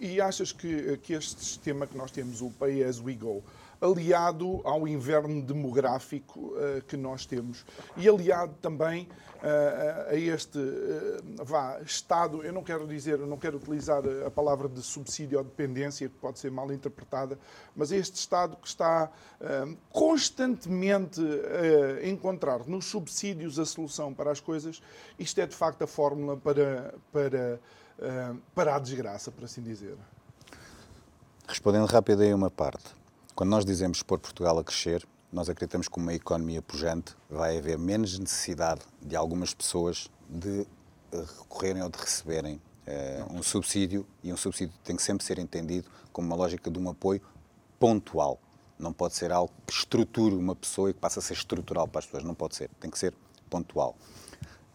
E 0.00 0.18
achas 0.18 0.50
que, 0.50 0.96
que 1.02 1.12
este 1.12 1.44
sistema 1.44 1.86
que 1.86 1.96
nós 1.96 2.10
temos, 2.10 2.40
o 2.40 2.50
Pay 2.50 2.82
As 2.84 2.98
We 2.98 3.14
Go, 3.14 3.42
aliado 3.82 4.60
ao 4.62 4.86
inverno 4.86 5.42
demográfico 5.42 6.54
uh, 6.54 6.80
que 6.86 6.96
nós 6.96 7.26
temos 7.26 7.66
e 7.96 8.08
aliado 8.08 8.54
também 8.62 9.08
uh, 9.42 10.10
a 10.10 10.14
este 10.14 10.56
uh, 10.56 11.44
vá, 11.44 11.80
Estado, 11.84 12.44
eu 12.44 12.52
não 12.52 12.62
quero 12.62 12.86
dizer, 12.86 13.18
eu 13.18 13.26
não 13.26 13.36
quero 13.36 13.56
utilizar 13.56 14.02
a 14.24 14.30
palavra 14.30 14.68
de 14.68 14.80
subsídio 14.80 15.38
ou 15.38 15.44
dependência, 15.44 16.08
que 16.08 16.14
pode 16.14 16.38
ser 16.38 16.52
mal 16.52 16.72
interpretada, 16.72 17.36
mas 17.74 17.90
este 17.90 18.14
Estado 18.14 18.56
que 18.56 18.68
está 18.68 19.10
constantemente 19.90 21.20
a 22.00 22.08
encontrar 22.08 22.66
nos 22.66 22.84
subsídios 22.84 23.58
a 23.58 23.64
solução 23.64 24.14
para 24.14 24.30
as 24.30 24.40
coisas, 24.40 24.80
isto 25.18 25.40
é 25.40 25.46
de 25.46 25.56
facto 25.56 25.82
a 25.82 25.86
fórmula 25.86 26.36
para, 26.36 26.94
para, 27.12 27.60
para 28.54 28.76
a 28.76 28.78
desgraça, 28.78 29.30
por 29.30 29.44
assim 29.44 29.62
dizer. 29.62 29.96
Respondendo 31.48 31.86
rápido 31.86 32.22
aí 32.22 32.32
uma 32.32 32.50
parte. 32.50 33.01
Quando 33.34 33.50
nós 33.50 33.64
dizemos 33.64 34.02
pôr 34.02 34.18
Portugal 34.18 34.58
a 34.58 34.64
crescer, 34.64 35.06
nós 35.32 35.48
acreditamos 35.48 35.88
que 35.88 35.96
uma 35.96 36.12
economia 36.12 36.60
pujante 36.60 37.16
vai 37.30 37.56
haver 37.56 37.78
menos 37.78 38.18
necessidade 38.18 38.82
de 39.00 39.16
algumas 39.16 39.54
pessoas 39.54 40.10
de 40.28 40.66
eh, 41.12 41.24
recorrerem 41.38 41.82
ou 41.82 41.88
de 41.88 41.98
receberem 41.98 42.60
uh, 42.86 43.34
um 43.34 43.42
subsídio 43.42 44.06
e 44.22 44.30
um 44.30 44.36
subsídio 44.36 44.74
tem 44.84 44.94
que 44.94 45.02
sempre 45.02 45.24
ser 45.24 45.38
entendido 45.38 45.88
como 46.12 46.26
uma 46.26 46.36
lógica 46.36 46.70
de 46.70 46.78
um 46.78 46.90
apoio 46.90 47.22
pontual. 47.78 48.38
Não 48.78 48.92
pode 48.92 49.14
ser 49.14 49.32
algo 49.32 49.50
que 49.66 49.72
estruture 49.72 50.34
uma 50.34 50.54
pessoa 50.54 50.90
e 50.90 50.92
que 50.92 51.00
passe 51.00 51.18
a 51.18 51.22
ser 51.22 51.34
estrutural 51.34 51.88
para 51.88 52.00
as 52.00 52.04
pessoas. 52.04 52.24
Não 52.24 52.34
pode 52.34 52.56
ser. 52.56 52.68
Tem 52.80 52.90
que 52.90 52.98
ser 52.98 53.14
pontual. 53.48 53.96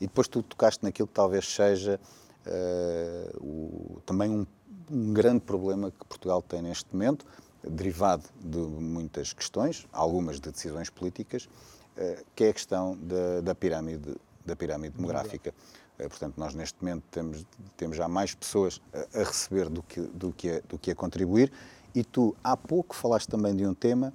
E 0.02 0.08
depois 0.08 0.28
tu 0.28 0.42
tocaste 0.42 0.84
naquilo 0.84 1.08
que 1.08 1.14
talvez 1.14 1.48
seja 1.48 2.00
uh, 2.46 3.38
o, 3.44 4.02
também 4.06 4.32
um, 4.32 4.48
um 4.90 5.14
grande 5.14 5.42
problema 5.42 5.92
que 5.92 6.06
Portugal 6.06 6.42
tem 6.42 6.62
neste 6.62 6.92
momento, 6.92 7.26
derivado 7.64 8.24
de 8.40 8.58
muitas 8.58 9.34
questões, 9.34 9.88
algumas 9.92 10.40
de 10.40 10.52
decisões 10.52 10.90
políticas, 10.90 11.50
eh, 11.96 12.24
que 12.36 12.44
é 12.46 12.50
a 12.50 12.54
questão 12.54 12.98
da, 12.98 13.42
da 13.42 13.56
pirâmide, 13.56 14.16
da 14.46 14.56
pirâmide 14.56 14.96
demográfica. 14.96 15.54
Eh, 15.98 16.08
portanto, 16.08 16.36
nós 16.38 16.54
neste 16.54 16.78
momento 16.82 17.04
temos, 17.10 17.46
temos 17.76 17.98
já 17.98 18.08
mais 18.08 18.34
pessoas 18.36 18.82
a, 18.94 19.22
a 19.22 19.24
receber 19.24 19.70
do 19.70 19.82
que, 19.82 20.02
do, 20.02 20.32
que 20.32 20.50
a, 20.50 20.62
do 20.68 20.78
que 20.78 20.92
a 20.92 20.96
contribuir. 20.96 21.52
E 21.96 22.04
tu, 22.04 22.36
há 22.44 22.56
pouco, 22.56 22.96
falaste 22.96 23.28
também 23.28 23.56
de 23.56 23.66
um 23.66 23.74
tema 23.74 24.14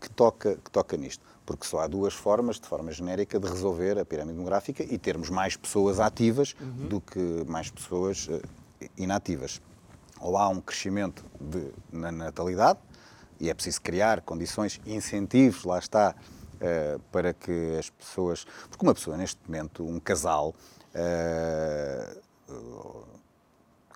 que, 0.00 0.08
toca, 0.10 0.56
que 0.56 0.70
toca 0.70 0.96
nisto. 0.96 1.22
Porque 1.44 1.66
só 1.66 1.80
há 1.80 1.86
duas 1.86 2.14
formas, 2.14 2.58
de 2.58 2.66
forma 2.66 2.90
genérica, 2.90 3.38
de 3.38 3.46
resolver 3.46 3.98
a 3.98 4.04
pirâmide 4.04 4.36
demográfica 4.36 4.82
e 4.82 4.96
termos 4.96 5.28
mais 5.28 5.56
pessoas 5.56 6.00
ativas 6.00 6.56
uhum. 6.58 6.88
do 6.88 7.00
que 7.00 7.44
mais 7.46 7.70
pessoas 7.70 8.28
inativas. 8.96 9.60
Ou 10.22 10.38
há 10.38 10.48
um 10.48 10.60
crescimento 10.60 11.24
de, 11.38 11.70
na 11.92 12.10
natalidade, 12.10 12.78
e 13.42 13.50
é 13.50 13.54
preciso 13.54 13.82
criar 13.82 14.20
condições, 14.20 14.80
incentivos, 14.86 15.64
lá 15.64 15.76
está, 15.76 16.14
uh, 16.14 17.00
para 17.10 17.34
que 17.34 17.76
as 17.76 17.90
pessoas. 17.90 18.46
Porque 18.70 18.86
uma 18.86 18.94
pessoa, 18.94 19.16
neste 19.16 19.40
momento, 19.44 19.84
um 19.84 19.98
casal, 19.98 20.54
uh, 20.94 22.22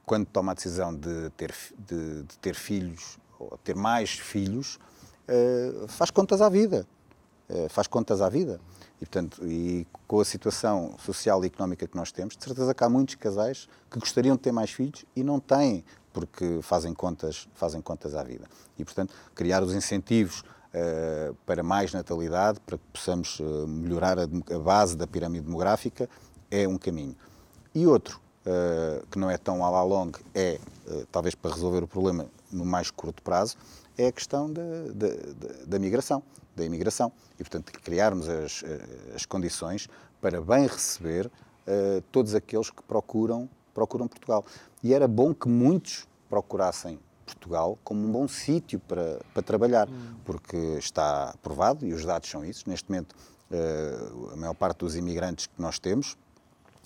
quando 0.04 0.26
toma 0.26 0.50
a 0.50 0.54
decisão 0.56 0.92
de 0.92 1.30
ter, 1.36 1.54
de, 1.78 2.24
de 2.24 2.38
ter 2.38 2.56
filhos, 2.56 3.18
ou 3.38 3.56
ter 3.58 3.76
mais 3.76 4.10
filhos, 4.10 4.80
uh, 5.28 5.86
faz 5.86 6.10
contas 6.10 6.40
à 6.40 6.48
vida. 6.48 6.84
faz 7.70 7.86
contas 7.86 8.20
à 8.20 8.28
vida. 8.28 8.60
E, 9.00 9.06
portanto, 9.06 9.46
e 9.46 9.86
com 10.08 10.18
a 10.18 10.24
situação 10.24 10.96
social 10.98 11.44
e 11.44 11.46
económica 11.46 11.86
que 11.86 11.94
nós 11.94 12.10
temos, 12.10 12.36
de 12.36 12.42
certeza 12.42 12.74
que 12.74 12.82
há 12.82 12.88
muitos 12.88 13.14
casais 13.14 13.68
que 13.88 14.00
gostariam 14.00 14.34
de 14.34 14.42
ter 14.42 14.50
mais 14.50 14.72
filhos 14.72 15.04
e 15.14 15.22
não 15.22 15.38
têm 15.38 15.84
porque 16.16 16.60
fazem 16.62 16.94
contas, 16.94 17.46
fazem 17.52 17.82
contas 17.82 18.14
à 18.14 18.22
vida. 18.22 18.46
E, 18.78 18.84
portanto, 18.86 19.12
criar 19.34 19.62
os 19.62 19.74
incentivos 19.74 20.40
uh, 20.40 21.34
para 21.44 21.62
mais 21.62 21.92
natalidade, 21.92 22.58
para 22.60 22.78
que 22.78 22.84
possamos 22.90 23.38
uh, 23.38 23.68
melhorar 23.68 24.18
a, 24.18 24.22
a, 24.22 24.58
base 24.58 24.96
da 24.96 25.06
pirâmide 25.06 25.44
demográfica, 25.44 26.08
é 26.50 26.66
um 26.66 26.78
caminho. 26.78 27.14
E 27.74 27.86
outro, 27.86 28.18
uh, 28.46 29.06
que 29.08 29.18
não 29.18 29.30
é 29.30 29.36
tão 29.36 29.62
à 29.62 29.68
la 29.68 29.82
longue, 29.82 30.18
é, 30.34 30.58
talvez 31.12 31.34
para 31.34 31.52
resolver 31.52 31.82
o 31.82 31.86
problema 31.86 32.24
no 32.50 32.64
mais 32.64 32.90
curto 32.90 33.22
prazo, 33.22 33.58
é 33.98 34.06
a 34.06 34.12
questão 34.12 34.50
da, 34.50 34.62
da, 34.94 35.08
da 35.66 35.78
migração, 35.78 36.22
da 36.56 36.64
imigração. 36.64 37.12
E, 37.34 37.44
portanto, 37.44 37.70
criarmos 37.82 38.26
as, 38.26 38.64
as 39.14 39.26
condições 39.26 39.86
para 40.18 40.40
bem 40.40 40.66
receber 40.66 41.30
todos 42.10 42.34
aqueles 42.34 42.70
que 42.70 42.82
procuram 42.82 43.50
procuram 43.76 44.08
Portugal. 44.08 44.42
E 44.82 44.94
era 44.94 45.06
bom 45.06 45.34
que 45.34 45.46
muitos 45.46 46.08
procurassem 46.30 46.98
Portugal 47.26 47.78
como 47.84 48.06
um 48.06 48.10
bom 48.10 48.26
sítio 48.26 48.80
para, 48.80 49.20
para 49.34 49.42
trabalhar, 49.42 49.86
hum. 49.88 50.14
porque 50.24 50.56
está 50.78 51.34
provado, 51.42 51.86
e 51.86 51.92
os 51.92 52.04
dados 52.04 52.30
são 52.30 52.42
isso, 52.42 52.64
neste 52.66 52.88
momento 52.88 53.14
uh, 53.50 54.32
a 54.32 54.36
maior 54.36 54.54
parte 54.54 54.78
dos 54.78 54.96
imigrantes 54.96 55.46
que 55.46 55.60
nós 55.60 55.78
temos, 55.78 56.16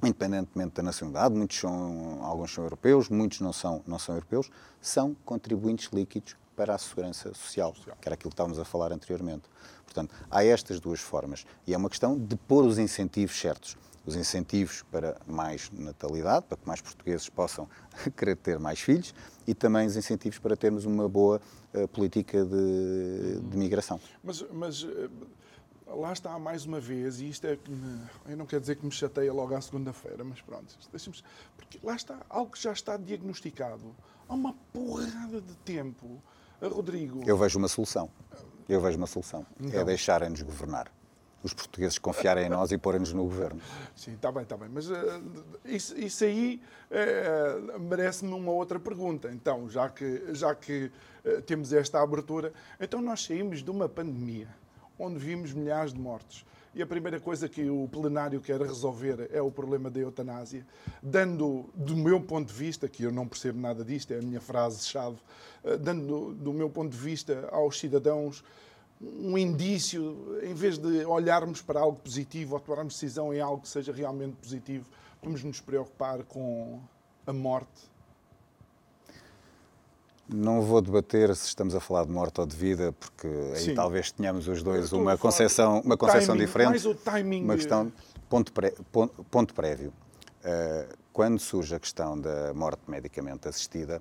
independentemente 0.02 0.74
da 0.74 0.82
nacionalidade, 0.82 1.34
muitos 1.34 1.58
são, 1.58 2.24
alguns 2.24 2.52
são 2.52 2.64
europeus, 2.64 3.08
muitos 3.08 3.40
não 3.40 3.52
são, 3.52 3.82
não 3.86 3.98
são 3.98 4.14
europeus, 4.14 4.50
são 4.80 5.14
contribuintes 5.24 5.90
líquidos 5.92 6.36
para 6.56 6.74
a 6.74 6.78
segurança 6.78 7.32
social, 7.34 7.74
social, 7.74 7.96
que 8.00 8.08
era 8.08 8.14
aquilo 8.14 8.30
que 8.30 8.34
estávamos 8.34 8.58
a 8.58 8.64
falar 8.64 8.92
anteriormente. 8.92 9.42
Portanto, 9.84 10.14
há 10.30 10.44
estas 10.44 10.80
duas 10.80 11.00
formas, 11.00 11.46
e 11.66 11.74
é 11.74 11.76
uma 11.76 11.88
questão 11.88 12.18
de 12.18 12.34
pôr 12.34 12.64
os 12.64 12.78
incentivos 12.78 13.38
certos 13.38 13.76
os 14.10 14.16
incentivos 14.16 14.82
para 14.90 15.16
mais 15.26 15.70
natalidade, 15.70 16.46
para 16.46 16.56
que 16.56 16.66
mais 16.66 16.80
portugueses 16.80 17.28
possam 17.28 17.68
querer 18.16 18.36
ter 18.36 18.58
mais 18.58 18.80
filhos, 18.80 19.14
e 19.46 19.54
também 19.54 19.86
os 19.86 19.96
incentivos 19.96 20.38
para 20.38 20.56
termos 20.56 20.84
uma 20.84 21.08
boa 21.08 21.40
uh, 21.74 21.88
política 21.88 22.44
de, 22.44 23.40
de 23.40 23.56
migração. 23.56 24.00
Mas, 24.22 24.42
mas 24.52 24.82
uh, 24.82 25.10
lá 25.86 26.12
está 26.12 26.38
mais 26.38 26.64
uma 26.64 26.80
vez, 26.80 27.20
e 27.20 27.28
isto 27.28 27.46
é 27.46 27.56
que 27.56 27.70
me, 27.70 28.00
eu 28.28 28.36
não 28.36 28.46
quero 28.46 28.60
dizer 28.60 28.76
que 28.76 28.84
me 28.84 28.92
chateia 28.92 29.32
logo 29.32 29.54
à 29.54 29.60
segunda-feira, 29.60 30.24
mas 30.24 30.40
pronto, 30.40 30.76
deixa 30.90 31.10
porque 31.56 31.78
lá 31.82 31.94
está 31.94 32.18
algo 32.28 32.52
que 32.52 32.60
já 32.60 32.72
está 32.72 32.96
diagnosticado 32.96 33.94
há 34.28 34.34
uma 34.34 34.54
porrada 34.72 35.40
de 35.40 35.54
tempo. 35.64 36.20
Uh, 36.60 36.68
Rodrigo. 36.68 37.22
Eu 37.26 37.38
vejo 37.38 37.58
uma 37.58 37.68
solução. 37.68 38.10
Eu 38.68 38.80
vejo 38.80 38.98
uma 38.98 39.06
solução. 39.06 39.46
É 39.60 39.66
então. 39.66 39.80
É 39.80 39.84
deixarem-nos 39.84 40.42
governar 40.42 40.92
os 41.42 41.54
portugueses 41.54 41.98
confiarem 41.98 42.46
em 42.46 42.48
nós 42.48 42.70
e 42.70 42.78
porem-nos 42.78 43.12
no 43.12 43.24
governo. 43.24 43.60
Sim, 43.96 44.14
está 44.14 44.30
bem, 44.30 44.42
está 44.42 44.56
bem. 44.56 44.68
Mas 44.68 44.88
uh, 44.88 44.94
isso, 45.64 45.98
isso, 45.98 46.24
aí 46.24 46.60
uh, 46.90 47.80
merece-me 47.80 48.32
uma 48.32 48.52
outra 48.52 48.78
pergunta. 48.78 49.30
Então, 49.32 49.68
já 49.68 49.88
que, 49.88 50.34
já 50.34 50.54
que 50.54 50.90
uh, 51.24 51.42
temos 51.42 51.72
esta 51.72 52.02
abertura, 52.02 52.52
então 52.78 53.00
nós 53.00 53.24
saímos 53.24 53.62
de 53.62 53.70
uma 53.70 53.88
pandemia 53.88 54.48
onde 54.98 55.18
vimos 55.18 55.52
milhares 55.52 55.94
de 55.94 56.00
mortos. 56.00 56.44
E 56.74 56.82
a 56.82 56.86
primeira 56.86 57.18
coisa 57.18 57.48
que 57.48 57.68
o 57.68 57.88
plenário 57.88 58.40
quer 58.40 58.60
resolver 58.60 59.28
é 59.32 59.42
o 59.42 59.50
problema 59.50 59.90
da 59.90 59.98
eutanásia, 59.98 60.64
dando, 61.02 61.68
do 61.74 61.96
meu 61.96 62.20
ponto 62.20 62.46
de 62.46 62.54
vista, 62.54 62.86
que 62.86 63.02
eu 63.02 63.10
não 63.10 63.26
percebo 63.26 63.58
nada 63.58 63.84
disto, 63.84 64.12
é 64.12 64.18
a 64.18 64.22
minha 64.22 64.40
frase-chave, 64.40 65.16
dando, 65.80 66.32
do 66.34 66.52
meu 66.52 66.70
ponto 66.70 66.92
de 66.92 66.98
vista, 66.98 67.48
aos 67.50 67.76
cidadãos 67.80 68.44
um 69.00 69.38
indício, 69.38 70.38
em 70.42 70.52
vez 70.52 70.76
de 70.76 71.04
olharmos 71.06 71.62
para 71.62 71.80
algo 71.80 71.98
positivo 71.98 72.54
ou 72.54 72.60
tomarmos 72.60 72.94
decisão 72.94 73.32
em 73.32 73.40
algo 73.40 73.62
que 73.62 73.68
seja 73.68 73.92
realmente 73.92 74.36
positivo, 74.36 74.86
vamos 75.22 75.42
nos 75.42 75.60
preocupar 75.60 76.22
com 76.24 76.80
a 77.26 77.32
morte? 77.32 77.90
Não 80.32 80.62
vou 80.62 80.80
debater 80.80 81.34
se 81.34 81.46
estamos 81.46 81.74
a 81.74 81.80
falar 81.80 82.04
de 82.04 82.12
morte 82.12 82.40
ou 82.40 82.46
de 82.46 82.54
vida, 82.54 82.92
porque 82.92 83.26
aí 83.26 83.64
Sim. 83.64 83.74
talvez 83.74 84.12
tenhamos 84.12 84.46
os 84.46 84.62
dois 84.62 84.92
uma 84.92 85.16
concepção, 85.18 85.80
uma 85.80 85.96
concepção 85.96 86.34
timing, 86.34 86.46
diferente. 86.46 86.68
Mais 86.68 86.86
o 86.86 86.94
timing. 86.94 87.42
Uma 87.42 87.56
questão, 87.56 87.92
ponto, 88.28 88.52
pré, 88.52 88.72
ponto, 88.92 89.24
ponto 89.24 89.54
prévio. 89.54 89.92
Uh, 90.44 90.94
quando 91.12 91.40
surge 91.40 91.74
a 91.74 91.80
questão 91.80 92.18
da 92.18 92.54
morte 92.54 92.82
medicamente 92.86 93.48
assistida, 93.48 94.00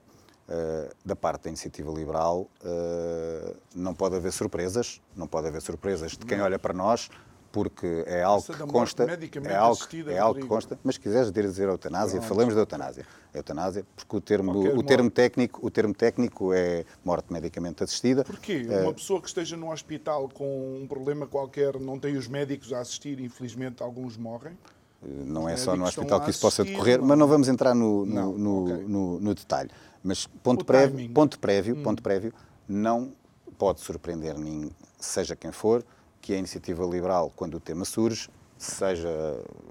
Uh, 0.50 0.90
da 1.06 1.16
parte 1.16 1.44
da 1.44 1.50
iniciativa 1.50 1.92
liberal, 1.92 2.50
uh, 2.64 3.56
não 3.76 3.94
pode 3.94 4.16
haver 4.16 4.32
surpresas, 4.32 5.00
não 5.16 5.28
pode 5.28 5.48
haver 5.48 5.62
surpresas 5.62 6.14
de 6.14 6.26
quem 6.26 6.42
olha 6.42 6.58
para 6.58 6.74
nós, 6.74 7.08
porque 7.52 8.04
é 8.08 8.24
algo 8.24 8.44
que 8.44 8.58
consta, 8.66 9.04
é 9.04 9.56
algo, 9.56 9.80
é 10.08 10.18
algo 10.18 10.40
que 10.40 10.48
consta, 10.48 10.80
mas 10.84 10.96
se 10.96 11.02
quiseres 11.02 11.32
dizer 11.32 11.68
eutanásia, 11.68 12.20
Pronto. 12.20 12.30
falemos 12.30 12.56
da 12.56 12.62
eutanásia. 12.62 13.06
Eutanásia, 13.34 13.86
porque 13.96 14.16
o 14.16 14.22
termo, 14.22 14.52
o 14.76 14.84
termo, 14.84 15.10
técnico, 15.10 15.66
o 15.66 15.70
termo 15.70 15.94
técnico 15.94 16.54
é 16.54 16.86
morte 17.04 17.32
medicamente 17.32 17.84
assistida. 17.84 18.24
Porquê? 18.24 18.66
Uh, 18.68 18.84
Uma 18.84 18.94
pessoa 18.94 19.22
que 19.22 19.28
esteja 19.28 19.56
num 19.56 19.72
hospital 19.72 20.30
com 20.30 20.80
um 20.82 20.88
problema 20.88 21.28
qualquer, 21.28 21.80
não 21.80 22.00
tem 22.00 22.18
os 22.18 22.28
médicos 22.28 22.74
a 22.74 22.80
assistir, 22.80 23.20
infelizmente 23.20 23.84
alguns 23.84 24.18
morrem? 24.18 24.58
Não 25.02 25.48
é 25.48 25.56
só 25.56 25.78
no 25.78 25.86
hospital 25.86 26.20
que 26.22 26.30
isso 26.30 26.42
possa 26.42 26.64
decorrer, 26.64 27.02
mas 27.02 27.18
não 27.18 27.26
vamos 27.26 27.48
entrar 27.48 27.74
no, 27.74 28.06
no, 28.06 28.14
não, 28.14 28.38
no, 28.38 28.64
okay. 28.64 28.86
no, 28.86 29.20
no 29.20 29.34
detalhe. 29.34 29.70
Mas 30.04 30.26
ponto 30.26 30.66
prévio, 30.66 31.10
ponto 31.12 31.40
prévio, 31.40 31.76
hum. 31.76 31.84
ponto 31.84 32.02
prévio, 32.02 32.34
não 32.68 33.14
pode 33.58 33.82
surpreender 33.82 34.38
ninguém, 34.38 34.72
seja 35.00 35.36
quem 35.36 35.52
for, 35.52 35.84
que 36.22 36.34
a 36.34 36.38
iniciativa 36.38 36.86
liberal, 36.86 37.32
quando 37.36 37.56
o 37.56 37.60
tema 37.60 37.86
surge, 37.86 38.30
seja 38.58 39.10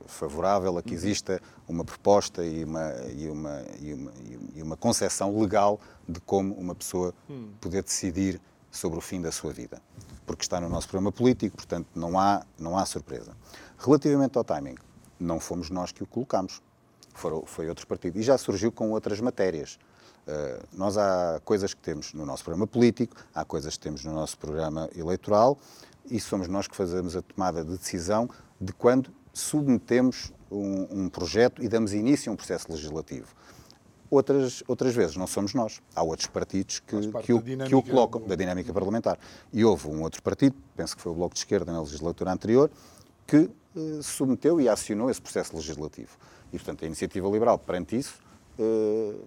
favorável 0.07 0.79
a 0.79 0.83
que 0.83 0.91
uhum. 0.91 0.97
exista 0.97 1.41
uma 1.69 1.85
proposta 1.85 2.45
e 2.45 2.65
uma, 2.65 2.95
e 3.15 3.29
uma, 3.29 3.63
e 3.81 3.95
uma, 3.95 4.13
e 4.55 4.63
uma 4.63 4.77
concepção 4.77 5.39
legal 5.39 5.79
de 6.09 6.21
como 6.21 6.55
uma 6.55 6.75
pessoa 6.75 7.15
hum. 7.29 7.51
poder 7.61 7.83
decidir 7.83 8.41
sobre 8.71 8.99
o 8.99 9.01
fim 9.01 9.21
da 9.21 9.31
sua 9.31 9.53
vida. 9.53 9.81
Porque 10.27 10.43
está 10.43 10.61
no 10.61 10.69
nosso 10.69 10.89
programa 10.89 11.13
político, 11.13 11.57
portanto 11.57 11.87
não 11.95 12.19
há, 12.19 12.45
não 12.59 12.79
há 12.79 12.85
surpresa. 12.87 13.37
Relativamente 13.79 14.37
ao 14.37 14.45
timing, 14.45 14.77
não 15.19 15.41
fomos 15.41 15.71
nós 15.71 15.93
que 15.93 16.03
o 16.03 16.07
colocamos, 16.07 16.63
foi, 17.15 17.43
foi 17.47 17.69
outro 17.69 17.87
partido. 17.87 18.19
E 18.19 18.23
já 18.23 18.39
surgiu 18.39 18.71
com 18.71 18.91
outras 18.93 19.21
matérias. 19.21 19.79
Uh, 20.29 20.63
nós 20.75 20.99
há 20.99 21.41
coisas 21.43 21.73
que 21.73 21.81
temos 21.81 22.13
no 22.13 22.27
nosso 22.27 22.45
programa 22.45 22.67
político, 22.67 23.17
há 23.35 23.47
coisas 23.47 23.79
que 23.79 23.81
temos 23.81 24.05
no 24.05 24.13
nosso 24.13 24.37
programa 24.37 24.91
eleitoral 24.95 25.57
e 26.11 26.21
somos 26.21 26.49
nós 26.49 26.69
que 26.69 26.77
fazemos 26.77 27.17
a 27.17 27.23
tomada 27.23 27.65
de 27.65 27.79
decisão 27.79 28.29
de 28.61 28.75
quando 28.75 29.11
submetemos 29.33 30.31
um, 30.51 31.05
um 31.05 31.09
projeto 31.09 31.63
e 31.63 31.69
damos 31.69 31.95
início 31.95 32.31
a 32.31 32.35
um 32.35 32.37
processo 32.37 32.71
legislativo. 32.71 33.29
Outras, 34.11 34.63
outras 34.67 34.95
vezes 34.95 35.17
não 35.17 35.27
somos 35.27 35.55
nós. 35.55 35.81
Há 35.95 36.03
outros 36.03 36.27
partidos 36.29 36.81
que, 36.81 36.97
que, 37.23 37.33
o, 37.33 37.43
que 37.43 37.75
o 37.75 37.83
colocam, 37.83 38.21
da 38.23 38.35
dinâmica 38.35 38.73
parlamentar. 38.73 39.19
E 39.53 39.65
houve 39.65 39.89
um 39.89 40.03
outro 40.03 40.23
partido, 40.23 40.57
penso 40.75 40.97
que 40.97 41.03
foi 41.03 41.13
o 41.13 41.15
Bloco 41.15 41.35
de 41.35 41.41
Esquerda 41.41 41.73
na 41.73 41.81
legislatura 41.81 42.33
anterior, 42.33 42.71
que 43.27 43.51
eh, 43.77 44.03
submeteu 44.03 44.61
e 44.61 44.69
acionou 44.69 45.11
esse 45.11 45.21
processo 45.21 45.55
legislativo. 45.55 46.17
E, 46.51 46.59
portanto, 46.59 46.85
a 46.85 46.87
iniciativa 46.87 47.29
liberal, 47.29 47.59
perante 47.59 47.99
isso, 47.99 48.15
eh, 48.15 48.28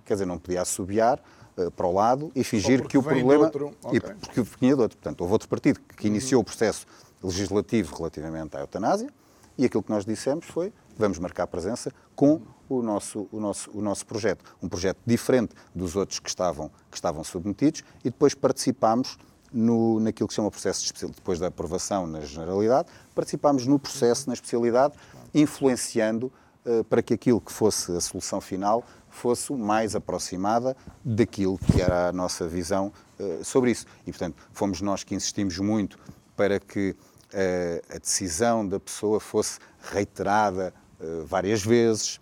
quer 0.06 0.14
dizer, 0.14 0.26
não 0.26 0.38
podia 0.38 0.62
assobiar 0.62 1.22
eh, 1.58 1.70
para 1.70 1.86
o 1.86 1.94
lado 1.94 2.32
e 2.36 2.44
fingir 2.44 2.88
que 2.88 2.98
o 2.98 3.04
problema. 3.04 3.48
Okay. 3.48 3.98
E 3.98 4.00
porque 4.00 4.42
vinha 4.60 4.76
de 4.76 4.82
outro. 4.82 4.98
Portanto, 4.98 5.22
houve 5.22 5.34
outro 5.34 5.50
partido 5.50 5.80
que 5.98 6.08
iniciou 6.08 6.40
uhum. 6.40 6.44
o 6.44 6.46
processo 6.46 6.86
legislativo 7.22 7.96
relativamente 7.96 8.56
à 8.58 8.62
eutanásia 8.62 9.10
e 9.58 9.66
aquilo 9.66 9.84
que 9.84 9.92
nós 9.92 10.06
dissemos 10.06 10.46
foi 10.46 10.74
vamos 10.98 11.20
marcar 11.20 11.48
presença 11.48 11.92
com 12.16 12.42
o 12.70 12.82
nosso, 12.82 13.28
o 13.32 13.40
nosso, 13.40 13.72
o 13.74 13.82
nosso 13.82 14.06
projeto. 14.06 14.44
Um 14.62 14.70
projeto 14.70 15.00
diferente 15.06 15.54
dos 15.74 15.96
outros 15.96 16.20
que 16.20 16.30
estavam, 16.30 16.70
que 16.90 16.96
estavam 16.96 17.24
submetidos 17.24 17.84
e 18.00 18.10
depois 18.10 18.34
participámos 18.34 19.18
no, 19.52 20.00
naquilo 20.00 20.28
que 20.28 20.34
se 20.34 20.38
chama 20.38 20.50
processo 20.50 20.80
de 20.80 20.86
especialidade, 20.86 21.20
depois 21.20 21.40
da 21.40 21.48
aprovação 21.48 22.08
na 22.08 22.22
generalidade, 22.22 22.88
participámos 23.14 23.68
no 23.68 23.78
processo 23.78 24.28
na 24.28 24.34
especialidade, 24.34 24.94
influenciando 25.34 26.32
uh, 26.66 26.84
para 26.86 27.02
que 27.02 27.14
aquilo 27.14 27.42
que 27.42 27.52
fosse 27.52 27.92
a 27.92 28.00
solução 28.00 28.40
final 28.40 28.86
fosse 29.12 29.52
o 29.52 29.58
mais 29.58 29.96
aproximada 29.96 30.76
daquilo 31.04 31.58
que 31.58 31.82
era 31.82 32.10
a 32.10 32.12
nossa 32.12 32.48
visão 32.48 32.92
uh, 33.20 33.44
sobre 33.44 33.72
isso. 33.72 33.86
E, 34.08 34.12
portanto, 34.12 34.36
fomos 34.52 34.82
nós 34.82 35.04
que 35.04 35.14
insistimos 35.14 35.58
muito 35.60 36.00
para 36.36 36.60
que 36.60 36.92
uh, 36.92 37.96
a 37.96 38.00
decisão 38.00 38.68
da 38.68 38.80
pessoa 38.80 39.20
fosse 39.20 39.60
reiterada 39.92 40.74
uh, 41.00 41.26
várias 41.26 41.64
vezes, 41.64 42.20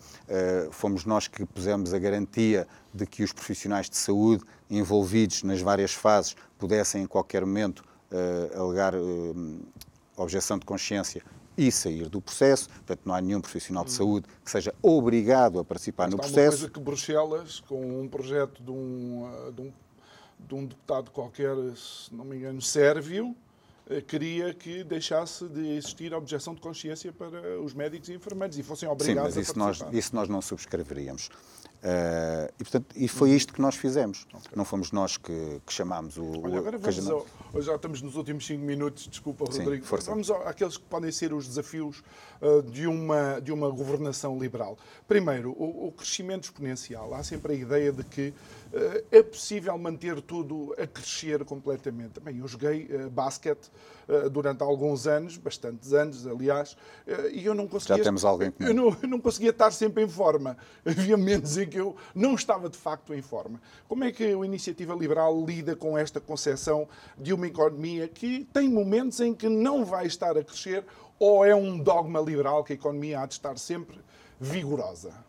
fomos 0.70 1.06
nós 1.06 1.28
que 1.28 1.44
pusemos 1.44 1.92
a 1.92 1.98
garantia 1.98 2.68
de 2.94 3.08
que 3.08 3.24
os 3.24 3.34
profissionais 3.34 3.90
de 3.90 3.98
saúde 3.98 4.44
envolvidos 4.70 5.42
nas 5.42 5.60
várias 5.60 5.92
fases 5.92 6.36
pudessem, 6.56 7.02
em 7.02 7.08
qualquer 7.08 7.44
momento, 7.44 7.84
alegar 8.56 8.94
objeção 10.16 10.60
de 10.60 10.68
consciência 10.68 11.24
e 11.60 11.70
sair 11.72 12.08
do 12.08 12.22
processo. 12.22 12.70
Portanto, 12.70 13.02
não 13.04 13.14
há 13.14 13.20
nenhum 13.20 13.42
profissional 13.42 13.84
de 13.84 13.92
saúde 13.92 14.26
que 14.44 14.50
seja 14.50 14.74
obrigado 14.82 15.60
a 15.60 15.66
participar 15.66 16.06
Mas 16.06 16.12
no 16.12 16.18
processo. 16.18 16.40
Uma 16.40 16.50
coisa 16.52 16.70
que 16.70 16.80
Bruxelas, 16.80 17.60
com 17.60 18.02
um 18.02 18.08
projeto 18.08 18.64
de 18.64 18.72
um, 18.72 19.30
eh, 19.30 19.52
de 19.52 19.62
um, 19.62 19.74
de 20.40 20.56
um 20.56 20.66
deputado 20.66 21.12
qualquer, 21.12 21.56
se 21.76 22.16
não 22.16 22.24
me 22.24 22.38
engano, 22.38 22.62
sérvio, 22.62 23.36
eh, 23.90 24.00
queria 24.00 24.54
que 24.54 24.86
deixasse 24.86 25.50
de 25.50 25.76
existir 25.76 26.14
a 26.14 26.18
objeção 26.18 26.56
de 26.56 26.62
consciência 26.62 27.12
para 27.12 27.60
os 27.60 27.74
médicos 27.74 28.08
e 28.08 28.14
enfermeiros 28.14 28.58
e 28.58 28.64
fossem 28.64 28.88
obrigados 28.88 29.34
Sim, 29.34 29.40
mas 29.40 29.50
isso 29.50 29.60
a 29.60 29.66
nós, 29.66 29.86
isso 29.92 30.16
nós 30.16 30.30
não 30.30 30.42
subscreveríamos. 30.42 31.30
Uh, 31.80 32.52
e, 32.60 32.64
portanto, 32.64 32.88
e 32.94 33.08
foi 33.08 33.32
isto 33.32 33.54
que 33.54 33.62
nós 33.62 33.76
fizemos. 33.76 34.28
Okay. 34.34 34.52
Não 34.54 34.66
fomos 34.66 34.92
nós 34.92 35.16
que, 35.16 35.62
que 35.66 35.72
chamámos 35.72 36.18
o. 36.18 36.42
Olha, 36.44 36.60
agora 36.60 36.78
vamos 36.78 37.10
ao, 37.10 37.26
já 37.62 37.76
estamos 37.76 38.02
nos 38.02 38.16
últimos 38.16 38.46
cinco 38.46 38.66
minutos, 38.66 39.08
desculpa, 39.08 39.50
Sim, 39.50 39.60
Rodrigo. 39.60 39.86
Força. 39.86 40.12
Vamos 40.12 40.30
àqueles 40.30 40.76
que 40.76 40.84
podem 40.84 41.10
ser 41.10 41.34
os 41.34 41.48
desafios 41.48 42.04
uh, 42.42 42.62
de, 42.64 42.86
uma, 42.86 43.40
de 43.40 43.54
uma 43.54 43.70
governação 43.70 44.38
liberal. 44.38 44.78
Primeiro, 45.08 45.52
o, 45.52 45.88
o, 45.88 45.92
crescimento 45.94 46.46
exponencial. 46.46 47.14
Há 47.14 47.24
sempre 47.24 47.54
a 47.54 47.56
ideia 47.56 47.94
de 47.94 48.04
que 48.04 48.34
é 49.12 49.24
possível 49.24 49.78
manter 49.78 50.22
tudo 50.22 50.76
a 50.78 50.86
crescer 50.86 51.44
completamente. 51.44 52.20
Bem, 52.20 52.38
eu 52.40 52.48
joguei 52.48 52.88
basquete 53.12 53.70
durante 54.32 54.64
alguns 54.64 55.08
anos, 55.08 55.38
bastantes 55.38 55.94
anos, 55.94 56.26
aliás, 56.26 56.76
e 57.32 57.46
eu 57.46 57.54
não 57.54 57.68
conseguia. 57.68 57.98
Já 57.98 58.04
temos 58.04 58.26
alguém 58.26 58.52
eu 58.60 58.74
não, 58.74 58.98
eu 59.02 59.08
não 59.08 59.20
conseguia 59.20 59.52
estar 59.52 59.72
sempre 59.72 60.04
em 60.04 60.08
forma. 60.08 60.58
Havia 60.86 61.18
menos 61.18 61.58
em 61.58 61.68
que 61.68 61.80
eu 61.80 61.96
não 62.14 62.36
estava 62.36 62.70
de 62.70 62.78
facto 62.78 63.14
em 63.14 63.22
forma. 63.22 63.62
Como 63.88 64.04
é 64.04 64.12
que 64.12 64.24
a 64.24 64.46
Iniciativa 64.46 64.94
Liberal 64.94 65.46
lida 65.46 65.76
com 65.76 65.98
esta 65.98 66.20
concepção 66.20 66.88
de 67.18 67.34
uma 67.34 67.48
economia 67.48 68.08
que 68.08 68.48
tem 68.54 68.70
momentos 68.70 69.20
em 69.20 69.34
que 69.34 69.48
não 69.48 69.86
vai 69.86 70.06
estar 70.06 70.38
a 70.38 70.44
crescer 70.44 70.86
ou 71.18 71.46
é 71.46 71.54
um 71.54 71.78
dogma 71.78 72.20
liberal 72.20 72.64
que 72.64 72.74
a 72.74 72.76
economia 72.76 73.22
há 73.22 73.26
de 73.26 73.34
estar 73.34 73.58
sempre 73.58 74.00
vigorosa? 74.40 75.29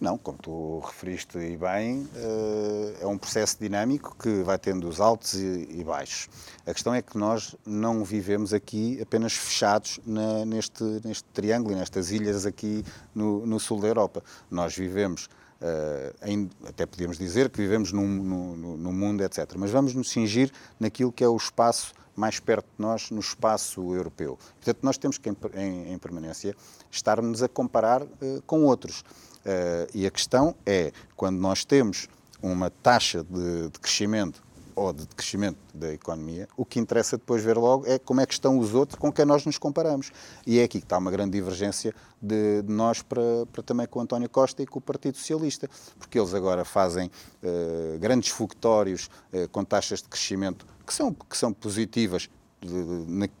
Não, 0.00 0.16
como 0.16 0.38
tu 0.38 0.78
referiste 0.78 1.36
e 1.38 1.58
bem, 1.58 2.08
eh, 2.16 3.02
é 3.02 3.06
um 3.06 3.18
processo 3.18 3.58
dinâmico 3.60 4.16
que 4.18 4.42
vai 4.42 4.58
tendo 4.58 4.88
os 4.88 4.98
altos 4.98 5.34
e 5.34 5.84
baixos. 5.84 6.26
A 6.66 6.72
questão 6.72 6.94
é 6.94 7.02
que 7.02 7.18
nós 7.18 7.54
não 7.66 8.02
vivemos 8.02 8.54
aqui 8.54 8.98
apenas 9.02 9.34
fechados 9.34 10.00
neste, 10.46 10.82
neste 11.04 11.24
triângulo, 11.34 11.76
nestas 11.76 12.10
ilhas 12.10 12.46
aqui 12.46 12.82
no, 13.14 13.44
no 13.44 13.60
sul 13.60 13.78
da 13.78 13.88
Europa. 13.88 14.22
Nós 14.50 14.74
vivemos 14.74 15.28
Uh, 15.60 16.48
até 16.66 16.86
podíamos 16.86 17.18
dizer 17.18 17.50
que 17.50 17.60
vivemos 17.60 17.92
num, 17.92 18.06
mundo, 18.06 19.22
etc. 19.22 19.56
Mas 19.58 19.70
vamos 19.70 19.94
nos 19.94 20.08
cingir 20.10 20.50
naquilo 20.78 21.12
que 21.12 21.22
é 21.22 21.28
o 21.28 21.36
espaço 21.36 21.92
mais 22.16 22.40
perto 22.40 22.64
de 22.64 22.82
nós, 22.82 23.10
no 23.10 23.20
espaço 23.20 23.94
europeu. 23.94 24.38
Portanto, 24.54 24.78
nós 24.82 24.96
temos 24.96 25.18
que, 25.18 25.28
em, 25.28 25.92
em, 25.92 25.98
permanência, 25.98 26.56
estarmos 26.90 27.42
a 27.42 27.48
comparar 27.48 28.02
uh, 28.02 28.42
com 28.46 28.64
outros. 28.64 29.04
Uh, 29.44 29.88
e 29.94 30.06
a 30.06 30.10
questão 30.10 30.54
é, 30.66 30.92
quando 31.16 31.38
nós 31.38 31.64
temos 31.64 32.08
uma 32.42 32.70
taxa 32.70 33.24
de, 33.24 33.68
de 33.70 33.78
crescimento 33.78 34.42
ou 34.74 34.92
de 34.92 35.06
crescimento 35.08 35.58
da 35.74 35.92
economia, 35.92 36.48
o 36.56 36.64
que 36.64 36.80
interessa 36.80 37.18
depois 37.18 37.42
ver 37.42 37.58
logo 37.58 37.86
é 37.86 37.98
como 37.98 38.20
é 38.20 38.26
que 38.26 38.32
estão 38.32 38.58
os 38.58 38.72
outros 38.72 38.98
com 38.98 39.12
quem 39.12 39.26
nós 39.26 39.44
nos 39.44 39.58
comparamos. 39.58 40.10
E 40.46 40.58
é 40.58 40.64
aqui 40.64 40.78
que 40.78 40.86
está 40.86 40.96
uma 40.96 41.10
grande 41.10 41.32
divergência 41.32 41.94
de, 42.20 42.62
de 42.62 42.72
nós 42.72 43.02
para, 43.02 43.20
para, 43.52 43.62
também 43.62 43.86
com 43.86 44.00
António 44.00 44.28
Costa 44.28 44.62
e 44.62 44.66
com 44.66 44.78
o 44.78 44.82
Partido 44.82 45.18
Socialista, 45.18 45.68
porque 45.98 46.18
eles 46.18 46.32
agora 46.32 46.64
fazem 46.64 47.10
uh, 47.42 47.98
grandes 47.98 48.30
fogotórios 48.30 49.10
uh, 49.32 49.48
com 49.50 49.64
taxas 49.64 50.00
de 50.00 50.08
crescimento 50.08 50.66
que 50.86 50.94
são, 50.94 51.12
que 51.12 51.36
são 51.36 51.52
positivas 51.52 52.30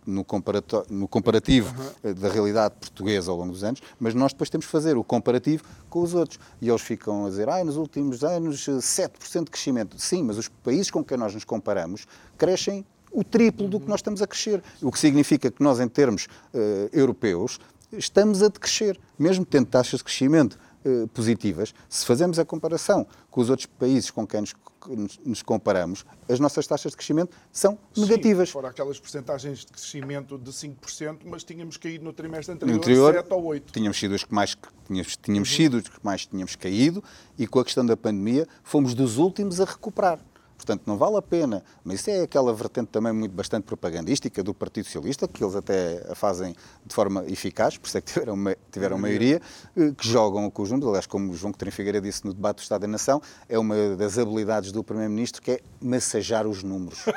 no, 0.06 0.24
no 0.88 1.08
comparativo 1.08 1.74
uhum. 2.02 2.14
da 2.14 2.28
realidade 2.28 2.74
portuguesa 2.80 3.30
ao 3.30 3.36
longo 3.36 3.52
dos 3.52 3.62
anos, 3.62 3.82
mas 3.98 4.14
nós 4.14 4.32
depois 4.32 4.48
temos 4.48 4.66
que 4.66 4.72
fazer 4.72 4.96
o 4.96 5.04
comparativo 5.04 5.64
com 5.88 6.00
os 6.00 6.14
outros. 6.14 6.38
E 6.60 6.68
eles 6.68 6.82
ficam 6.82 7.26
a 7.26 7.28
dizer, 7.28 7.48
ah, 7.48 7.62
nos 7.64 7.76
últimos 7.76 8.24
anos 8.24 8.66
7% 8.66 9.44
de 9.44 9.50
crescimento. 9.50 9.98
Sim, 9.98 10.22
mas 10.22 10.38
os 10.38 10.48
países 10.48 10.90
com 10.90 11.04
quem 11.04 11.18
nós 11.18 11.34
nos 11.34 11.44
comparamos 11.44 12.06
crescem 12.38 12.84
o 13.12 13.24
triplo 13.24 13.68
do 13.68 13.80
que 13.80 13.88
nós 13.88 13.98
estamos 14.00 14.22
a 14.22 14.26
crescer. 14.26 14.62
O 14.80 14.90
que 14.90 14.98
significa 14.98 15.50
que 15.50 15.62
nós, 15.62 15.80
em 15.80 15.88
termos 15.88 16.26
uh, 16.54 16.88
europeus, 16.92 17.58
estamos 17.92 18.42
a 18.42 18.48
decrescer, 18.48 18.98
mesmo 19.18 19.44
tendo 19.44 19.66
taxas 19.66 19.98
de 19.98 20.04
crescimento 20.04 20.58
uh, 20.84 21.08
positivas. 21.08 21.74
Se 21.88 22.04
fazemos 22.06 22.38
a 22.38 22.44
comparação 22.44 23.06
com 23.30 23.40
os 23.40 23.50
outros 23.50 23.66
países 23.66 24.10
com 24.10 24.26
quem 24.26 24.40
nos 24.40 24.54
nos 25.24 25.42
comparamos, 25.42 26.04
as 26.28 26.40
nossas 26.40 26.66
taxas 26.66 26.92
de 26.92 26.96
crescimento 26.96 27.36
são 27.52 27.78
Sim, 27.92 28.02
negativas. 28.02 28.50
Fora 28.50 28.68
aquelas 28.68 28.98
percentagens 28.98 29.60
de 29.60 29.66
crescimento 29.66 30.38
de 30.38 30.50
5%, 30.50 31.20
mas 31.24 31.44
tínhamos 31.44 31.76
caído 31.76 32.04
no 32.04 32.12
trimestre 32.12 32.54
anterior, 32.54 32.74
no 32.74 32.80
anterior 32.80 33.14
7 33.14 33.26
ou 33.30 33.42
8%. 33.44 33.62
Tínhamos 33.72 33.98
sido 33.98 34.14
os 34.14 34.24
que 34.24 34.34
mais 34.34 34.56
tínhamos, 34.86 35.16
tínhamos 35.16 35.50
uhum. 35.50 35.56
sido 35.56 35.76
os 35.76 35.88
que 35.88 35.98
mais 36.02 36.26
tínhamos 36.26 36.56
caído 36.56 37.04
e 37.38 37.46
com 37.46 37.60
a 37.60 37.64
questão 37.64 37.84
da 37.84 37.96
pandemia 37.96 38.46
fomos 38.62 38.94
dos 38.94 39.18
últimos 39.18 39.60
a 39.60 39.64
recuperar. 39.64 40.18
Portanto, 40.60 40.82
não 40.84 40.98
vale 40.98 41.16
a 41.16 41.22
pena. 41.22 41.64
Mas 41.82 42.00
isso 42.00 42.10
é 42.10 42.20
aquela 42.20 42.52
vertente 42.52 42.88
também 42.88 43.14
muito 43.14 43.32
bastante 43.32 43.64
propagandística 43.64 44.42
do 44.42 44.52
Partido 44.52 44.84
Socialista, 44.84 45.26
que 45.26 45.42
eles 45.42 45.56
até 45.56 46.06
a 46.06 46.14
fazem 46.14 46.54
de 46.84 46.94
forma 46.94 47.24
eficaz, 47.26 47.78
por 47.78 47.86
isso 47.86 47.96
é 47.96 48.00
que 48.02 48.12
tiveram, 48.12 48.36
tiveram 48.70 48.98
maioria, 48.98 49.40
eh, 49.74 49.92
que 49.96 50.06
jogam 50.06 50.50
com 50.50 50.62
os 50.62 50.70
números. 50.70 50.90
Aliás, 50.90 51.06
como 51.06 51.32
o 51.32 51.34
João 51.34 51.50
Coutinho 51.50 51.72
Figueira 51.72 51.98
disse 51.98 52.26
no 52.26 52.34
debate 52.34 52.56
do 52.56 52.62
Estado 52.62 52.82
da 52.82 52.88
Nação, 52.88 53.22
é 53.48 53.58
uma 53.58 53.96
das 53.96 54.18
habilidades 54.18 54.70
do 54.70 54.84
Primeiro-Ministro 54.84 55.40
que 55.40 55.52
é 55.52 55.60
massajar 55.80 56.46
os 56.46 56.62
números. 56.62 57.06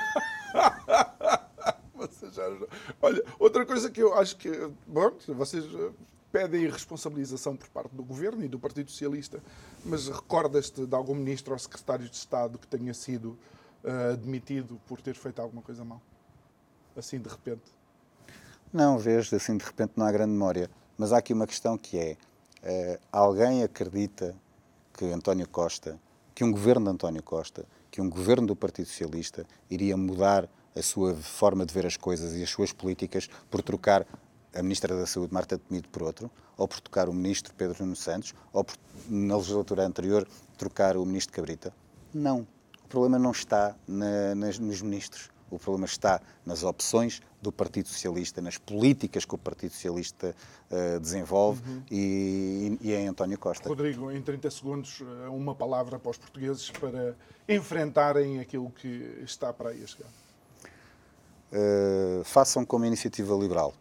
Olha, 3.02 3.24
outra 3.38 3.66
coisa 3.66 3.90
que 3.90 4.02
eu 4.02 4.14
acho 4.16 4.36
que. 4.38 4.50
Bom, 4.88 5.12
vocês 5.28 5.66
pedem 6.34 6.68
responsabilização 6.68 7.56
por 7.56 7.70
parte 7.70 7.94
do 7.94 8.04
governo 8.04 8.44
e 8.44 8.48
do 8.48 8.58
Partido 8.58 8.90
Socialista, 8.90 9.40
mas 9.86 10.08
recordas-te 10.08 10.84
de 10.84 10.96
algum 10.96 11.14
ministro 11.14 11.54
ou 11.54 11.60
secretário 11.60 12.10
de 12.10 12.16
Estado 12.16 12.58
que 12.58 12.66
tenha 12.66 12.92
sido 12.92 13.38
uh, 13.84 14.18
demitido 14.18 14.82
por 14.88 15.00
ter 15.00 15.14
feito 15.14 15.40
alguma 15.40 15.62
coisa 15.62 15.86
mal? 15.86 16.02
Assim 16.98 17.20
de 17.20 17.30
repente? 17.30 17.62
Não, 18.74 18.98
vês, 18.98 19.32
assim 19.32 19.56
de 19.56 19.64
repente 19.64 19.94
não 19.96 20.08
há 20.08 20.12
grande 20.12 20.32
memória. 20.32 20.72
Mas 20.98 21.14
há 21.14 21.20
aqui 21.20 21.34
uma 21.34 21.46
questão 21.46 21.78
que 21.78 22.00
é: 22.00 22.18
uh, 22.64 23.00
alguém 23.12 23.62
acredita 23.62 24.36
que 24.92 25.06
António 25.06 25.48
Costa, 25.48 26.00
que 26.34 26.44
um 26.44 26.52
governo 26.52 26.86
de 26.86 26.92
António 26.94 27.22
Costa, 27.22 27.64
que 27.92 28.02
um 28.02 28.10
governo 28.10 28.48
do 28.48 28.56
Partido 28.56 28.88
Socialista 28.88 29.46
iria 29.70 29.96
mudar 29.96 30.50
a 30.76 30.82
sua 30.82 31.14
forma 31.14 31.64
de 31.64 31.72
ver 31.72 31.86
as 31.86 31.96
coisas 31.96 32.34
e 32.34 32.42
as 32.42 32.50
suas 32.50 32.74
políticas 32.74 33.30
por 33.52 33.62
trocar 33.62 34.08
a 34.54 34.62
Ministra 34.62 34.96
da 34.96 35.06
Saúde, 35.06 35.34
Marta 35.34 35.58
Temido, 35.58 35.90
por 35.90 36.04
outro, 36.04 36.30
ou 36.58 36.68
por 36.68 36.80
tocar 36.80 37.10
o 37.10 37.14
Ministro 37.14 37.54
Pedro 37.56 37.84
Nuno 37.84 37.96
Santos, 37.96 38.34
ou 38.52 38.64
por, 38.64 38.76
na 39.10 39.36
legislatura 39.36 39.86
anterior, 39.86 40.28
trocar 40.58 40.96
o 40.98 41.06
Ministro 41.06 41.34
Cabrita? 41.34 41.74
Não. 42.14 42.48
O 42.84 42.88
problema 42.88 43.18
não 43.18 43.32
está 43.32 43.76
na, 43.88 44.36
nas, 44.36 44.60
nos 44.60 44.82
ministros. 44.82 45.32
O 45.50 45.60
problema 45.60 45.86
está 45.86 46.22
nas 46.46 46.64
opções 46.64 47.22
do 47.42 47.52
Partido 47.52 47.88
Socialista, 47.88 48.42
nas 48.42 48.58
políticas 48.58 49.26
que 49.26 49.36
o 49.36 49.38
Partido 49.38 49.72
Socialista 49.72 50.36
uh, 50.72 51.00
desenvolve 51.00 51.62
uhum. 51.70 51.84
e, 51.92 52.78
e, 52.82 52.94
em 52.94 53.08
António 53.08 53.38
Costa. 53.38 53.68
Rodrigo, 53.70 54.12
em 54.12 54.22
30 54.22 54.50
segundos, 54.50 55.02
eh, 55.02 55.30
uma 55.30 55.54
palavra 55.54 56.00
para 56.00 56.10
os 56.10 56.18
portugueses 56.18 56.72
para 56.72 57.16
enfrentarem 57.48 58.40
aquilo 58.40 58.72
que 58.72 59.20
está 59.24 59.54
para 59.54 59.72
aí 59.72 59.84
a 59.84 59.88
chegar. 59.88 60.10
Uh, 61.52 62.24
façam 62.24 62.66
como 62.66 62.86
iniciativa 62.86 63.36
liberal 63.36 63.76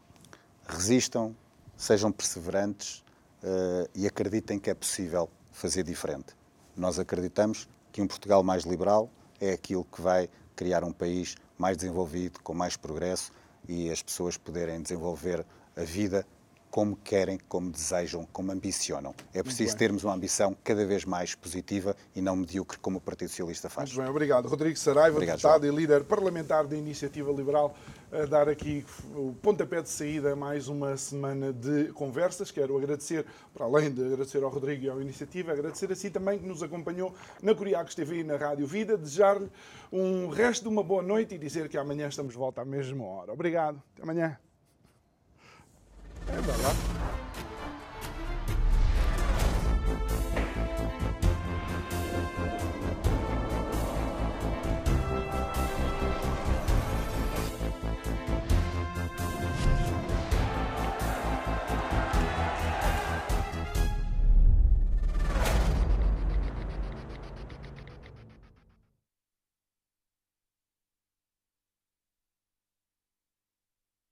resistam, 0.66 1.34
sejam 1.76 2.12
perseverantes 2.12 3.02
uh, 3.42 3.88
e 3.94 4.06
acreditem 4.06 4.58
que 4.58 4.70
é 4.70 4.74
possível 4.74 5.28
fazer 5.50 5.82
diferente. 5.82 6.34
Nós 6.76 6.98
acreditamos 6.98 7.68
que 7.90 8.00
um 8.00 8.06
Portugal 8.06 8.42
mais 8.42 8.64
liberal 8.64 9.10
é 9.40 9.52
aquilo 9.52 9.84
que 9.84 10.00
vai 10.00 10.28
criar 10.56 10.84
um 10.84 10.92
país 10.92 11.36
mais 11.58 11.76
desenvolvido, 11.76 12.40
com 12.42 12.54
mais 12.54 12.76
progresso 12.76 13.32
e 13.68 13.90
as 13.90 14.02
pessoas 14.02 14.36
poderem 14.36 14.80
desenvolver 14.80 15.44
a 15.76 15.82
vida 15.82 16.26
como 16.72 16.96
querem, 16.96 17.38
como 17.50 17.70
desejam, 17.70 18.26
como 18.32 18.50
ambicionam. 18.50 19.14
É 19.34 19.42
preciso 19.42 19.76
termos 19.76 20.04
uma 20.04 20.14
ambição 20.14 20.56
cada 20.64 20.86
vez 20.86 21.04
mais 21.04 21.34
positiva 21.34 21.94
e 22.16 22.22
não 22.22 22.34
medíocre 22.34 22.78
como 22.78 22.96
o 22.96 23.00
Partido 23.00 23.28
Socialista 23.28 23.68
faz. 23.68 23.90
Muito 23.90 24.00
bem, 24.00 24.10
obrigado. 24.10 24.48
Rodrigo 24.48 24.78
Saraiva, 24.78 25.16
obrigado, 25.16 25.36
deputado 25.36 25.66
João. 25.66 25.74
e 25.74 25.80
líder 25.80 26.04
parlamentar 26.04 26.66
da 26.66 26.74
Iniciativa 26.74 27.30
Liberal, 27.30 27.76
a 28.12 28.26
dar 28.26 28.46
aqui 28.46 28.84
o 29.14 29.34
pontapé 29.40 29.80
de 29.80 29.88
saída 29.88 30.34
a 30.34 30.36
mais 30.36 30.68
uma 30.68 30.96
semana 30.98 31.50
de 31.50 31.86
conversas. 31.94 32.50
Quero 32.50 32.76
agradecer, 32.76 33.24
para 33.54 33.64
além 33.64 33.90
de 33.90 34.04
agradecer 34.04 34.42
ao 34.42 34.50
Rodrigo 34.50 34.84
e 34.84 34.90
à 34.90 34.94
iniciativa, 34.96 35.50
agradecer 35.50 35.90
a 35.90 35.94
si 35.94 36.10
também 36.10 36.38
que 36.38 36.46
nos 36.46 36.62
acompanhou 36.62 37.14
na 37.42 37.54
Curiacos 37.54 37.94
TV 37.94 38.20
e 38.20 38.24
na 38.24 38.36
Rádio 38.36 38.66
Vida, 38.66 38.98
desejar-lhe 38.98 39.50
um 39.90 40.28
resto 40.28 40.64
de 40.64 40.68
uma 40.68 40.82
boa 40.82 41.02
noite 41.02 41.34
e 41.34 41.38
dizer 41.38 41.70
que 41.70 41.78
amanhã 41.78 42.06
estamos 42.06 42.32
de 42.32 42.38
volta 42.38 42.60
à 42.60 42.64
mesma 42.64 43.02
hora. 43.04 43.32
Obrigado. 43.32 43.82
Até 43.94 44.02
amanhã. 44.02 44.38
É, 46.28 46.40
vai 46.40 46.62
lá. 46.62 47.31